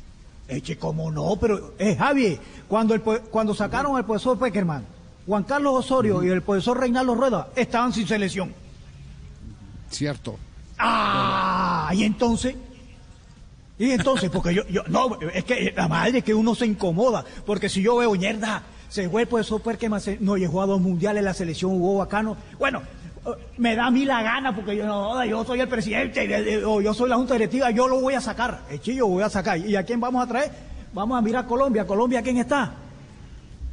Eche, 0.48 0.78
como 0.78 1.12
no, 1.12 1.36
pero, 1.40 1.74
eh, 1.78 1.96
Javier, 1.96 2.40
cuando, 2.68 2.94
el, 2.94 3.02
cuando 3.02 3.54
sacaron 3.54 3.96
al 3.96 4.06
profesor 4.06 4.40
Peckerman, 4.40 4.86
Juan 5.26 5.44
Carlos 5.44 5.74
Osorio 5.76 6.24
y 6.24 6.30
el 6.30 6.42
profesor 6.42 6.80
Reinaldo 6.80 7.16
Rueda 7.16 7.50
estaban 7.56 7.94
sin 7.94 8.08
selección. 8.08 8.54
Cierto. 9.90 10.38
¡Ah! 10.78 11.92
Y 11.94 12.04
entonces, 12.04 12.56
y 13.80 13.92
entonces, 13.92 14.30
porque 14.30 14.54
yo, 14.54 14.68
yo, 14.68 14.84
no, 14.88 15.18
es 15.34 15.44
que 15.46 15.74
la 15.76 15.88
madre 15.88 16.22
que 16.22 16.34
uno 16.34 16.56
se 16.56 16.66
incomoda, 16.66 17.26
porque 17.46 17.70
si 17.70 17.82
yo 17.82 17.98
veo 17.98 18.14
mierda, 18.14 18.64
se 18.94 19.10
fue 19.10 19.24
el 19.24 19.28
profesor 19.28 19.60
que 19.76 19.90
no 20.20 20.38
llegó 20.38 20.62
a 20.62 20.68
dos 20.68 20.80
mundiales, 20.80 21.24
la 21.24 21.34
selección 21.34 21.72
jugó 21.72 21.98
bacano. 21.98 22.38
Bueno, 22.60 22.84
eh, 23.26 23.30
me 23.58 23.76
da 23.76 23.88
a 23.88 23.92
mí 23.92 24.06
la 24.06 24.22
gana 24.22 24.56
porque 24.56 24.76
yo 24.76 24.86
no, 24.86 25.26
yo 25.26 25.44
soy 25.44 25.62
el 25.62 25.68
presidente 25.68 26.64
o 26.64 26.80
yo 26.80 26.94
soy 26.94 27.10
la 27.10 27.16
junta 27.16 27.34
directiva, 27.34 27.72
yo 27.72 27.88
lo 27.88 28.00
voy 28.00 28.14
a 28.14 28.22
sacar, 28.22 28.60
el 28.70 28.80
chillo 28.82 29.08
voy 29.08 29.24
a 29.24 29.30
sacar. 29.30 29.58
¿Y 29.58 29.76
a 29.76 29.82
quién 29.82 30.00
vamos 30.00 30.24
a 30.24 30.28
traer? 30.28 30.52
Vamos 30.94 31.18
a 31.18 31.22
mirar 31.24 31.48
Colombia. 31.48 31.88
¿Colombia 31.88 32.22
quién 32.22 32.38
está? 32.38 32.72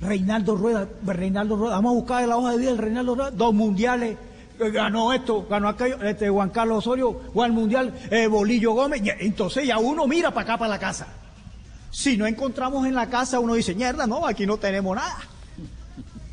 Reinaldo 0.01 0.57
Rueda, 0.57 0.89
Reinaldo 1.05 1.55
Rueda, 1.57 1.75
vamos 1.75 1.91
a 1.91 1.95
buscar 1.97 2.27
la 2.27 2.39
hoja 2.39 2.53
de 2.53 2.57
vida 2.57 2.71
del 2.71 2.79
Reinaldo 2.79 3.15
Rueda, 3.15 3.31
dos 3.31 3.53
mundiales, 3.53 4.17
eh, 4.59 4.71
ganó 4.71 5.13
esto, 5.13 5.47
ganó 5.51 5.69
aquello, 5.69 6.03
este 6.03 6.31
Juan 6.31 6.49
Carlos 6.49 6.79
Osorio, 6.79 7.21
Juan 7.35 7.53
Mundial, 7.53 7.93
eh, 8.11 8.27
Bolillo 8.27 8.73
Gómez, 8.73 9.03
entonces 9.19 9.67
ya 9.67 9.77
uno 9.77 10.07
mira 10.07 10.31
para 10.31 10.45
acá, 10.45 10.57
para 10.57 10.71
la 10.71 10.79
casa. 10.79 11.09
Si 11.91 12.17
no 12.17 12.27
encontramos 12.27 12.87
en 12.87 12.95
la 12.95 13.09
casa, 13.09 13.41
uno 13.41 13.55
dice, 13.55 13.75
mierda, 13.75 14.07
no, 14.07 14.27
aquí 14.27 14.47
no 14.47 14.57
tenemos 14.59 14.97
nada. 14.97 15.19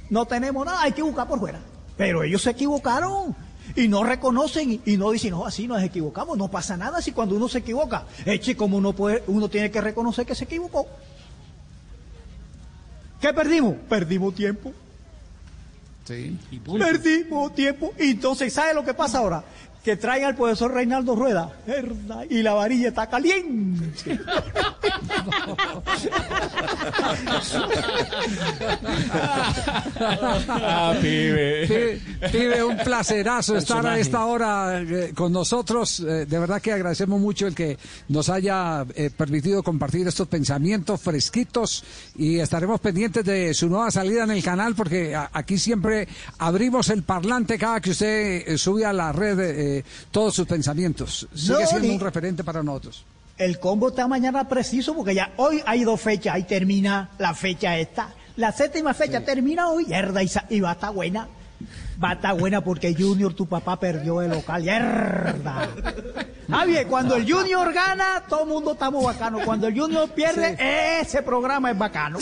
No 0.10 0.26
tenemos 0.26 0.65
nada, 0.65 0.82
hay 0.82 0.91
que 0.91 1.02
buscar 1.02 1.28
por 1.28 1.39
fuera. 1.39 1.60
Pero 1.98 2.24
ellos 2.24 2.41
se 2.41 2.52
equivocaron 2.52 3.36
y 3.76 3.88
no 3.88 4.04
reconocen 4.04 4.82
y 4.86 4.98
no 4.98 5.12
dicen, 5.12 5.32
no, 5.32 5.46
así 5.46 5.67
nos 5.67 5.82
equivocamos, 5.82 6.38
no 6.38 6.48
pasa 6.48 6.78
nada 6.78 7.02
si 7.02 7.12
cuando 7.12 7.36
uno 7.36 7.50
se 7.50 7.60
equivoca, 7.60 8.06
eche 8.26 8.56
como 8.56 8.78
uno 8.78 8.93
puede, 8.93 9.24
uno 9.28 9.50
tiene 9.50 9.72
que 9.72 9.82
reconocer 9.82 10.26
que 10.26 10.36
se 10.36 10.46
equivocó. 10.46 10.88
¿Qué 13.20 13.34
perdimos? 13.34 13.76
Perdimos 13.89 14.36
tiempo. 14.36 14.72
Sí. 16.06 16.38
Perdimos 16.78 17.54
tiempo. 17.54 17.93
Y 18.00 18.12
entonces, 18.12 18.54
¿sabe 18.54 18.74
lo 18.74 18.86
que 18.86 18.93
pasa 18.93 19.17
ahora? 19.17 19.43
Que 19.88 19.95
traiga 19.95 20.28
al 20.28 20.36
profesor 20.36 20.73
Reinaldo 20.73 21.15
Rueda. 21.15 21.50
Y 22.30 22.43
la 22.43 22.54
varilla 22.56 22.89
está 22.89 23.08
caliente. 23.08 24.19
ah, 30.50 30.93
pibe. 31.02 32.02
pibe. 32.30 32.63
un 32.65 32.76
placerazo 32.80 33.56
estar 33.56 33.88
a 33.88 33.97
esta 33.97 34.26
hora 34.26 34.82
eh, 34.82 35.13
con 35.15 35.32
nosotros. 35.32 36.02
Eh, 36.02 36.26
de 36.26 36.38
verdad 36.38 36.62
que 36.62 36.73
agradecemos 36.73 37.21
mucho 37.21 37.47
el 37.47 37.56
que 37.56 37.78
nos 38.10 38.28
haya 38.28 38.86
eh, 38.93 39.10
permitido 39.15 39.63
compartir 39.63 40.06
estos 40.06 40.28
pensamientos 40.28 41.00
fresquitos 41.00 41.86
y 42.17 42.39
estaremos 42.39 42.82
pendientes 42.82 43.23
de 43.23 43.54
su 43.54 43.69
nueva 43.69 43.90
salida 43.90 44.25
en 44.25 44.31
el 44.31 44.44
canal 44.44 44.75
porque 44.75 45.15
aquí 45.15 45.58
siempre 45.58 46.10
abrimos 46.40 46.90
el 46.90 47.04
parlante 47.04 47.58
cada 47.58 47.79
que 47.79 47.92
usted 47.92 48.58
sube 48.58 48.83
a 48.83 48.92
la 48.92 49.13
red 49.13 49.77
todos 50.12 50.36
sus 50.36 50.48
pensamientos. 50.48 51.28
Sigue 51.34 51.65
siendo 51.67 51.94
un 51.94 52.00
referente 52.00 52.44
para 52.44 52.63
nosotros. 52.63 53.06
El 53.38 53.60
combo 53.60 53.90
está 53.90 54.08
mañana 54.08 54.48
preciso 54.48 54.96
porque 54.96 55.13
ya 55.13 55.32
hoy 55.38 55.62
hay 55.65 55.84
dos 55.84 56.02
fechas, 56.02 56.34
ahí 56.36 56.44
termina 56.44 57.10
la 57.19 57.34
fecha 57.36 57.78
esta. 57.78 58.10
La 58.36 58.52
séptima 58.52 58.94
fecha 58.94 59.21
termina 59.21 59.69
hoy, 59.69 59.88
y 60.50 60.60
va 60.60 60.69
a 60.69 60.73
estar 60.73 60.94
buena. 60.94 61.28
Va 62.04 62.12
a 62.12 62.13
estar 62.13 62.38
buena 62.38 62.62
porque 62.62 62.94
Junior, 62.94 63.34
tu 63.34 63.48
papá, 63.48 63.80
perdió 63.80 64.21
el 64.21 64.30
local. 64.30 64.62
¡Mierda! 64.62 65.67
Javier, 66.50 66.88
cuando 66.88 67.15
el 67.15 67.32
Junior 67.32 67.73
gana, 67.73 68.23
todo 68.30 68.44
el 68.44 68.50
mundo 68.50 68.73
estamos 68.73 69.04
bacanos. 69.04 69.42
Cuando 69.44 69.67
el 69.67 69.80
Junior 69.80 70.08
pierde, 70.10 70.56
ese 71.02 71.23
programa 71.23 71.71
es 71.71 71.78
bacano. 71.78 72.19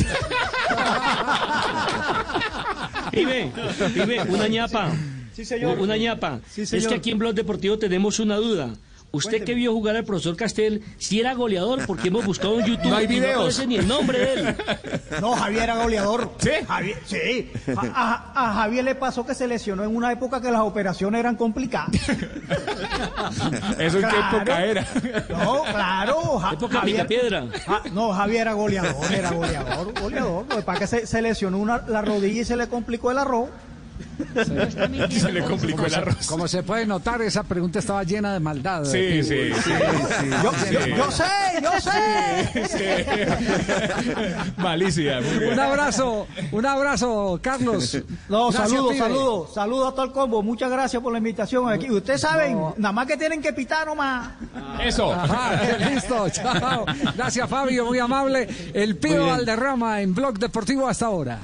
Pibe, 3.12 3.52
pibe, 3.94 4.22
una 4.24 4.48
ñapa. 4.48 4.92
Sí, 5.36 5.44
señor. 5.46 5.78
Una 5.80 5.98
ñapa. 5.98 6.40
Sí, 6.50 6.62
es 6.62 6.88
que 6.88 6.94
aquí 6.96 7.12
en 7.12 7.20
Blog 7.20 7.34
Deportivo 7.36 7.78
tenemos 7.78 8.20
una 8.20 8.38
duda. 8.38 8.70
Usted 9.12 9.46
que 9.46 9.54
vio 9.54 9.72
jugar 9.72 9.96
al 9.96 10.04
profesor 10.04 10.36
Castel, 10.36 10.82
si 10.98 11.22
era 11.22 11.34
goleador, 11.36 11.86
porque 11.86 12.10
hemos 12.10 12.26
buscado 12.26 12.60
en 12.60 12.66
YouTube 12.66 12.90
No 12.90 12.98
hay 12.98 13.06
y 13.06 13.08
videos. 13.08 13.36
no 13.36 13.40
aparece 13.44 13.68
ni 13.68 13.78
el 13.78 13.88
nombre 13.88 14.20
de 14.20 14.34
él. 14.34 14.56
No, 15.22 15.32
Javier 15.38 15.64
era 15.64 15.78
goleador. 15.82 16.32
¿Sí? 16.40 16.50
Javier, 16.68 16.98
sí. 17.06 17.50
A, 17.78 18.34
a- 18.36 18.50
a 18.50 18.54
Javier 18.56 18.84
le 18.84 18.96
pasó 18.96 19.26
que 19.26 19.34
se 19.34 19.48
lesionó 19.48 19.86
en 19.86 19.96
una 19.96 20.12
época 20.12 20.42
que 20.42 20.52
las 20.52 20.60
operaciones 20.62 21.20
eran 21.20 21.38
complicadas. 21.38 21.92
¿Eso 23.80 24.00
en 24.00 24.08
qué 24.10 24.20
época 24.20 24.66
era? 24.66 24.86
No, 25.30 25.64
claro. 25.64 26.40
Ja- 26.40 26.54
Época 26.54 26.82
Picapiedra. 26.82 27.46
Ja- 27.66 27.84
no, 27.94 28.12
Javier 28.12 28.42
era 28.42 28.54
goleador, 28.54 29.14
era 29.14 29.32
goleador, 29.32 29.94
goleador. 30.02 30.46
Lo 30.50 30.56
que 30.58 30.62
pasa 30.64 30.84
es 30.86 30.92
que 30.92 31.00
se, 31.02 31.08
se 31.08 31.22
lesionó 31.22 31.58
una, 31.58 31.84
la 31.88 32.02
rodilla 32.02 32.42
y 32.42 32.46
se 32.46 32.58
le 32.58 32.68
complicó 32.68 33.12
el 33.12 33.18
arroz. 33.20 33.50
Se 35.20 35.32
le 35.32 35.44
complicó 35.44 35.86
el 35.86 35.96
arroz. 35.96 36.28
Como 36.28 36.48
se 36.48 36.64
puede 36.64 36.86
notar, 36.86 37.22
esa 37.22 37.44
pregunta 37.44 37.80
estaba 37.80 38.04
llena 38.04 38.34
de 38.34 38.40
maldad. 38.40 38.84
Sí, 38.86 39.24
sí, 39.24 39.52
sí. 39.64 39.72
Yo, 40.44 40.52
yo- 40.72 40.86
yo 40.96 41.12
sé, 41.12 41.24
yo 41.62 41.72
sé. 41.82 43.28
Malicia. 44.58 45.20
Un 45.52 45.60
abrazo, 45.60 46.28
un 46.52 46.66
abrazo, 46.66 47.40
Carlos. 47.42 47.98
No, 48.30 48.50
Gracias, 48.52 48.70
saludos, 48.70 48.98
saludos, 48.98 49.54
saludos 49.54 49.88
a 49.90 49.96
todo 49.96 50.06
el 50.06 50.12
combo. 50.12 50.44
Muchas 50.44 50.70
gracias 50.72 51.02
por 51.02 51.12
la 51.12 51.18
invitación 51.18 51.70
aquí. 51.70 51.90
Ustedes 51.90 52.22
saben, 52.22 52.58
nada 52.78 52.92
más 52.92 53.06
que 53.08 53.18
tienen 53.18 53.42
que 53.42 53.54
pitar 53.54 53.86
nomás. 53.88 54.30
Eso. 54.84 55.12
Ajá, 55.14 55.60
listo, 55.90 56.30
chao. 56.30 56.86
Gracias, 57.16 57.50
Fabio, 57.50 57.86
muy 57.86 58.00
amable. 58.00 58.48
El 58.74 58.94
bien. 58.96 59.26
Valderrama 59.26 60.02
en 60.02 60.14
Blog 60.14 60.38
Deportivo 60.40 60.88
hasta 60.88 61.06
ahora. 61.08 61.40